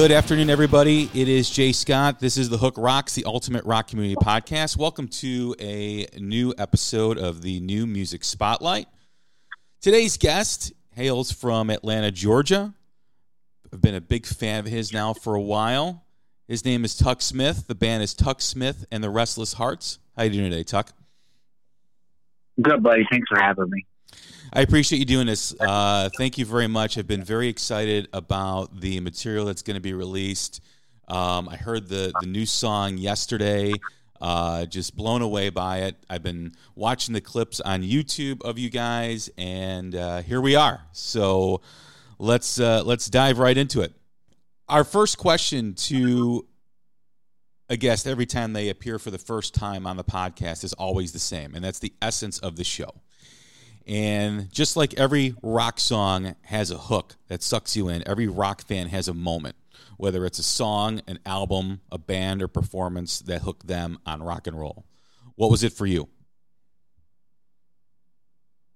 Good 0.00 0.12
afternoon, 0.12 0.48
everybody. 0.48 1.10
It 1.12 1.28
is 1.28 1.50
Jay 1.50 1.72
Scott. 1.72 2.20
This 2.20 2.38
is 2.38 2.48
the 2.48 2.56
Hook 2.56 2.76
Rocks, 2.78 3.14
the 3.14 3.26
Ultimate 3.26 3.66
Rock 3.66 3.88
Community 3.88 4.16
Podcast. 4.16 4.78
Welcome 4.78 5.08
to 5.08 5.54
a 5.60 6.06
new 6.18 6.54
episode 6.56 7.18
of 7.18 7.42
the 7.42 7.60
New 7.60 7.86
Music 7.86 8.24
Spotlight. 8.24 8.88
Today's 9.82 10.16
guest 10.16 10.72
hails 10.94 11.30
from 11.30 11.68
Atlanta, 11.68 12.10
Georgia. 12.10 12.72
I've 13.70 13.82
been 13.82 13.94
a 13.94 14.00
big 14.00 14.24
fan 14.24 14.60
of 14.60 14.64
his 14.64 14.90
now 14.90 15.12
for 15.12 15.34
a 15.34 15.42
while. 15.42 16.06
His 16.48 16.64
name 16.64 16.82
is 16.86 16.96
Tuk 16.96 17.20
Smith. 17.20 17.66
The 17.66 17.74
band 17.74 18.02
is 18.02 18.14
Tuk 18.14 18.40
Smith 18.40 18.86
and 18.90 19.04
the 19.04 19.10
Restless 19.10 19.52
Hearts. 19.52 19.98
How 20.16 20.22
you 20.22 20.30
doing 20.30 20.50
today, 20.50 20.62
Tuk? 20.62 20.94
Good, 22.62 22.82
buddy. 22.82 23.06
Thanks 23.10 23.28
for 23.28 23.38
having 23.38 23.68
me. 23.68 23.84
I 24.52 24.62
appreciate 24.62 24.98
you 24.98 25.04
doing 25.04 25.26
this. 25.26 25.54
Uh, 25.60 26.08
thank 26.16 26.36
you 26.36 26.44
very 26.44 26.66
much. 26.66 26.98
I've 26.98 27.06
been 27.06 27.22
very 27.22 27.46
excited 27.46 28.08
about 28.12 28.80
the 28.80 28.98
material 28.98 29.44
that's 29.44 29.62
going 29.62 29.76
to 29.76 29.80
be 29.80 29.94
released. 29.94 30.60
Um, 31.06 31.48
I 31.48 31.56
heard 31.56 31.88
the 31.88 32.12
the 32.20 32.26
new 32.26 32.46
song 32.46 32.98
yesterday. 32.98 33.72
Uh, 34.20 34.66
just 34.66 34.96
blown 34.96 35.22
away 35.22 35.48
by 35.48 35.78
it. 35.78 35.96
I've 36.10 36.22
been 36.22 36.52
watching 36.74 37.14
the 37.14 37.20
clips 37.20 37.60
on 37.60 37.82
YouTube 37.82 38.42
of 38.42 38.58
you 38.58 38.70
guys, 38.70 39.30
and 39.38 39.94
uh, 39.94 40.22
here 40.22 40.40
we 40.40 40.56
are. 40.56 40.82
So 40.92 41.62
let's 42.18 42.58
uh, 42.58 42.82
let's 42.84 43.08
dive 43.08 43.38
right 43.38 43.56
into 43.56 43.82
it. 43.82 43.92
Our 44.68 44.84
first 44.84 45.16
question 45.16 45.74
to 45.74 46.46
a 47.68 47.76
guest 47.76 48.06
every 48.08 48.26
time 48.26 48.52
they 48.52 48.68
appear 48.68 48.98
for 48.98 49.12
the 49.12 49.18
first 49.18 49.54
time 49.54 49.86
on 49.86 49.96
the 49.96 50.04
podcast 50.04 50.64
is 50.64 50.72
always 50.72 51.12
the 51.12 51.20
same, 51.20 51.54
and 51.54 51.64
that's 51.64 51.78
the 51.78 51.92
essence 52.02 52.40
of 52.40 52.56
the 52.56 52.64
show. 52.64 52.94
And 53.90 54.52
just 54.52 54.76
like 54.76 54.94
every 54.94 55.34
rock 55.42 55.80
song 55.80 56.36
has 56.42 56.70
a 56.70 56.78
hook 56.78 57.16
that 57.26 57.42
sucks 57.42 57.76
you 57.76 57.88
in, 57.88 58.06
every 58.06 58.28
rock 58.28 58.62
fan 58.62 58.86
has 58.86 59.08
a 59.08 59.14
moment, 59.14 59.56
whether 59.96 60.24
it's 60.24 60.38
a 60.38 60.44
song, 60.44 61.00
an 61.08 61.18
album, 61.26 61.80
a 61.90 61.98
band, 61.98 62.40
or 62.40 62.46
performance 62.46 63.18
that 63.22 63.42
hooked 63.42 63.66
them 63.66 63.98
on 64.06 64.22
rock 64.22 64.46
and 64.46 64.56
roll. 64.56 64.84
What 65.34 65.50
was 65.50 65.64
it 65.64 65.72
for 65.72 65.86
you? 65.86 66.08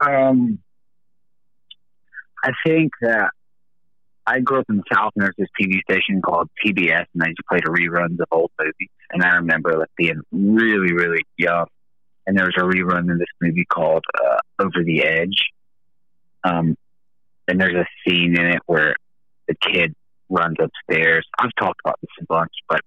Um, 0.05 0.59
I 2.43 2.50
think 2.66 2.91
that 3.00 3.31
I 4.27 4.41
grew 4.41 4.59
up 4.59 4.66
in 4.69 4.78
the 4.78 4.83
South, 4.93 5.12
and 5.15 5.22
there's 5.25 5.37
this 5.39 5.49
TV 5.60 5.81
station 5.89 6.22
called 6.22 6.50
PBS, 6.66 7.05
and 7.15 7.22
they 7.22 7.28
just 7.28 7.47
played 7.49 7.62
reruns 7.62 8.19
of 8.19 8.27
old 8.33 8.50
movies. 8.59 8.91
And 9.12 9.22
I 9.22 9.37
remember 9.37 9.78
like 9.78 9.91
being 9.97 10.22
really, 10.33 10.93
really 10.93 11.22
young 11.37 11.66
and 12.27 12.37
there 12.37 12.47
was 12.47 12.55
a 12.57 12.62
rerun 12.62 13.11
in 13.11 13.19
this 13.19 13.27
movie 13.41 13.65
called 13.67 14.05
uh, 14.15 14.39
Over 14.59 14.83
the 14.85 15.05
Edge. 15.05 15.45
Um, 16.43 16.77
and 17.49 17.61
there's 17.61 17.75
a 17.75 17.87
scene 18.07 18.39
in 18.39 18.47
it 18.47 18.62
where 18.67 18.97
the 19.49 19.55
kid 19.55 19.95
runs 20.29 20.57
upstairs. 20.61 21.27
I've 21.39 21.55
talked 21.59 21.81
about 21.84 21.99
this 22.01 22.11
a 22.21 22.25
bunch, 22.27 22.53
but 22.69 22.81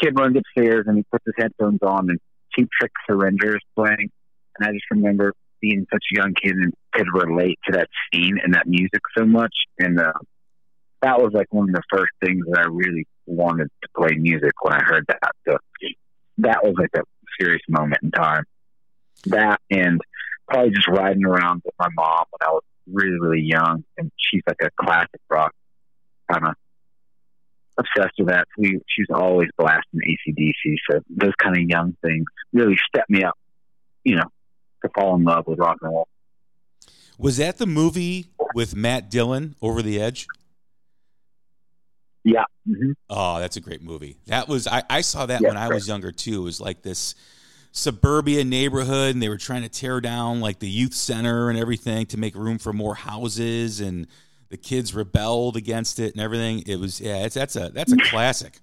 kid 0.00 0.18
runs 0.18 0.36
upstairs 0.36 0.84
and 0.86 0.96
he 0.96 1.04
puts 1.10 1.24
his 1.26 1.34
headphones 1.36 1.80
on 1.82 2.10
and 2.10 2.18
Cheap 2.54 2.68
Trick 2.78 2.92
Surrender 3.08 3.56
is 3.56 3.62
playing. 3.76 4.10
And 4.58 4.68
I 4.68 4.72
just 4.72 4.84
remember 4.90 5.32
being 5.60 5.86
such 5.92 6.04
a 6.12 6.16
young 6.16 6.34
kid 6.34 6.54
and 6.54 6.72
could 6.92 7.08
relate 7.12 7.58
to 7.66 7.72
that 7.72 7.88
scene 8.12 8.38
and 8.42 8.54
that 8.54 8.66
music 8.66 9.00
so 9.16 9.24
much. 9.24 9.54
And 9.78 9.98
uh, 9.98 10.12
that 11.02 11.20
was 11.20 11.32
like 11.34 11.52
one 11.52 11.68
of 11.68 11.74
the 11.74 11.82
first 11.90 12.12
things 12.24 12.44
that 12.48 12.60
I 12.60 12.66
really 12.68 13.06
wanted 13.26 13.68
to 13.82 13.88
play 13.96 14.16
music 14.16 14.52
when 14.62 14.72
I 14.72 14.82
heard 14.82 15.04
that. 15.08 15.32
So 15.46 15.56
that 16.38 16.62
was 16.62 16.74
like 16.78 16.90
a 16.96 17.02
serious 17.40 17.62
moment 17.68 18.02
in 18.02 18.12
time 18.12 18.44
that 19.26 19.60
and 19.70 20.00
probably 20.48 20.70
just 20.70 20.88
riding 20.88 21.24
around 21.24 21.62
with 21.64 21.74
my 21.78 21.88
mom 21.94 22.24
when 22.30 22.48
I 22.48 22.52
was 22.52 22.62
really, 22.90 23.18
really 23.20 23.42
young. 23.42 23.84
And 23.96 24.10
she's 24.16 24.42
like 24.46 24.60
a 24.62 24.70
classic 24.82 25.20
rock 25.28 25.52
kind 26.30 26.46
of 26.46 26.54
obsessed 27.78 28.14
with 28.18 28.28
that. 28.28 28.46
We, 28.56 28.80
she's 28.88 29.06
always 29.12 29.48
blasting 29.56 30.00
ACDC. 30.00 30.76
So 30.90 31.00
those 31.08 31.34
kind 31.42 31.56
of 31.56 31.62
young 31.62 31.96
things 32.02 32.24
really 32.52 32.76
stepped 32.88 33.10
me 33.10 33.24
up, 33.24 33.36
you 34.04 34.16
know, 34.16 34.30
to 34.82 34.90
fall 34.94 35.16
in 35.16 35.24
love 35.24 35.46
with 35.46 35.58
rock 35.58 35.78
and 35.82 35.92
roll. 35.92 36.08
Was 37.18 37.38
that 37.38 37.58
the 37.58 37.66
movie 37.66 38.28
with 38.54 38.76
Matt 38.76 39.10
Dillon, 39.10 39.56
Over 39.60 39.82
the 39.82 40.00
Edge? 40.00 40.26
Yeah. 42.24 42.44
Mm-hmm. 42.68 42.92
Oh, 43.10 43.38
that's 43.40 43.56
a 43.56 43.60
great 43.60 43.82
movie. 43.82 44.18
That 44.26 44.48
was 44.48 44.66
I, 44.66 44.82
I 44.88 45.00
saw 45.00 45.26
that 45.26 45.40
yeah, 45.40 45.48
when 45.48 45.56
I 45.56 45.68
was 45.68 45.88
younger 45.88 46.12
too. 46.12 46.42
It 46.42 46.44
was 46.44 46.60
like 46.60 46.82
this 46.82 47.14
suburbia 47.72 48.44
neighborhood 48.44 49.14
and 49.14 49.22
they 49.22 49.28
were 49.28 49.38
trying 49.38 49.62
to 49.62 49.68
tear 49.68 50.00
down 50.00 50.40
like 50.40 50.58
the 50.58 50.68
youth 50.68 50.94
center 50.94 51.48
and 51.50 51.58
everything 51.58 52.06
to 52.06 52.16
make 52.16 52.34
room 52.34 52.58
for 52.58 52.72
more 52.72 52.94
houses 52.94 53.80
and 53.80 54.06
the 54.48 54.56
kids 54.56 54.94
rebelled 54.94 55.56
against 55.56 55.98
it 55.98 56.12
and 56.14 56.22
everything. 56.22 56.62
It 56.66 56.76
was 56.76 57.00
yeah 57.00 57.24
it's 57.24 57.34
that's 57.34 57.56
a 57.56 57.70
that's 57.70 57.92
a 57.92 57.96
classic. 57.96 58.58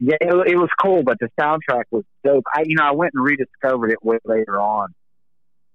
Yeah 0.00 0.16
it, 0.20 0.34
it 0.48 0.56
was 0.56 0.68
cool 0.80 1.02
but 1.02 1.18
the 1.20 1.28
soundtrack 1.40 1.84
was 1.90 2.04
dope. 2.24 2.44
I 2.54 2.64
you 2.66 2.76
know 2.76 2.84
i 2.84 2.92
went 2.92 3.12
and 3.14 3.24
rediscovered 3.24 3.92
it 3.92 4.04
way 4.04 4.18
later 4.24 4.60
on 4.60 4.88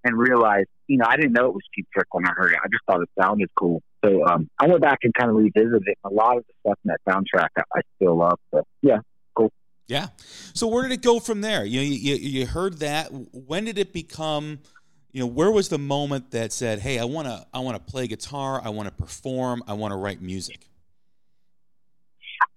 and 0.04 0.18
realized 0.18 0.68
you 0.88 0.98
know 0.98 1.06
i 1.08 1.16
didn't 1.16 1.34
know 1.34 1.48
it 1.48 1.54
was 1.54 1.64
cheap 1.74 1.88
trick 1.94 2.08
when 2.12 2.28
i 2.28 2.32
heard 2.36 2.52
it. 2.52 2.60
I 2.64 2.68
just 2.68 2.84
thought 2.86 3.02
it 3.02 3.10
sounded 3.20 3.50
cool. 3.56 3.82
So 4.04 4.26
um, 4.26 4.50
i 4.60 4.68
went 4.68 4.82
back 4.82 5.00
and 5.04 5.14
kind 5.14 5.30
of 5.30 5.38
revisited 5.38 5.88
it 5.88 5.98
a 6.04 6.10
lot 6.10 6.38
of 6.38 6.44
the 6.46 6.54
stuff 6.60 6.80
in 6.84 6.90
that 6.90 7.00
soundtrack 7.08 7.50
i, 7.58 7.64
I 7.74 7.82
still 7.96 8.18
love 8.18 8.38
but 8.52 8.66
yeah 8.82 9.00
yeah. 9.92 10.08
So 10.54 10.68
where 10.68 10.84
did 10.84 10.94
it 10.94 11.02
go 11.02 11.20
from 11.20 11.42
there? 11.42 11.66
You, 11.66 11.82
know, 11.82 11.86
you 11.86 12.16
you 12.16 12.46
heard 12.46 12.80
that. 12.80 13.10
When 13.34 13.66
did 13.66 13.78
it 13.78 13.92
become? 13.92 14.60
You 15.12 15.20
know, 15.20 15.28
where 15.28 15.52
was 15.52 15.68
the 15.68 15.78
moment 15.78 16.32
that 16.32 16.54
said, 16.54 16.80
"Hey, 16.80 16.98
I 16.98 17.04
want 17.04 17.28
to 17.28 17.46
I 17.54 17.60
want 17.60 17.76
to 17.76 17.92
play 17.92 18.08
guitar. 18.08 18.62
I 18.64 18.70
want 18.70 18.88
to 18.88 18.94
perform. 18.94 19.62
I 19.68 19.74
want 19.74 19.92
to 19.92 19.98
write 19.98 20.22
music." 20.22 20.70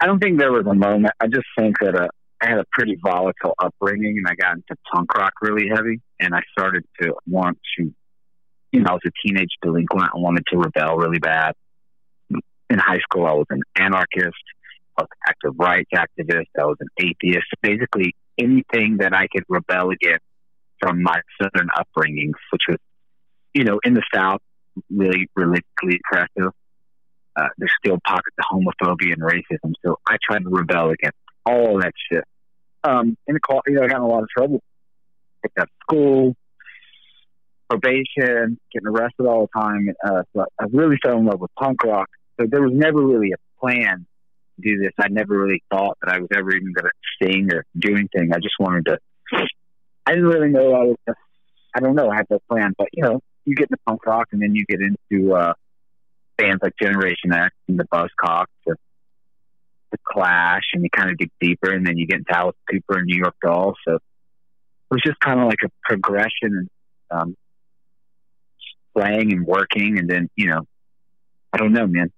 I 0.00 0.06
don't 0.06 0.20
think 0.20 0.38
there 0.38 0.52
was 0.52 0.64
a 0.66 0.74
moment. 0.74 1.12
I 1.20 1.26
just 1.26 1.46
think 1.58 1.74
that 1.80 1.96
uh, 1.96 2.06
I 2.40 2.50
had 2.50 2.58
a 2.58 2.64
pretty 2.70 2.96
volatile 3.02 3.54
upbringing, 3.58 4.16
and 4.18 4.28
I 4.28 4.36
got 4.36 4.54
into 4.54 4.76
punk 4.92 5.12
rock 5.14 5.32
really 5.42 5.68
heavy, 5.68 6.00
and 6.20 6.36
I 6.36 6.40
started 6.56 6.84
to 7.02 7.14
want 7.26 7.58
to. 7.78 7.92
You 8.70 8.80
know, 8.80 8.90
I 8.90 8.92
was 8.92 9.02
a 9.06 9.26
teenage 9.26 9.50
delinquent. 9.60 10.10
I 10.14 10.18
wanted 10.18 10.44
to 10.52 10.58
rebel 10.58 10.96
really 10.98 11.18
bad. 11.18 11.54
In 12.70 12.78
high 12.78 13.00
school, 13.00 13.26
I 13.26 13.32
was 13.32 13.46
an 13.50 13.62
anarchist 13.76 14.34
was 14.34 14.34
an 14.34 14.63
active 15.26 15.54
rights 15.58 15.90
activist. 15.94 16.46
I 16.58 16.64
was 16.64 16.76
an 16.80 16.88
atheist. 16.98 17.46
Basically, 17.62 18.14
anything 18.38 18.98
that 18.98 19.14
I 19.14 19.26
could 19.32 19.44
rebel 19.48 19.90
against 19.90 20.24
from 20.80 21.02
my 21.02 21.20
southern 21.40 21.68
upbringing, 21.76 22.32
which 22.50 22.62
was, 22.68 22.78
you 23.54 23.64
know, 23.64 23.78
in 23.84 23.94
the 23.94 24.02
South, 24.14 24.40
really 24.90 25.28
religiously 25.34 26.00
oppressive. 26.04 26.52
Uh, 27.36 27.48
there's 27.58 27.72
still 27.84 27.98
pockets 28.06 28.36
of 28.38 28.44
homophobia 28.52 29.12
and 29.12 29.22
racism. 29.22 29.72
So 29.84 29.96
I 30.06 30.16
tried 30.22 30.44
to 30.44 30.50
rebel 30.50 30.90
against 30.90 31.18
all 31.44 31.80
that 31.80 31.92
shit. 32.10 32.24
Um, 32.84 33.16
the 33.26 33.40
call, 33.40 33.62
you 33.66 33.74
know, 33.74 33.82
I 33.82 33.88
got 33.88 33.96
in 33.96 34.02
a 34.02 34.08
lot 34.08 34.22
of 34.22 34.28
trouble. 34.28 34.60
Picked 35.42 35.58
up 35.58 35.68
school, 35.82 36.36
probation, 37.68 38.58
getting 38.72 38.86
arrested 38.86 39.26
all 39.26 39.48
the 39.52 39.60
time. 39.60 39.88
Uh, 40.04 40.22
so 40.34 40.44
I 40.60 40.66
really 40.70 40.96
fell 41.02 41.18
in 41.18 41.24
love 41.24 41.40
with 41.40 41.50
punk 41.58 41.82
rock. 41.82 42.08
So 42.38 42.46
there 42.48 42.62
was 42.62 42.72
never 42.72 43.00
really 43.00 43.32
a 43.32 43.60
plan 43.60 44.06
do 44.60 44.78
this. 44.78 44.92
I 44.98 45.08
never 45.08 45.36
really 45.36 45.62
thought 45.70 45.98
that 46.02 46.12
I 46.12 46.18
was 46.18 46.28
ever 46.34 46.50
even 46.54 46.72
going 46.72 46.84
to 46.84 47.24
sing 47.26 47.48
or 47.52 47.64
do 47.78 47.94
anything. 47.94 48.32
I 48.32 48.38
just 48.38 48.54
wanted 48.58 48.86
to. 48.86 48.98
I 50.06 50.12
didn't 50.12 50.26
really 50.26 50.50
know 50.50 50.74
I 50.74 50.84
was. 50.84 50.96
I 51.76 51.80
don't 51.80 51.94
know. 51.94 52.08
I 52.08 52.16
had 52.16 52.26
no 52.30 52.38
plan, 52.48 52.72
but 52.76 52.88
you 52.92 53.02
know, 53.02 53.20
you 53.44 53.54
get 53.54 53.68
into 53.70 53.78
punk 53.86 54.06
rock, 54.06 54.28
and 54.32 54.40
then 54.40 54.54
you 54.54 54.64
get 54.66 54.80
into 54.80 55.34
uh, 55.34 55.54
bands 56.38 56.60
like 56.62 56.74
Generation 56.80 57.32
X 57.32 57.54
and 57.68 57.78
the 57.78 57.84
Buzzcocks, 57.84 58.46
the, 58.66 58.76
the 59.90 59.98
Clash, 60.06 60.62
and 60.72 60.82
you 60.82 60.90
kind 60.90 61.10
of 61.10 61.18
dig 61.18 61.30
deeper, 61.40 61.70
and 61.70 61.86
then 61.86 61.98
you 61.98 62.06
get 62.06 62.18
into 62.18 62.36
Alice 62.36 62.56
Cooper 62.70 62.98
and 62.98 63.06
New 63.06 63.18
York 63.18 63.34
Dolls. 63.42 63.76
So 63.86 63.94
it 63.94 64.02
was 64.90 65.02
just 65.04 65.18
kind 65.20 65.40
of 65.40 65.46
like 65.46 65.58
a 65.64 65.68
progression, 65.82 66.68
um, 67.10 67.36
playing 68.96 69.32
and 69.32 69.46
working, 69.46 69.98
and 69.98 70.08
then 70.08 70.28
you 70.36 70.46
know, 70.46 70.60
I 71.52 71.58
don't 71.58 71.72
know, 71.72 71.86
man. 71.86 72.12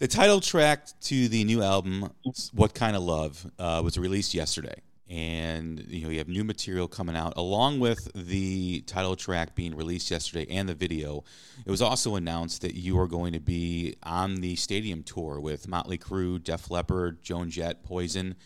The 0.00 0.08
title 0.08 0.40
track 0.40 0.86
to 1.02 1.28
the 1.28 1.44
new 1.44 1.62
album, 1.62 2.10
"What 2.54 2.72
Kind 2.72 2.96
of 2.96 3.02
Love," 3.02 3.46
uh, 3.58 3.82
was 3.84 3.98
released 3.98 4.32
yesterday. 4.32 4.80
And 5.10 5.84
you 5.88 6.04
know 6.04 6.08
you 6.08 6.16
have 6.16 6.28
new 6.28 6.42
material 6.42 6.88
coming 6.88 7.16
out 7.16 7.34
along 7.36 7.80
with 7.80 7.98
the 8.14 8.80
title 8.86 9.14
track 9.14 9.54
being 9.54 9.76
released 9.76 10.10
yesterday 10.10 10.50
and 10.50 10.66
the 10.66 10.74
video. 10.74 11.24
It 11.66 11.70
was 11.70 11.82
also 11.82 12.16
announced 12.16 12.62
that 12.62 12.74
you 12.74 12.98
are 12.98 13.06
going 13.06 13.34
to 13.34 13.40
be 13.40 13.96
on 14.02 14.36
the 14.36 14.56
stadium 14.56 15.02
tour 15.02 15.38
with 15.38 15.68
motley 15.68 15.98
crue 15.98 16.42
def 16.42 16.70
leppard 16.70 17.22
joan 17.22 17.50
jett 17.50 17.84
poison. 17.84 18.36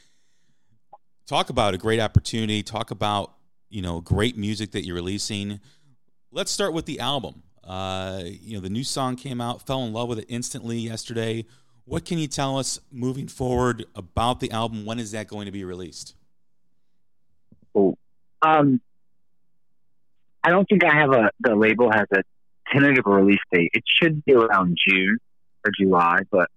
Talk 1.25 1.51
about 1.51 1.73
a 1.73 1.79
great 1.79 2.01
opportunity. 2.01 2.65
Talk 2.65 2.91
about 2.91 3.33
you 3.71 3.81
know 3.81 4.01
great 4.01 4.37
music 4.37 4.73
that 4.73 4.85
you're 4.85 4.97
releasing. 4.97 5.61
Let's 6.33 6.51
start 6.51 6.73
with 6.73 6.87
the 6.87 6.99
album 6.99 7.45
uh, 7.67 8.23
you 8.25 8.55
know 8.55 8.61
the 8.61 8.71
new 8.71 8.85
song 8.85 9.17
came 9.17 9.41
out 9.41 9.67
fell 9.67 9.85
in 9.85 9.93
love 9.93 10.09
with 10.09 10.19
it 10.19 10.27
instantly 10.29 10.79
yesterday 10.79 11.45
what 11.87 12.05
can 12.05 12.19
you 12.19 12.27
tell 12.27 12.59
us 12.59 12.81
moving 12.91 13.29
forward 13.29 13.85
about 13.95 14.41
the 14.41 14.51
album 14.51 14.85
when 14.85 14.99
is 14.99 15.11
that 15.11 15.29
going 15.29 15.47
to 15.47 15.53
be 15.53 15.65
released 15.65 16.15
cool. 17.75 17.99
Um, 18.41 18.81
I 20.43 20.51
don't 20.51 20.67
think 20.69 20.85
I 20.85 20.95
have 20.95 21.13
a 21.13 21.31
the 21.41 21.55
label 21.55 21.91
has 21.91 22.07
a 22.13 22.23
tentative 22.73 23.05
release 23.07 23.41
date. 23.53 23.71
It 23.75 23.85
should 23.87 24.25
be 24.25 24.35
around 24.35 24.77
June 24.87 25.19
or 25.65 25.73
July, 25.79 26.21
but 26.31 26.49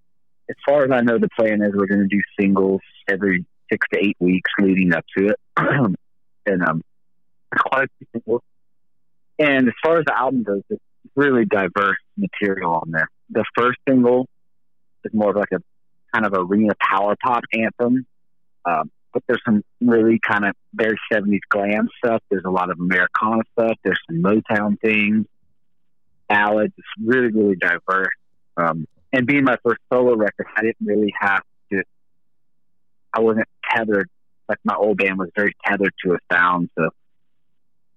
as 0.49 0.55
far 0.65 0.83
as 0.83 0.91
I 0.91 1.01
know, 1.01 1.17
the 1.17 1.29
plan 1.37 1.61
is 1.61 1.71
we're 1.73 1.87
going 1.87 2.07
to 2.07 2.07
do 2.07 2.21
singles 2.39 2.81
every 3.09 3.45
six 3.71 3.85
to 3.93 3.99
eight 3.99 4.17
weeks 4.19 4.49
leading 4.59 4.93
up 4.93 5.05
to 5.17 5.27
it, 5.27 5.39
and 6.45 6.63
um, 6.63 6.81
quite 7.57 7.85
a 7.85 7.89
few 7.97 8.07
singles. 8.13 8.41
And 9.39 9.67
as 9.67 9.73
far 9.83 9.99
as 9.99 10.05
the 10.05 10.17
album 10.17 10.43
goes, 10.43 10.63
it's 10.69 10.81
really 11.17 11.45
diverse 11.45 11.97
material 12.15 12.75
on 12.75 12.91
there. 12.91 13.09
The 13.31 13.43
first 13.57 13.79
single 13.89 14.27
is 15.03 15.13
more 15.13 15.31
of 15.31 15.35
like 15.35 15.51
a 15.51 15.59
kind 16.13 16.25
of 16.25 16.33
arena 16.33 16.73
power 16.79 17.15
pop 17.21 17.43
anthem. 17.53 18.05
Um, 18.63 18.91
but 19.13 19.23
there's 19.27 19.41
some 19.45 19.63
really 19.81 20.19
kind 20.19 20.45
of 20.45 20.53
very 20.73 20.97
70s 21.11 21.39
glam 21.49 21.89
stuff. 21.97 22.21
There's 22.29 22.43
a 22.45 22.51
lot 22.51 22.69
of 22.69 22.79
Americana 22.79 23.41
stuff. 23.53 23.77
There's 23.83 23.99
some 24.09 24.21
Motown 24.21 24.79
things, 24.79 25.25
ballads. 26.29 26.73
It's 26.77 26.87
really, 27.03 27.31
really 27.31 27.55
diverse. 27.55 28.13
Um, 28.57 28.85
and 29.11 29.25
being 29.25 29.43
my 29.43 29.57
first 29.63 29.79
solo 29.91 30.15
record, 30.15 30.45
I 30.55 30.61
didn't 30.61 30.85
really 30.85 31.13
have 31.19 31.41
to, 31.71 31.83
I 33.13 33.21
wasn't 33.21 33.47
tethered, 33.71 34.09
like 34.47 34.59
my 34.63 34.75
old 34.75 34.97
band 34.97 35.17
was 35.17 35.29
very 35.35 35.53
tethered 35.65 35.93
to 36.05 36.13
a 36.13 36.17
sound. 36.31 36.69
So, 36.77 36.89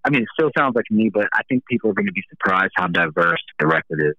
I 0.04 0.10
mean, 0.10 0.22
it 0.22 0.28
still 0.32 0.50
sounds 0.56 0.74
like 0.74 0.90
me, 0.90 1.10
but 1.12 1.28
I 1.32 1.42
think 1.48 1.64
people 1.66 1.90
are 1.90 1.94
going 1.94 2.06
to 2.06 2.12
be 2.12 2.22
surprised 2.30 2.72
how 2.76 2.86
diverse 2.86 3.42
the 3.58 3.66
record 3.66 4.00
is. 4.00 4.14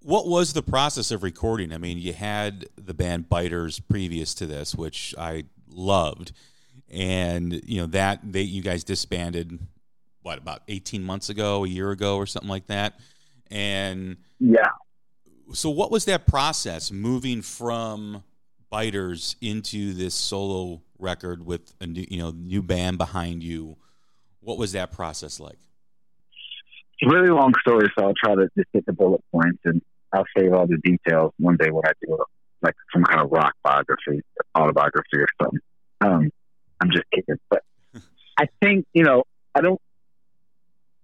What 0.00 0.28
was 0.28 0.52
the 0.52 0.62
process 0.62 1.10
of 1.10 1.22
recording? 1.22 1.72
I 1.72 1.78
mean, 1.78 1.98
you 1.98 2.12
had 2.12 2.66
the 2.76 2.94
band 2.94 3.28
Biters 3.28 3.80
previous 3.80 4.34
to 4.34 4.46
this, 4.46 4.74
which 4.74 5.14
I 5.18 5.44
loved, 5.68 6.32
and 6.90 7.60
you 7.66 7.80
know 7.80 7.86
that 7.86 8.20
they 8.22 8.42
you 8.42 8.62
guys 8.62 8.84
disbanded 8.84 9.58
what 10.22 10.38
about 10.38 10.62
eighteen 10.68 11.02
months 11.02 11.28
ago, 11.28 11.64
a 11.64 11.68
year 11.68 11.90
ago, 11.90 12.16
or 12.16 12.26
something 12.26 12.48
like 12.48 12.68
that, 12.68 12.98
and 13.50 14.16
yeah. 14.38 14.70
So, 15.52 15.68
what 15.68 15.90
was 15.90 16.04
that 16.04 16.26
process 16.26 16.92
moving 16.92 17.42
from 17.42 18.22
Biters 18.72 19.36
into 19.42 19.92
this 19.92 20.14
solo 20.14 20.80
record 20.98 21.44
with 21.44 21.74
a 21.78 21.86
new, 21.86 22.06
you 22.08 22.16
know, 22.16 22.30
new 22.30 22.62
band 22.62 22.96
behind 22.96 23.42
you? 23.42 23.76
What 24.40 24.56
was 24.56 24.72
that 24.72 24.90
process 24.90 25.38
like? 25.38 25.58
It's 26.98 27.12
a 27.12 27.14
really 27.14 27.28
long 27.28 27.52
story, 27.60 27.92
so 27.98 28.06
I'll 28.06 28.14
try 28.14 28.34
to 28.34 28.48
just 28.56 28.68
hit 28.72 28.86
the 28.86 28.94
bullet 28.94 29.20
points 29.30 29.58
and 29.66 29.82
I'll 30.10 30.24
save 30.34 30.54
all 30.54 30.66
the 30.66 30.78
details 30.78 31.34
one 31.38 31.58
day 31.58 31.70
when 31.70 31.82
I 31.84 31.92
do 32.00 32.16
like 32.62 32.74
some 32.94 33.04
kind 33.04 33.20
of 33.20 33.30
rock 33.30 33.52
biography, 33.62 34.22
autobiography 34.56 35.18
or 35.18 35.28
something. 35.42 35.60
Um, 36.00 36.30
I'm 36.80 36.90
just 36.90 37.04
kidding, 37.14 37.38
but 37.50 37.62
I 38.38 38.46
think 38.62 38.86
you 38.94 39.04
know 39.04 39.24
I 39.54 39.60
don't. 39.60 39.80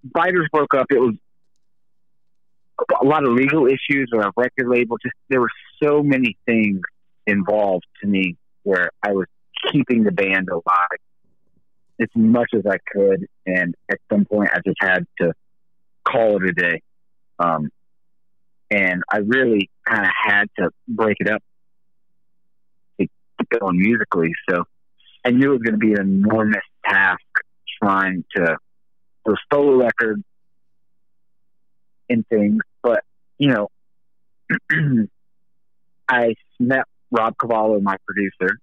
Biters 0.02 0.48
broke 0.50 0.72
up. 0.72 0.86
It 0.88 1.00
was 1.00 1.16
a 2.98 3.04
lot 3.04 3.24
of 3.24 3.34
legal 3.34 3.66
issues 3.66 4.10
or 4.14 4.22
a 4.22 4.32
record 4.38 4.68
label. 4.68 4.96
Just 5.04 5.16
there 5.28 5.42
were 5.42 5.50
so 5.82 6.02
many 6.02 6.38
things 6.46 6.80
involved 7.28 7.86
to 8.02 8.08
me 8.08 8.36
where 8.62 8.90
I 9.02 9.12
was 9.12 9.26
keeping 9.70 10.04
the 10.04 10.12
band 10.12 10.48
alive 10.50 10.98
as 12.00 12.08
much 12.14 12.50
as 12.54 12.62
I 12.66 12.78
could, 12.92 13.26
and 13.46 13.74
at 13.90 13.98
some 14.10 14.24
point 14.24 14.50
I 14.52 14.60
just 14.64 14.78
had 14.80 15.04
to 15.20 15.32
call 16.04 16.36
it 16.36 16.48
a 16.48 16.52
day. 16.52 16.82
Um, 17.38 17.70
and 18.70 19.02
I 19.10 19.18
really 19.18 19.70
kind 19.86 20.04
of 20.04 20.12
had 20.24 20.44
to 20.58 20.70
break 20.86 21.16
it 21.20 21.30
up 21.30 21.42
to 23.00 23.06
keep 23.38 23.60
going 23.60 23.78
musically. 23.78 24.32
So 24.50 24.64
I 25.24 25.30
knew 25.30 25.50
it 25.50 25.58
was 25.58 25.62
going 25.62 25.78
to 25.78 25.78
be 25.78 25.92
an 25.94 26.00
enormous 26.00 26.62
task 26.86 27.20
trying 27.82 28.24
to 28.36 28.56
do 29.26 29.34
solo 29.52 29.76
record 29.76 30.22
and 32.08 32.26
things. 32.28 32.60
But, 32.82 33.02
you 33.38 33.48
know, 33.48 33.68
I 36.08 36.34
met 36.58 36.84
Rob 37.10 37.34
Cavallo, 37.38 37.80
my 37.80 37.96
producer. 38.06 38.58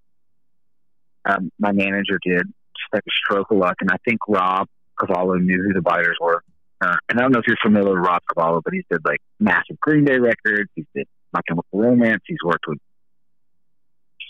Um, 1.25 1.51
my 1.59 1.71
manager 1.71 2.19
did, 2.24 2.44
just 2.44 2.94
like 2.94 3.03
a 3.07 3.12
stroke 3.12 3.51
of 3.51 3.57
luck. 3.57 3.75
And 3.81 3.89
I 3.92 3.97
think 4.07 4.19
Rob 4.27 4.68
Cavallo 5.00 5.36
knew 5.36 5.63
who 5.63 5.74
the 5.74 5.81
Biters 5.81 6.18
were. 6.21 6.44
Uh, 6.81 6.97
and 7.09 7.19
I 7.19 7.24
don't 7.24 7.31
know 7.31 7.39
if 7.39 7.45
you're 7.47 7.57
familiar 7.63 7.95
with 7.95 8.06
Rob 8.06 8.21
Cavallo, 8.30 8.62
but 8.63 8.74
he's 8.74 8.83
did 8.92 9.01
like 9.06 9.19
massive 9.39 9.80
Green 9.80 10.06
Day 10.06 10.18
records. 10.18 10.69
He's 10.75 10.86
did 10.95 11.07
My 11.33 11.42
Chemical 11.47 11.80
Romance. 11.80 12.21
He's 12.27 12.38
worked 12.44 12.65
with 12.68 12.77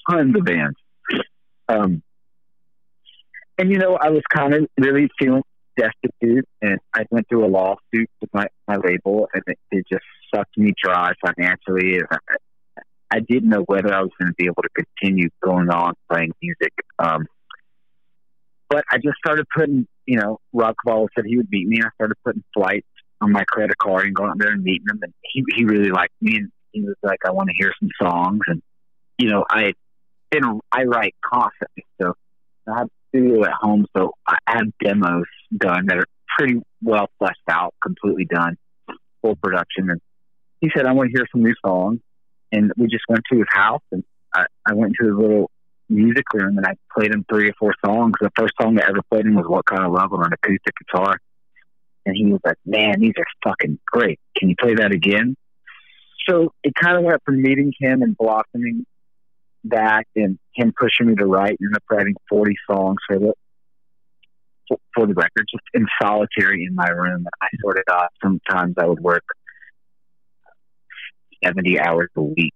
tons 0.09 0.35
of 0.38 0.45
bands. 0.45 0.77
Um, 1.68 2.03
and 3.57 3.71
you 3.71 3.77
know, 3.77 3.97
I 4.00 4.09
was 4.09 4.21
kind 4.33 4.53
of 4.53 4.68
really 4.77 5.09
feeling 5.19 5.44
destitute, 5.77 6.47
and 6.61 6.79
I 6.94 7.06
went 7.09 7.27
through 7.27 7.45
a 7.45 7.50
lawsuit 7.50 8.09
with 8.21 8.29
my 8.33 8.45
my 8.68 8.75
label, 8.78 9.28
and 9.33 9.44
it, 9.47 9.57
it 9.71 9.85
just 9.92 10.06
sucked 10.33 10.57
me 10.57 10.73
dry 10.81 11.13
financially. 11.25 11.99
I, 12.09 12.18
I 13.12 13.19
didn't 13.19 13.50
know 13.50 13.64
whether 13.66 13.94
I 13.94 14.02
was 14.02 14.12
going 14.19 14.30
to 14.30 14.35
be 14.38 14.45
able 14.45 14.64
to 14.64 14.85
continue 15.00 15.30
going 15.44 15.69
on 15.69 15.94
playing 16.12 16.33
music. 16.42 16.74
Um, 17.00 17.26
but 18.69 18.83
I 18.90 18.97
just 18.97 19.18
started 19.24 19.45
putting, 19.56 19.88
you 20.06 20.19
know, 20.19 20.40
Rob 20.52 20.76
Cavallo 20.83 21.07
said 21.16 21.26
he 21.26 21.38
would 21.38 21.50
meet 21.52 21.68
me. 21.68 21.80
I 21.83 21.90
started 21.95 22.16
putting 22.26 22.44
flights 22.54 22.88
on 23.21 23.31
my 23.31 23.44
credit 23.45 23.78
card 23.78 24.06
and 24.06 24.16
going 24.16 24.31
out 24.31 24.40
there 24.40 24.52
and 24.52 24.64
meeting 24.64 24.88
him. 24.90 25.00
And 25.02 25.14
he, 25.21 25.44
he 25.56 25.66
really 25.66 25.92
liked 25.92 26.14
me. 26.21 26.38
And 26.38 26.52
he 26.71 26.81
was 26.81 26.95
like, 27.04 27.19
I 27.26 27.31
want 27.31 27.50
to 27.50 27.56
hear 27.56 27.71
some 27.80 27.90
songs. 28.02 28.42
And, 28.47 28.62
you 29.18 29.30
know, 29.30 29.45
I, 29.50 29.74
been, 30.31 30.59
I 30.71 30.83
write 30.83 31.16
constantly. 31.24 31.85
So 32.02 32.14
I 32.68 32.80
have 32.80 32.88
a 32.88 33.18
studio 33.18 33.45
at 33.45 33.54
home. 33.62 33.85
So 33.95 34.14
I 34.28 34.38
have 34.47 34.66
demos 34.83 35.26
done 35.56 35.85
that 35.88 35.97
are 35.97 36.07
pretty 36.38 36.59
well 36.81 37.07
fleshed 37.19 37.38
out, 37.50 37.74
completely 37.81 38.26
done, 38.26 38.57
full 39.21 39.35
production. 39.35 39.92
And 39.92 40.02
he 40.59 40.69
said, 40.76 40.85
I 40.85 40.94
want 40.94 41.12
to 41.12 41.18
hear 41.18 41.28
some 41.31 41.44
new 41.44 41.54
songs. 41.64 42.00
And 42.52 42.71
we 42.78 42.87
just 42.87 43.04
went 43.09 43.23
to 43.31 43.37
his 43.37 43.47
house 43.49 43.81
and 43.92 44.04
I, 44.33 44.45
I 44.66 44.73
went 44.73 44.94
to 44.99 45.07
his 45.07 45.16
little 45.16 45.49
music 45.90 46.25
room 46.33 46.57
and 46.57 46.66
I 46.66 46.73
played 46.97 47.11
him 47.11 47.25
three 47.30 47.49
or 47.49 47.54
four 47.59 47.73
songs. 47.85 48.14
The 48.19 48.31
first 48.37 48.54
song 48.61 48.80
I 48.80 48.87
ever 48.90 49.02
played 49.11 49.25
him 49.25 49.35
was 49.35 49.45
What 49.47 49.66
Kind 49.66 49.83
of 49.83 49.92
Love 49.92 50.14
on 50.14 50.25
an 50.25 50.33
acoustic 50.33 50.73
guitar. 50.85 51.18
And 52.06 52.16
he 52.16 52.25
was 52.25 52.40
like, 52.45 52.57
Man, 52.66 52.99
these 52.99 53.14
are 53.18 53.25
fucking 53.44 53.80
great. 53.85 54.19
Can 54.37 54.49
you 54.49 54.56
play 54.59 54.75
that 54.75 54.92
again? 54.92 55.35
So 56.28 56.54
it 56.64 56.73
kind 56.75 56.97
of 56.97 57.04
went 57.04 57.21
from 57.23 57.42
meeting 57.42 57.71
him 57.80 58.02
and 58.02 58.18
blossoming 58.18 58.85
back 59.64 60.07
and 60.16 60.37
him 60.54 60.73
pushing 60.80 61.07
me 61.07 61.16
to 61.16 61.25
write 61.25 61.57
and 61.59 61.75
up 61.75 61.83
writing 61.90 62.16
40 62.30 62.56
songs 62.69 62.97
for 63.07 63.19
the 63.19 63.33
for 64.95 65.06
the 65.06 65.14
record, 65.14 65.45
just 65.52 65.64
in 65.75 65.85
solitary 66.02 66.66
in 66.66 66.73
my 66.73 66.87
room. 66.87 67.28
I 67.42 67.47
sorted 67.61 67.83
out. 67.90 68.09
Sometimes 68.23 68.75
I 68.80 68.85
would 68.85 68.99
work 68.99 69.23
70 71.44 71.80
hours 71.80 72.09
a 72.15 72.21
week 72.21 72.56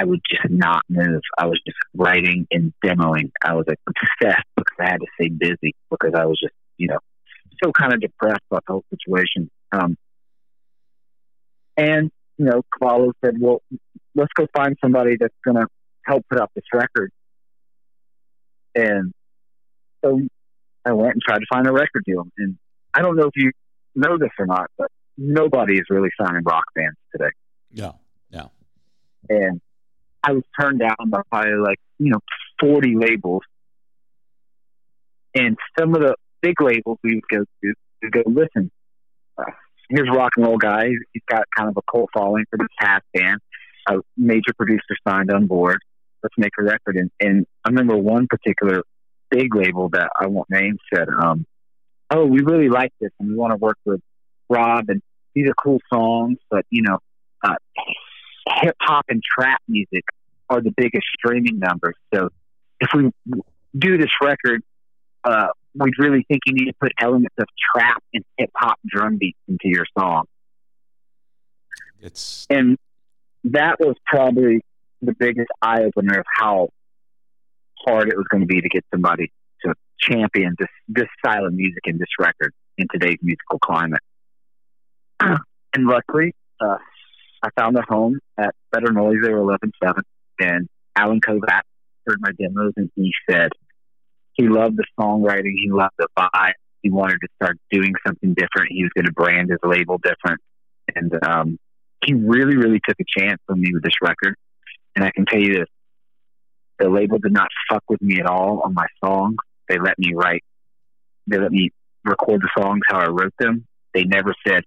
I 0.00 0.04
would 0.04 0.20
just 0.30 0.50
not 0.50 0.82
move. 0.88 1.20
I 1.36 1.46
was 1.46 1.60
just 1.66 1.76
writing 1.94 2.46
and 2.50 2.72
demoing. 2.82 3.32
I 3.44 3.54
was 3.54 3.66
like 3.68 3.78
obsessed 3.86 4.46
because 4.56 4.76
I 4.80 4.90
had 4.90 5.00
to 5.00 5.06
stay 5.20 5.28
busy 5.28 5.74
because 5.90 6.12
I 6.14 6.24
was 6.24 6.38
just, 6.40 6.54
you 6.78 6.88
know, 6.88 6.98
so 7.62 7.70
kind 7.70 7.92
of 7.92 8.00
depressed 8.00 8.40
about 8.50 8.64
the 8.66 8.72
whole 8.72 8.84
situation. 8.88 9.50
Um, 9.72 9.98
and, 11.76 12.10
you 12.38 12.46
know, 12.46 12.62
Cavallo 12.72 13.12
said, 13.22 13.34
well, 13.38 13.60
let's 14.14 14.32
go 14.34 14.46
find 14.56 14.76
somebody 14.82 15.16
that's 15.20 15.34
going 15.44 15.56
to 15.56 15.66
help 16.06 16.24
put 16.30 16.40
out 16.40 16.50
this 16.54 16.64
record. 16.72 17.12
And 18.74 19.12
so 20.02 20.18
I 20.84 20.92
went 20.92 21.12
and 21.12 21.22
tried 21.22 21.40
to 21.40 21.46
find 21.52 21.66
a 21.66 21.72
record 21.72 22.04
deal. 22.06 22.26
And 22.38 22.56
I 22.94 23.02
don't 23.02 23.16
know 23.16 23.26
if 23.26 23.36
you 23.36 23.52
know 23.94 24.16
this 24.16 24.30
or 24.38 24.46
not, 24.46 24.70
but 24.78 24.88
nobody 25.18 25.74
is 25.74 25.84
really 25.90 26.10
signing 26.18 26.42
rock 26.44 26.64
bands 26.74 26.96
today. 27.12 27.32
Yeah, 27.72 27.92
yeah. 28.30 28.46
And 29.28 29.60
I 30.22 30.32
was 30.32 30.42
turned 30.58 30.80
down 30.80 30.96
by 31.08 31.22
probably 31.30 31.52
like 31.62 31.78
you 31.98 32.10
know 32.10 32.20
forty 32.60 32.94
labels, 32.96 33.42
and 35.34 35.56
some 35.78 35.94
of 35.94 36.00
the 36.00 36.14
big 36.42 36.60
labels 36.60 36.98
we 37.02 37.16
would 37.16 37.28
go 37.30 37.44
to 37.44 37.74
would 38.02 38.12
go 38.12 38.22
listen. 38.26 38.70
Uh, 39.38 39.44
here's 39.88 40.08
a 40.08 40.12
rock 40.12 40.32
and 40.36 40.46
roll 40.46 40.58
guy. 40.58 40.88
He's 41.12 41.22
got 41.28 41.44
kind 41.56 41.68
of 41.68 41.76
a 41.76 41.90
cult 41.90 42.10
following 42.14 42.44
for 42.50 42.58
this 42.58 42.68
half 42.78 43.02
band. 43.14 43.40
A 43.88 43.96
major 44.16 44.52
producer 44.56 44.96
signed 45.06 45.30
on 45.30 45.46
board. 45.46 45.78
Let's 46.22 46.34
make 46.36 46.52
a 46.58 46.62
record. 46.62 46.96
And, 46.96 47.10
and 47.18 47.46
I 47.64 47.70
remember 47.70 47.96
one 47.96 48.26
particular 48.26 48.82
big 49.30 49.54
label 49.54 49.88
that 49.90 50.10
I 50.18 50.26
won't 50.26 50.50
name 50.50 50.76
said, 50.94 51.08
um, 51.08 51.46
"Oh, 52.10 52.26
we 52.26 52.40
really 52.40 52.68
like 52.68 52.92
this, 53.00 53.10
and 53.18 53.30
we 53.30 53.36
want 53.36 53.52
to 53.52 53.56
work 53.56 53.78
with 53.84 54.00
Rob, 54.48 54.88
and 54.88 55.00
these 55.34 55.48
are 55.48 55.54
cool 55.54 55.80
songs, 55.92 56.38
but 56.50 56.66
you 56.70 56.82
know, 56.82 56.98
uh, 57.42 57.54
hip 58.62 58.76
hop 58.80 59.06
and 59.08 59.22
trap 59.22 59.60
music 59.68 60.04
are 60.48 60.60
the 60.60 60.72
biggest 60.76 61.06
streaming 61.14 61.58
numbers. 61.58 61.94
So 62.12 62.30
if 62.80 62.90
we 62.94 63.10
do 63.76 63.98
this 63.98 64.10
record, 64.22 64.62
uh, 65.24 65.48
we 65.74 65.92
really 65.98 66.24
think 66.28 66.42
you 66.46 66.54
need 66.54 66.66
to 66.66 66.74
put 66.80 66.92
elements 67.00 67.34
of 67.38 67.46
trap 67.74 68.02
and 68.12 68.24
hip 68.36 68.50
hop 68.56 68.78
drum 68.86 69.18
beats 69.18 69.38
into 69.48 69.68
your 69.68 69.86
song. 69.96 70.24
It's 72.00 72.46
and 72.50 72.76
that 73.44 73.78
was 73.78 73.94
probably 74.06 74.62
the 75.02 75.14
biggest 75.18 75.48
eye 75.62 75.82
opener 75.82 76.18
of 76.18 76.26
how 76.34 76.68
hard 77.86 78.08
it 78.08 78.16
was 78.16 78.26
going 78.30 78.40
to 78.40 78.46
be 78.46 78.60
to 78.60 78.68
get 78.68 78.84
somebody 78.92 79.30
to 79.64 79.74
champion 79.98 80.54
this 80.58 80.68
this 80.88 81.06
style 81.18 81.46
of 81.46 81.52
music 81.52 81.80
and 81.84 81.98
this 81.98 82.08
record 82.18 82.52
in 82.78 82.86
today's 82.92 83.18
musical 83.22 83.58
climate. 83.58 84.02
and 85.20 85.38
luckily, 85.86 86.34
uh, 86.60 86.78
I 87.42 87.48
found 87.58 87.76
a 87.76 87.82
home 87.88 88.18
at 88.38 88.54
Better 88.72 88.92
Noise. 88.92 89.18
They 89.22 89.30
were 89.30 89.38
eleven 89.38 89.72
seven, 89.82 90.02
and 90.38 90.68
Allen 90.96 91.20
Kovac 91.20 91.62
heard 92.06 92.18
my 92.20 92.32
demos, 92.38 92.72
and 92.76 92.90
he 92.94 93.12
said 93.28 93.50
he 94.34 94.48
loved 94.48 94.76
the 94.76 94.84
songwriting, 94.98 95.54
he 95.62 95.70
loved 95.70 95.94
the 95.98 96.08
vibe. 96.18 96.52
He 96.82 96.90
wanted 96.90 97.18
to 97.20 97.28
start 97.36 97.58
doing 97.70 97.92
something 98.06 98.34
different. 98.34 98.68
He 98.70 98.82
was 98.82 98.90
going 98.94 99.04
to 99.04 99.12
brand 99.12 99.50
his 99.50 99.58
label 99.62 99.98
different, 99.98 100.40
and 100.94 101.12
um, 101.24 101.58
he 102.04 102.14
really, 102.14 102.56
really 102.56 102.80
took 102.86 102.96
a 103.00 103.20
chance 103.20 103.40
on 103.48 103.60
me 103.60 103.70
with 103.74 103.82
this 103.82 103.92
record. 104.00 104.34
And 104.96 105.04
I 105.04 105.10
can 105.10 105.26
tell 105.26 105.40
you 105.40 105.58
this: 105.58 105.68
the 106.78 106.88
label 106.88 107.18
did 107.18 107.32
not 107.32 107.48
fuck 107.70 107.84
with 107.88 108.00
me 108.00 108.18
at 108.20 108.26
all 108.26 108.62
on 108.64 108.74
my 108.74 108.86
songs. 109.04 109.36
They 109.68 109.78
let 109.78 109.98
me 109.98 110.14
write. 110.14 110.42
They 111.26 111.38
let 111.38 111.52
me 111.52 111.70
record 112.04 112.40
the 112.40 112.48
songs 112.58 112.80
how 112.86 112.98
I 112.98 113.08
wrote 113.08 113.34
them. 113.38 113.66
They 113.92 114.04
never 114.04 114.34
said, 114.46 114.62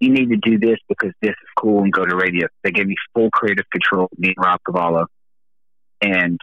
you 0.00 0.10
need 0.10 0.30
to 0.30 0.36
do 0.36 0.58
this 0.58 0.78
because 0.88 1.12
this 1.20 1.30
is 1.30 1.48
cool 1.58 1.82
and 1.82 1.92
go 1.92 2.04
to 2.04 2.16
radio. 2.16 2.48
They 2.64 2.70
gave 2.70 2.86
me 2.86 2.96
full 3.14 3.30
creative 3.30 3.66
control, 3.70 4.08
me 4.16 4.28
and 4.28 4.44
Rob 4.44 4.60
Cavallo. 4.66 5.06
And 6.00 6.40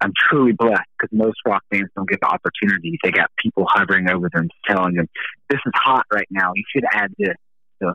I'm 0.00 0.12
truly 0.16 0.52
blessed 0.52 0.88
because 0.98 1.16
most 1.16 1.36
rock 1.44 1.62
bands 1.70 1.90
don't 1.96 2.08
get 2.08 2.20
the 2.20 2.28
opportunity. 2.28 2.96
They 3.02 3.10
got 3.10 3.30
people 3.42 3.66
hovering 3.68 4.08
over 4.08 4.30
them, 4.32 4.48
telling 4.68 4.94
them, 4.94 5.08
this 5.50 5.58
is 5.66 5.72
hot 5.74 6.04
right 6.12 6.28
now. 6.30 6.52
You 6.54 6.62
should 6.72 6.84
add 6.92 7.12
this. 7.18 7.34
So 7.82 7.92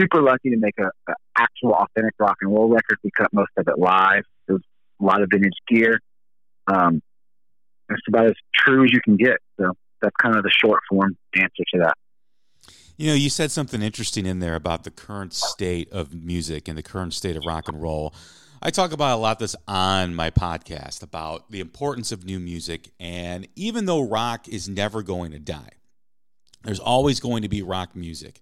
super 0.00 0.22
lucky 0.22 0.50
to 0.50 0.56
make 0.56 0.78
a, 0.78 0.86
a 1.10 1.14
actual 1.36 1.74
authentic 1.74 2.14
rock 2.18 2.38
and 2.40 2.52
roll 2.52 2.68
record. 2.68 2.98
We 3.04 3.10
cut 3.16 3.32
most 3.32 3.50
of 3.58 3.68
it 3.68 3.78
live. 3.78 4.24
Was 4.48 4.62
a 5.00 5.04
lot 5.04 5.22
of 5.22 5.28
vintage 5.30 5.52
gear. 5.68 6.00
Um, 6.66 7.02
it's 7.90 8.00
about 8.08 8.26
as 8.26 8.34
true 8.54 8.84
as 8.84 8.92
you 8.92 9.00
can 9.04 9.16
get. 9.16 9.38
So 9.60 9.72
that's 10.00 10.14
kind 10.16 10.36
of 10.36 10.44
the 10.44 10.50
short 10.50 10.80
form 10.88 11.16
answer 11.34 11.64
to 11.74 11.80
that. 11.80 11.94
You 12.96 13.08
know, 13.08 13.14
you 13.14 13.28
said 13.28 13.50
something 13.50 13.82
interesting 13.82 14.24
in 14.24 14.38
there 14.38 14.54
about 14.54 14.84
the 14.84 14.90
current 14.90 15.32
state 15.34 15.90
of 15.90 16.14
music 16.14 16.68
and 16.68 16.78
the 16.78 16.82
current 16.82 17.12
state 17.12 17.36
of 17.36 17.42
rock 17.44 17.68
and 17.68 17.82
roll. 17.82 18.14
I 18.62 18.70
talk 18.70 18.92
about 18.92 19.16
a 19.16 19.20
lot 19.20 19.40
this 19.40 19.56
on 19.66 20.14
my 20.14 20.30
podcast 20.30 21.02
about 21.02 21.50
the 21.50 21.58
importance 21.58 22.12
of 22.12 22.24
new 22.24 22.38
music. 22.38 22.90
And 23.00 23.48
even 23.56 23.86
though 23.86 24.00
rock 24.00 24.48
is 24.48 24.68
never 24.68 25.02
going 25.02 25.32
to 25.32 25.40
die, 25.40 25.72
there's 26.62 26.78
always 26.78 27.18
going 27.18 27.42
to 27.42 27.48
be 27.48 27.62
rock 27.62 27.96
music. 27.96 28.40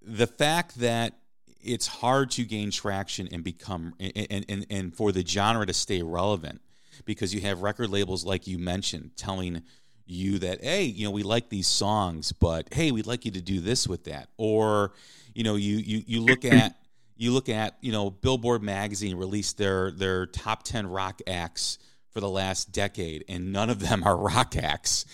The 0.00 0.26
fact 0.26 0.76
that 0.76 1.18
it's 1.62 1.86
hard 1.86 2.30
to 2.32 2.44
gain 2.44 2.70
traction 2.70 3.28
and 3.30 3.44
become 3.44 3.94
and, 4.00 4.46
and, 4.48 4.66
and 4.70 4.94
for 4.94 5.12
the 5.12 5.24
genre 5.24 5.66
to 5.66 5.74
stay 5.74 6.02
relevant 6.02 6.62
because 7.04 7.34
you 7.34 7.42
have 7.42 7.60
record 7.60 7.90
labels 7.90 8.24
like 8.24 8.46
you 8.46 8.58
mentioned 8.58 9.10
telling 9.16 9.62
you 10.10 10.38
that 10.38 10.62
hey 10.62 10.84
you 10.84 11.04
know 11.04 11.10
we 11.10 11.22
like 11.22 11.48
these 11.48 11.66
songs 11.66 12.32
but 12.32 12.72
hey 12.72 12.90
we'd 12.90 13.06
like 13.06 13.24
you 13.24 13.30
to 13.30 13.40
do 13.40 13.60
this 13.60 13.86
with 13.86 14.04
that. 14.04 14.28
Or 14.36 14.92
you 15.34 15.44
know 15.44 15.56
you 15.56 15.76
you, 15.76 16.02
you 16.06 16.20
look 16.20 16.44
at 16.44 16.76
you 17.16 17.32
look 17.32 17.48
at 17.48 17.76
you 17.80 17.92
know 17.92 18.10
billboard 18.10 18.62
magazine 18.62 19.16
released 19.16 19.58
their 19.58 19.90
their 19.90 20.26
top 20.26 20.62
10 20.62 20.86
rock 20.86 21.20
acts 21.26 21.78
for 22.10 22.20
the 22.20 22.28
last 22.28 22.72
decade 22.72 23.24
and 23.28 23.52
none 23.52 23.70
of 23.70 23.80
them 23.80 24.02
are 24.04 24.16
rock 24.34 24.56
acts. 24.56 25.04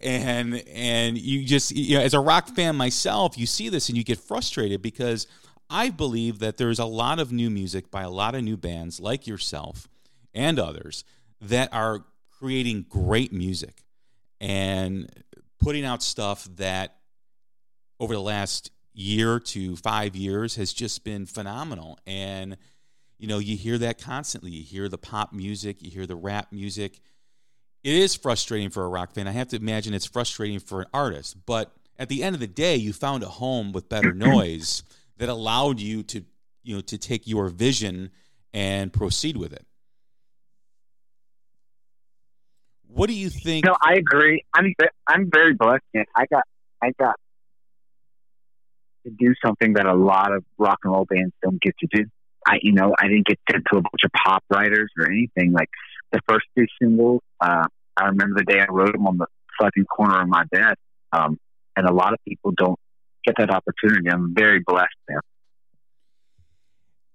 And 0.00 0.62
and 0.68 1.18
you 1.18 1.44
just 1.44 1.74
you 1.74 1.96
know 1.98 2.04
as 2.04 2.14
a 2.14 2.20
rock 2.20 2.48
fan 2.48 2.76
myself 2.76 3.38
you 3.38 3.46
see 3.46 3.68
this 3.68 3.88
and 3.88 3.96
you 3.96 4.04
get 4.04 4.18
frustrated 4.18 4.82
because 4.82 5.26
i 5.70 5.88
believe 5.88 6.38
that 6.40 6.58
there's 6.58 6.78
a 6.78 6.84
lot 6.84 7.18
of 7.18 7.32
new 7.32 7.48
music 7.48 7.90
by 7.90 8.02
a 8.02 8.10
lot 8.10 8.34
of 8.34 8.44
new 8.44 8.58
bands 8.58 9.00
like 9.00 9.26
yourself 9.26 9.88
and 10.34 10.58
others 10.58 11.02
that 11.40 11.72
are 11.72 12.04
creating 12.38 12.84
great 12.90 13.32
music 13.32 13.85
and 14.40 15.10
putting 15.58 15.84
out 15.84 16.02
stuff 16.02 16.48
that 16.56 16.96
over 17.98 18.14
the 18.14 18.20
last 18.20 18.70
year 18.92 19.38
to 19.38 19.76
five 19.76 20.16
years 20.16 20.56
has 20.56 20.72
just 20.72 21.04
been 21.04 21.26
phenomenal. 21.26 21.98
And, 22.06 22.56
you 23.18 23.28
know, 23.28 23.38
you 23.38 23.56
hear 23.56 23.78
that 23.78 24.00
constantly. 24.00 24.50
You 24.50 24.62
hear 24.62 24.88
the 24.88 24.98
pop 24.98 25.32
music, 25.32 25.82
you 25.82 25.90
hear 25.90 26.06
the 26.06 26.16
rap 26.16 26.52
music. 26.52 27.00
It 27.84 27.94
is 27.94 28.16
frustrating 28.16 28.70
for 28.70 28.84
a 28.84 28.88
rock 28.88 29.12
fan. 29.12 29.28
I 29.28 29.32
have 29.32 29.48
to 29.48 29.56
imagine 29.56 29.94
it's 29.94 30.06
frustrating 30.06 30.58
for 30.58 30.82
an 30.82 30.88
artist. 30.92 31.36
But 31.46 31.72
at 31.98 32.08
the 32.08 32.22
end 32.22 32.34
of 32.34 32.40
the 32.40 32.46
day, 32.46 32.76
you 32.76 32.92
found 32.92 33.22
a 33.22 33.28
home 33.28 33.72
with 33.72 33.88
better 33.88 34.12
noise 34.14 34.82
that 35.18 35.28
allowed 35.28 35.78
you 35.78 36.02
to, 36.04 36.24
you 36.62 36.74
know, 36.74 36.80
to 36.82 36.98
take 36.98 37.26
your 37.26 37.48
vision 37.48 38.10
and 38.52 38.92
proceed 38.92 39.36
with 39.36 39.52
it. 39.52 39.66
What 42.88 43.08
do 43.08 43.14
you 43.14 43.30
think? 43.30 43.66
No, 43.66 43.76
I 43.80 43.94
agree. 43.94 44.44
I'm 44.54 44.72
I'm 45.06 45.30
very 45.32 45.54
blessed. 45.54 45.84
I 45.94 46.26
got 46.26 46.44
I 46.82 46.92
got 46.98 47.16
to 49.04 49.10
do 49.10 49.34
something 49.44 49.74
that 49.74 49.86
a 49.86 49.94
lot 49.94 50.32
of 50.32 50.44
rock 50.58 50.78
and 50.84 50.92
roll 50.92 51.04
bands 51.04 51.32
don't 51.42 51.60
get 51.60 51.76
to 51.78 51.86
do. 51.90 52.04
I 52.46 52.58
you 52.62 52.72
know 52.72 52.94
I 52.98 53.08
didn't 53.08 53.26
get 53.26 53.38
sent 53.50 53.64
to 53.72 53.78
a 53.78 53.82
bunch 53.82 54.04
of 54.04 54.10
pop 54.12 54.44
writers 54.50 54.90
or 54.98 55.10
anything. 55.10 55.52
Like 55.52 55.68
the 56.12 56.20
first 56.28 56.46
two 56.56 56.66
singles, 56.80 57.22
uh, 57.40 57.64
I 57.96 58.04
remember 58.06 58.36
the 58.38 58.44
day 58.44 58.60
I 58.60 58.66
wrote 58.70 58.92
them 58.92 59.06
on 59.06 59.18
the 59.18 59.26
fucking 59.60 59.84
corner 59.84 60.22
of 60.22 60.28
my 60.28 60.44
bed. 60.44 60.74
Um, 61.12 61.38
and 61.76 61.86
a 61.86 61.92
lot 61.92 62.12
of 62.12 62.18
people 62.26 62.52
don't 62.56 62.78
get 63.24 63.36
that 63.38 63.50
opportunity. 63.50 64.08
I'm 64.10 64.34
very 64.34 64.60
blessed 64.66 64.88
there. 65.08 65.20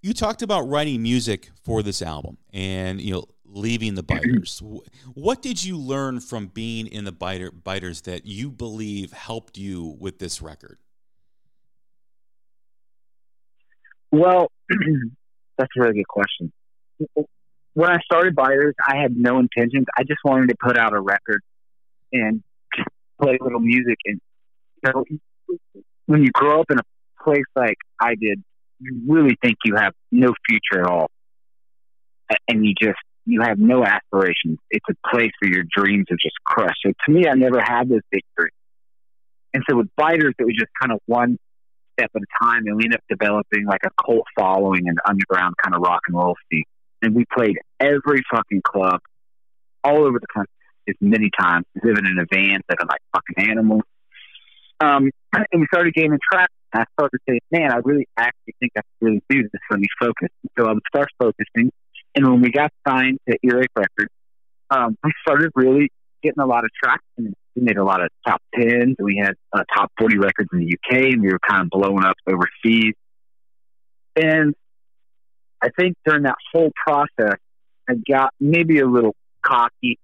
You 0.02 0.14
talked 0.14 0.42
about 0.42 0.62
writing 0.62 1.04
music 1.04 1.52
for 1.64 1.84
this 1.84 2.02
album, 2.02 2.38
and 2.52 3.00
you 3.00 3.14
know 3.14 3.26
leaving 3.52 3.96
the 3.96 4.04
biters. 4.04 4.62
what 5.14 5.42
did 5.42 5.64
you 5.64 5.78
learn 5.78 6.20
from 6.20 6.48
being 6.48 6.88
in 6.88 7.06
the 7.06 7.12
biter, 7.12 7.52
biters 7.52 8.02
that 8.02 8.26
you 8.26 8.50
believe 8.50 9.12
helped 9.12 9.58
you 9.58 9.96
with 10.00 10.20
this 10.20 10.42
record? 10.42 10.78
Well, 14.12 14.52
that's 15.58 15.72
a 15.78 15.82
really 15.82 15.96
good 15.96 16.08
question. 16.08 16.52
When 17.74 17.90
I 17.90 18.00
started 18.04 18.36
Biters, 18.36 18.76
I 18.86 18.98
had 18.98 19.16
no 19.16 19.40
intentions. 19.40 19.86
I 19.98 20.04
just 20.04 20.20
wanted 20.26 20.50
to 20.50 20.56
put 20.62 20.78
out 20.78 20.94
a 20.94 21.00
record 21.00 21.42
and 22.12 22.44
play 23.22 23.38
a 23.40 23.44
little 23.44 23.62
music. 23.62 23.98
And 24.06 24.20
know, 24.84 25.06
when 26.06 26.24
you 26.24 26.32
grow 26.32 26.60
up 26.62 26.68
in 26.70 26.80
a 26.80 26.84
place 27.24 27.46
like 27.56 27.78
I 28.00 28.16
did, 28.16 28.44
you 28.80 29.02
really 29.08 29.38
think 29.42 29.58
you 29.64 29.76
have 29.76 29.94
no 30.12 30.34
future 30.50 30.82
at 30.82 30.88
all, 30.88 31.10
and 32.48 32.66
you 32.66 32.74
just 32.82 32.98
you 33.26 33.42
have 33.42 33.60
no 33.60 33.84
aspirations. 33.86 34.58
It's 34.70 34.86
a 34.90 35.10
place 35.10 35.32
where 35.40 35.52
your 35.52 35.64
dreams 35.76 36.06
are 36.12 36.18
just 36.18 36.36
crushed. 36.46 36.80
So 36.86 36.92
to 37.06 37.12
me, 37.12 37.28
I 37.28 37.34
never 37.34 37.62
had 37.62 37.90
those 37.90 38.02
big 38.12 38.24
dreams. 38.38 38.52
And 39.54 39.64
so 39.70 39.78
with 39.78 39.88
Biters, 39.96 40.34
it 40.40 40.44
was 40.44 40.56
just 40.58 40.72
kind 40.80 40.92
of 40.92 41.00
one 41.06 41.38
step 41.94 42.12
at 42.16 42.22
a 42.22 42.46
time, 42.46 42.64
and 42.66 42.78
we 42.78 42.86
ended 42.86 43.00
up 43.00 43.04
developing 43.10 43.66
like 43.66 43.82
a 43.86 43.90
cult 44.04 44.26
following 44.38 44.88
and 44.88 44.98
underground 45.06 45.56
kind 45.62 45.76
of 45.76 45.82
rock 45.82 46.02
and 46.08 46.16
roll 46.18 46.36
scene. 46.52 46.64
And 47.02 47.16
we 47.16 47.26
played 47.36 47.58
every 47.80 48.22
fucking 48.32 48.62
club 48.64 49.00
all 49.84 50.06
over 50.06 50.20
the 50.20 50.28
country 50.34 50.54
as 50.88 50.96
many 51.02 51.30
times, 51.38 51.66
living 51.84 52.06
in 52.06 52.18
a 52.20 52.26
van 52.32 52.62
that 52.70 52.78
are 52.80 52.88
like 52.88 53.02
fucking 53.14 53.50
animals. 53.50 53.84
Um, 54.80 55.10
and 55.34 55.62
we 55.62 55.68
started 55.68 55.94
gaining 55.94 56.20
traction. 56.32 56.56
I 56.74 56.86
started 56.94 57.20
saying, 57.28 57.42
man, 57.52 57.72
I 57.72 57.78
really 57.84 58.08
actually 58.18 58.56
think 58.60 58.72
I 58.78 58.82
can 58.82 59.08
really 59.08 59.24
do 59.30 59.44
this. 59.44 59.62
Let 59.70 59.80
me 59.80 59.88
focus. 60.00 60.30
So 60.58 60.68
I 60.68 60.74
would 60.74 60.84
start 60.88 61.10
focusing 61.20 61.72
and 62.16 62.26
when 62.26 62.42
we 62.42 62.52
got 62.52 62.72
signed 62.88 63.20
to 63.30 63.38
Earache 63.44 63.72
Records, 63.76 64.12
um, 64.70 64.98
we 65.04 65.12
started 65.22 65.52
really 65.56 65.90
getting 66.24 66.42
a 66.42 66.46
lot 66.46 66.64
of 66.64 66.72
traction. 66.82 67.34
we 67.56 67.62
made 67.62 67.78
a 67.78 67.84
lot 67.84 68.02
of 68.02 68.10
top 68.26 68.42
tens. 68.56 68.96
We 69.00 69.18
had 69.18 69.34
uh, 69.54 69.64
top 69.76 69.92
forty 69.98 70.18
records 70.18 70.50
in 70.54 70.60
the 70.60 70.74
UK, 70.74 71.14
and 71.14 71.22
we 71.22 71.32
were 71.32 71.40
kind 71.48 71.64
of 71.64 71.70
blowing 71.70 72.04
up 72.04 72.16
overseas. 72.28 72.94
And 74.16 74.54
I 75.62 75.70
think 75.78 75.96
during 76.06 76.24
that 76.24 76.36
whole 76.52 76.72
process, 76.86 77.38
I 77.90 77.94
got 78.10 78.34
maybe 78.40 78.80
a 78.80 78.88
little 78.88 79.16
cocky, 79.44 80.00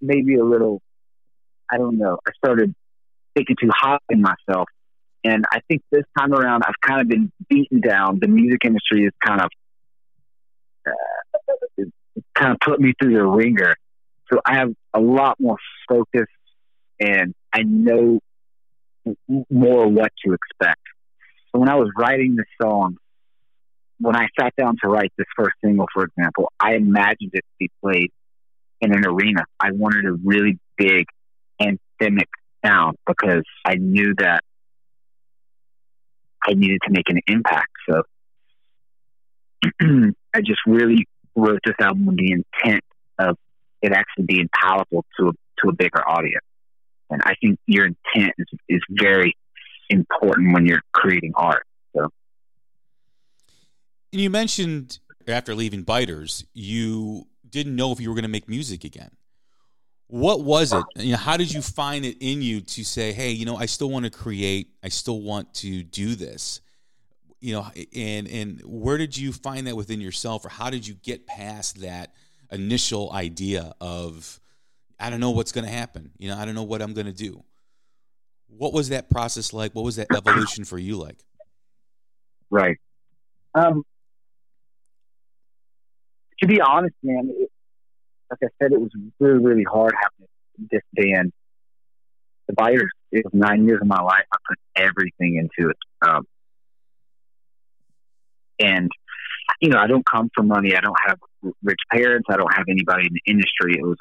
maybe 0.00 0.36
a 0.36 0.44
little, 0.44 0.80
I 1.70 1.78
don't 1.78 1.98
know. 1.98 2.18
I 2.26 2.30
started 2.36 2.74
thinking 3.34 3.56
too 3.60 3.70
high 3.72 3.98
in 4.08 4.20
myself. 4.20 4.68
And 5.22 5.44
I 5.52 5.60
think 5.68 5.82
this 5.90 6.04
time 6.18 6.32
around, 6.32 6.62
I've 6.66 6.80
kind 6.80 7.00
of 7.00 7.08
been 7.08 7.30
beaten 7.48 7.80
down. 7.80 8.18
The 8.20 8.28
music 8.28 8.64
industry 8.64 9.04
is 9.04 9.12
kind 9.24 9.40
of, 9.40 9.50
uh, 10.90 11.84
kind 12.34 12.52
of 12.52 12.58
put 12.60 12.80
me 12.80 12.92
through 13.00 13.14
the 13.14 13.24
ringer. 13.24 13.74
So 14.32 14.40
I 14.44 14.56
have 14.56 14.72
a 14.94 15.00
lot 15.00 15.36
more 15.40 15.56
focus 15.88 16.26
and 17.00 17.34
I 17.52 17.62
know 17.62 18.20
more 19.50 19.88
what 19.88 20.12
to 20.24 20.32
expect. 20.32 20.80
So 21.52 21.60
when 21.60 21.68
I 21.68 21.74
was 21.76 21.90
writing 21.96 22.36
the 22.36 22.44
song, 22.62 22.96
when 23.98 24.16
I 24.16 24.28
sat 24.38 24.54
down 24.56 24.76
to 24.82 24.88
write 24.88 25.12
this 25.18 25.26
first 25.36 25.56
single, 25.62 25.86
for 25.92 26.04
example, 26.04 26.52
I 26.58 26.74
imagined 26.74 27.32
it 27.32 27.40
to 27.40 27.56
be 27.58 27.70
played 27.82 28.12
in 28.80 28.94
an 28.94 29.04
arena. 29.06 29.44
I 29.58 29.72
wanted 29.72 30.06
a 30.06 30.12
really 30.12 30.58
big 30.76 31.06
anthemic 31.60 32.28
sound 32.64 32.96
because 33.06 33.42
I 33.64 33.74
knew 33.74 34.14
that 34.18 34.42
I 36.46 36.54
needed 36.54 36.80
to 36.86 36.92
make 36.92 37.08
an 37.10 37.20
impact. 37.26 37.70
So 37.88 38.02
I 40.34 40.40
just 40.40 40.60
really 40.66 41.06
wrote 41.34 41.60
this 41.64 41.74
album 41.80 42.06
with 42.06 42.16
the 42.16 42.32
intent 42.32 42.82
of 43.18 43.36
it 43.82 43.92
actually 43.92 44.24
being 44.24 44.48
palatable 44.52 45.04
to 45.18 45.28
a, 45.28 45.32
to 45.62 45.68
a 45.68 45.72
bigger 45.72 46.06
audience. 46.08 46.44
And 47.08 47.20
I 47.24 47.34
think 47.40 47.58
your 47.66 47.86
intent 47.86 48.34
is, 48.38 48.46
is 48.68 48.80
very 48.90 49.36
important 49.88 50.52
when 50.52 50.66
you're 50.66 50.82
creating 50.92 51.32
art. 51.34 51.66
So, 51.96 52.08
and 54.12 54.20
you 54.20 54.30
mentioned 54.30 54.98
after 55.26 55.54
leaving 55.54 55.82
Biters, 55.82 56.44
you 56.54 57.26
didn't 57.48 57.74
know 57.74 57.92
if 57.92 58.00
you 58.00 58.08
were 58.08 58.14
going 58.14 58.22
to 58.22 58.28
make 58.30 58.48
music 58.48 58.84
again. 58.84 59.10
What 60.06 60.42
was 60.42 60.72
it? 60.72 60.84
You 60.96 61.12
know, 61.12 61.18
how 61.18 61.36
did 61.36 61.52
you 61.52 61.62
find 61.62 62.04
it 62.04 62.16
in 62.20 62.42
you 62.42 62.60
to 62.62 62.84
say, 62.84 63.12
"Hey, 63.12 63.30
you 63.30 63.46
know, 63.46 63.56
I 63.56 63.66
still 63.66 63.90
want 63.90 64.06
to 64.06 64.10
create. 64.10 64.70
I 64.82 64.88
still 64.88 65.20
want 65.20 65.54
to 65.54 65.84
do 65.84 66.16
this." 66.16 66.60
You 67.40 67.54
know, 67.54 67.66
and 67.94 68.28
and 68.28 68.60
where 68.64 68.98
did 68.98 69.16
you 69.16 69.32
find 69.32 69.66
that 69.66 69.76
within 69.76 70.00
yourself, 70.00 70.44
or 70.44 70.50
how 70.50 70.70
did 70.70 70.86
you 70.86 70.94
get 70.94 71.26
past 71.26 71.80
that 71.80 72.14
initial 72.52 73.10
idea 73.12 73.74
of, 73.80 74.40
"I 74.98 75.08
don't 75.08 75.20
know 75.20 75.30
what's 75.30 75.52
going 75.52 75.64
to 75.64 75.72
happen. 75.72 76.10
You 76.18 76.28
know, 76.28 76.36
I 76.36 76.44
don't 76.44 76.54
know 76.54 76.64
what 76.64 76.82
I'm 76.82 76.92
going 76.92 77.06
to 77.06 77.12
do." 77.12 77.44
What 78.48 78.72
was 78.72 78.88
that 78.88 79.08
process 79.08 79.52
like? 79.52 79.74
What 79.74 79.84
was 79.84 79.96
that 79.96 80.08
evolution 80.14 80.64
for 80.64 80.76
you 80.76 80.96
like? 80.96 81.18
Right. 82.50 82.76
Um, 83.54 83.84
to 86.40 86.46
be 86.46 86.60
honest, 86.60 86.94
man, 87.02 87.30
it, 87.30 87.50
like 88.30 88.40
I 88.42 88.48
said, 88.60 88.72
it 88.72 88.80
was 88.80 88.90
really, 89.18 89.38
really 89.38 89.64
hard 89.64 89.92
having 90.00 90.28
this 90.70 90.82
band. 90.92 91.32
The 92.48 92.54
Biters, 92.54 92.90
it 93.12 93.24
was 93.24 93.34
nine 93.34 93.66
years 93.66 93.80
of 93.80 93.86
my 93.86 94.00
life. 94.02 94.24
I 94.32 94.36
put 94.48 94.58
everything 94.76 95.36
into 95.36 95.70
it. 95.70 95.76
Um, 96.02 96.26
and, 98.60 98.90
you 99.60 99.70
know, 99.70 99.78
I 99.78 99.86
don't 99.86 100.04
come 100.04 100.30
from 100.34 100.48
money. 100.48 100.76
I 100.76 100.80
don't 100.80 100.96
have 101.06 101.18
rich 101.62 101.80
parents. 101.92 102.26
I 102.30 102.36
don't 102.36 102.54
have 102.54 102.66
anybody 102.68 103.06
in 103.06 103.14
the 103.14 103.30
industry. 103.30 103.74
It 103.78 103.82
was 103.82 103.96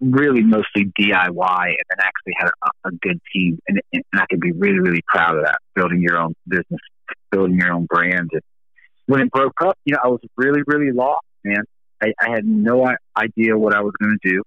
really 0.00 0.42
mostly 0.42 0.90
DIY 0.98 1.64
and 1.66 1.86
then 1.88 1.98
actually 2.00 2.32
had 2.38 2.48
a, 2.48 2.88
a 2.88 2.90
good 3.02 3.20
team. 3.32 3.58
And, 3.68 3.80
and 3.92 4.02
I 4.14 4.24
could 4.28 4.40
be 4.40 4.52
really, 4.52 4.80
really 4.80 5.02
proud 5.06 5.36
of 5.36 5.44
that, 5.44 5.58
building 5.74 6.00
your 6.00 6.18
own 6.18 6.34
business, 6.48 6.80
building 7.30 7.56
your 7.56 7.72
own 7.72 7.86
brand. 7.86 8.30
And 8.32 8.42
when 9.06 9.20
it 9.20 9.30
broke 9.30 9.60
up, 9.62 9.78
you 9.84 9.94
know, 9.94 10.00
I 10.02 10.08
was 10.08 10.20
really, 10.36 10.62
really 10.66 10.92
lost, 10.92 11.24
man. 11.44 11.64
I, 12.02 12.12
I 12.20 12.30
had 12.30 12.44
no 12.44 12.88
idea 13.16 13.56
what 13.56 13.74
I 13.74 13.82
was 13.82 13.92
going 14.00 14.16
to 14.22 14.28
do. 14.28 14.42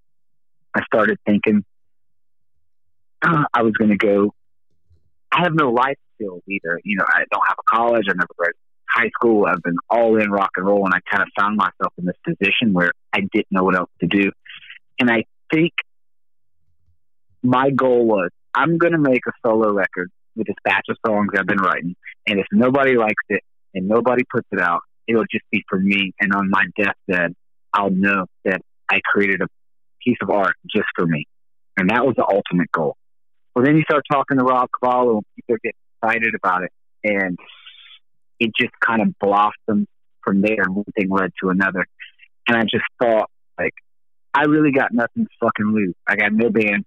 I 0.75 0.81
started 0.85 1.17
thinking 1.25 1.63
uh, 3.21 3.43
I 3.53 3.61
was 3.61 3.73
going 3.73 3.91
to 3.91 3.97
go. 3.97 4.33
I 5.31 5.41
have 5.43 5.53
no 5.53 5.71
life 5.71 5.97
skills 6.15 6.41
either. 6.47 6.79
You 6.83 6.97
know, 6.97 7.05
I 7.07 7.23
don't 7.31 7.43
have 7.47 7.57
a 7.59 7.75
college. 7.75 8.05
I 8.09 8.13
never 8.13 8.27
graduated 8.35 8.59
high 8.93 9.09
school. 9.09 9.45
I've 9.45 9.61
been 9.63 9.77
all 9.89 10.19
in 10.19 10.31
rock 10.31 10.51
and 10.55 10.65
roll, 10.65 10.85
and 10.85 10.93
I 10.93 10.99
kind 11.09 11.23
of 11.23 11.29
found 11.37 11.57
myself 11.57 11.93
in 11.97 12.05
this 12.05 12.15
position 12.23 12.73
where 12.73 12.91
I 13.11 13.21
didn't 13.21 13.51
know 13.51 13.63
what 13.63 13.75
else 13.75 13.89
to 14.01 14.07
do. 14.07 14.31
And 14.99 15.09
I 15.09 15.25
think 15.51 15.73
my 17.41 17.71
goal 17.71 18.05
was 18.05 18.29
I'm 18.53 18.77
going 18.77 18.93
to 18.93 18.99
make 18.99 19.21
a 19.27 19.31
solo 19.45 19.71
record 19.73 20.11
with 20.35 20.47
this 20.47 20.55
batch 20.63 20.85
of 20.89 20.97
songs 21.05 21.29
I've 21.37 21.47
been 21.47 21.57
writing, 21.57 21.95
and 22.27 22.39
if 22.39 22.45
nobody 22.51 22.95
likes 22.95 23.23
it 23.29 23.41
and 23.73 23.87
nobody 23.87 24.23
puts 24.31 24.47
it 24.51 24.59
out, 24.59 24.81
it'll 25.07 25.25
just 25.31 25.45
be 25.51 25.63
for 25.67 25.79
me. 25.79 26.13
And 26.19 26.33
on 26.33 26.49
my 26.49 26.65
deathbed, 26.77 27.33
I'll 27.73 27.89
know 27.89 28.27
that 28.45 28.61
I 28.89 28.99
created 29.03 29.41
a 29.41 29.47
piece 30.03 30.17
of 30.21 30.29
art 30.29 30.55
just 30.69 30.87
for 30.95 31.05
me. 31.05 31.25
And 31.77 31.89
that 31.89 32.05
was 32.05 32.15
the 32.15 32.25
ultimate 32.29 32.71
goal. 32.71 32.95
Well, 33.55 33.65
then 33.65 33.75
you 33.75 33.83
start 33.83 34.03
talking 34.11 34.37
to 34.37 34.43
Rob 34.43 34.69
Cavallo 34.79 35.17
and 35.17 35.25
people 35.35 35.57
get 35.63 35.75
excited 36.01 36.35
about 36.35 36.63
it. 36.63 36.71
And 37.03 37.37
it 38.43 38.51
just 38.59 38.73
kind 38.85 39.01
of 39.01 39.17
blossomed 39.19 39.87
from 40.23 40.41
there. 40.41 40.65
One 40.67 40.85
thing 40.97 41.09
led 41.09 41.31
to 41.41 41.49
another. 41.49 41.85
And 42.47 42.57
I 42.57 42.63
just 42.63 42.83
thought, 43.01 43.29
like, 43.57 43.73
I 44.33 44.43
really 44.43 44.71
got 44.71 44.91
nothing 44.91 45.25
to 45.25 45.29
fucking 45.39 45.73
lose. 45.73 45.95
I 46.07 46.15
got 46.15 46.33
no 46.33 46.49
band. 46.49 46.85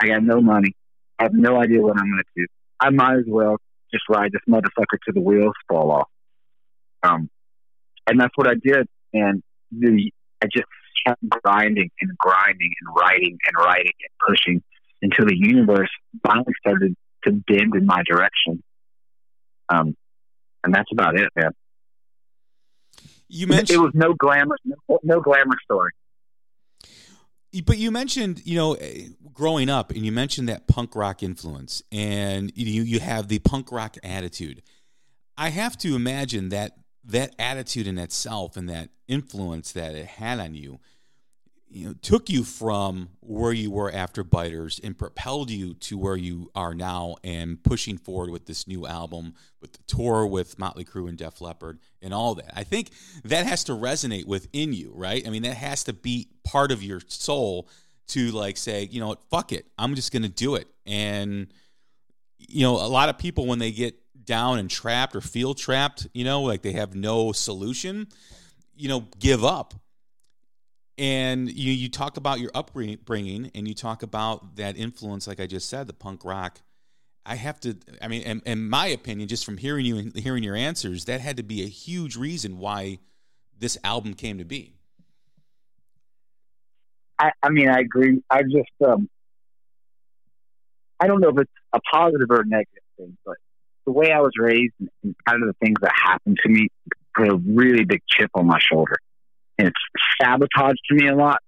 I 0.00 0.08
got 0.08 0.22
no 0.22 0.40
money. 0.40 0.74
I 1.18 1.24
have 1.24 1.32
no 1.32 1.60
idea 1.60 1.80
what 1.80 1.98
I'm 1.98 2.10
going 2.10 2.22
to 2.22 2.42
do. 2.42 2.46
I 2.78 2.90
might 2.90 3.18
as 3.18 3.24
well 3.26 3.56
just 3.90 4.04
ride 4.08 4.32
this 4.32 4.42
motherfucker 4.48 4.98
to 5.06 5.12
the 5.12 5.20
wheels 5.20 5.54
fall 5.66 5.90
off. 5.90 6.08
Um, 7.02 7.30
and 8.06 8.20
that's 8.20 8.36
what 8.36 8.46
I 8.46 8.54
did. 8.54 8.86
And 9.14 9.42
the 9.72 10.12
I 10.42 10.46
just 10.52 10.66
kept 11.06 11.20
grinding 11.42 11.90
and 12.00 12.18
grinding 12.18 12.72
and 12.80 12.96
writing 12.96 13.38
and 13.46 13.64
writing 13.64 13.92
and 14.00 14.28
pushing 14.28 14.62
until 15.02 15.26
the 15.26 15.36
universe 15.36 15.90
finally 16.26 16.52
started 16.60 16.94
to 17.24 17.32
bend 17.32 17.74
in 17.74 17.86
my 17.86 18.02
direction. 18.06 18.62
Um, 19.68 19.96
and 20.64 20.74
that's 20.74 20.90
about 20.92 21.18
it, 21.18 21.28
man. 21.36 21.50
You 23.28 23.46
mentioned 23.46 23.78
it 23.78 23.82
was 23.82 23.92
no 23.94 24.14
glamour, 24.14 24.56
no, 24.64 24.98
no 25.02 25.20
glamour 25.20 25.56
story. 25.62 25.92
But 27.64 27.78
you 27.78 27.90
mentioned, 27.90 28.42
you 28.44 28.56
know, 28.56 28.74
eh, 28.74 29.08
growing 29.32 29.68
up, 29.70 29.90
and 29.90 30.04
you 30.04 30.12
mentioned 30.12 30.48
that 30.48 30.66
punk 30.66 30.94
rock 30.94 31.22
influence, 31.22 31.82
and 31.92 32.52
you 32.54 32.82
you 32.82 33.00
have 33.00 33.28
the 33.28 33.38
punk 33.38 33.72
rock 33.72 33.96
attitude. 34.02 34.62
I 35.36 35.50
have 35.50 35.76
to 35.78 35.94
imagine 35.94 36.50
that 36.50 36.72
that 37.04 37.34
attitude 37.38 37.86
in 37.86 37.98
itself 37.98 38.56
and 38.56 38.68
that 38.68 38.90
influence 39.06 39.72
that 39.72 39.94
it 39.94 40.06
had 40.06 40.40
on 40.40 40.54
you, 40.54 40.80
you 41.70 41.86
know, 41.86 41.94
took 42.00 42.30
you 42.30 42.44
from 42.44 43.10
where 43.20 43.52
you 43.52 43.70
were 43.70 43.92
after 43.92 44.24
Biters 44.24 44.80
and 44.82 44.96
propelled 44.96 45.50
you 45.50 45.74
to 45.74 45.98
where 45.98 46.16
you 46.16 46.50
are 46.54 46.74
now 46.74 47.16
and 47.22 47.62
pushing 47.62 47.98
forward 47.98 48.30
with 48.30 48.46
this 48.46 48.66
new 48.66 48.86
album, 48.86 49.34
with 49.60 49.72
the 49.72 49.82
tour 49.86 50.26
with 50.26 50.58
Motley 50.58 50.84
Crue 50.84 51.08
and 51.08 51.18
Def 51.18 51.40
Leppard 51.40 51.78
and 52.00 52.14
all 52.14 52.34
that. 52.36 52.52
I 52.56 52.64
think 52.64 52.90
that 53.24 53.46
has 53.46 53.64
to 53.64 53.72
resonate 53.72 54.26
within 54.26 54.72
you, 54.72 54.92
right? 54.94 55.26
I 55.26 55.30
mean, 55.30 55.42
that 55.42 55.56
has 55.56 55.84
to 55.84 55.92
be 55.92 56.28
part 56.44 56.72
of 56.72 56.82
your 56.82 57.00
soul 57.06 57.68
to 58.08 58.30
like 58.30 58.56
say, 58.56 58.88
you 58.90 59.00
know 59.00 59.08
what, 59.08 59.22
fuck 59.30 59.52
it. 59.52 59.66
I'm 59.78 59.94
just 59.94 60.10
to 60.12 60.28
do 60.28 60.54
it. 60.54 60.68
And, 60.86 61.52
you 62.38 62.62
know, 62.62 62.76
a 62.76 62.88
lot 62.88 63.10
of 63.10 63.18
people, 63.18 63.46
when 63.46 63.58
they 63.58 63.72
get 63.72 63.94
down 64.24 64.58
and 64.58 64.70
trapped 64.70 65.14
or 65.14 65.20
feel 65.20 65.54
trapped, 65.54 66.06
you 66.14 66.24
know, 66.24 66.42
like 66.42 66.62
they 66.62 66.72
have 66.72 66.94
no 66.94 67.32
solution, 67.32 68.08
you 68.74 68.88
know, 68.88 69.06
give 69.18 69.44
up. 69.44 69.74
And 70.98 71.48
you 71.50 71.72
you 71.72 71.88
talk 71.88 72.16
about 72.16 72.40
your 72.40 72.50
upbringing 72.54 73.52
and 73.54 73.68
you 73.68 73.74
talk 73.74 74.02
about 74.02 74.56
that 74.56 74.76
influence, 74.76 75.28
like 75.28 75.38
I 75.38 75.46
just 75.46 75.68
said, 75.68 75.86
the 75.86 75.92
punk 75.92 76.24
rock. 76.24 76.60
I 77.24 77.36
have 77.36 77.60
to, 77.60 77.76
I 78.00 78.08
mean, 78.08 78.22
in, 78.22 78.42
in 78.46 78.68
my 78.68 78.86
opinion, 78.86 79.28
just 79.28 79.44
from 79.44 79.58
hearing 79.58 79.84
you 79.84 79.98
and 79.98 80.16
hearing 80.16 80.42
your 80.42 80.56
answers, 80.56 81.04
that 81.04 81.20
had 81.20 81.36
to 81.36 81.42
be 81.42 81.62
a 81.62 81.68
huge 81.68 82.16
reason 82.16 82.58
why 82.58 82.98
this 83.56 83.76
album 83.84 84.14
came 84.14 84.38
to 84.38 84.44
be. 84.44 84.74
I, 87.18 87.32
I 87.42 87.50
mean, 87.50 87.68
I 87.68 87.80
agree. 87.80 88.22
I 88.30 88.42
just, 88.42 88.70
um, 88.84 89.08
I 90.98 91.06
don't 91.06 91.20
know 91.20 91.28
if 91.28 91.38
it's 91.38 91.52
a 91.72 91.80
positive 91.92 92.30
or 92.30 92.40
a 92.40 92.46
negative 92.46 92.82
thing, 92.96 93.16
but 93.26 93.36
the 93.84 93.92
way 93.92 94.10
I 94.10 94.20
was 94.20 94.32
raised 94.38 94.74
and 94.80 95.14
kind 95.26 95.42
of 95.42 95.48
the 95.48 95.54
things 95.64 95.76
that 95.82 95.92
happened 95.94 96.38
to 96.42 96.48
me 96.48 96.68
put 97.14 97.28
a 97.28 97.36
really 97.36 97.84
big 97.84 98.00
chip 98.08 98.30
on 98.34 98.46
my 98.46 98.58
shoulder. 98.58 98.96
And 99.58 99.68
it's 99.68 99.76
sabotaged 100.22 100.80
me 100.90 101.08
a 101.08 101.16
lot 101.16 101.38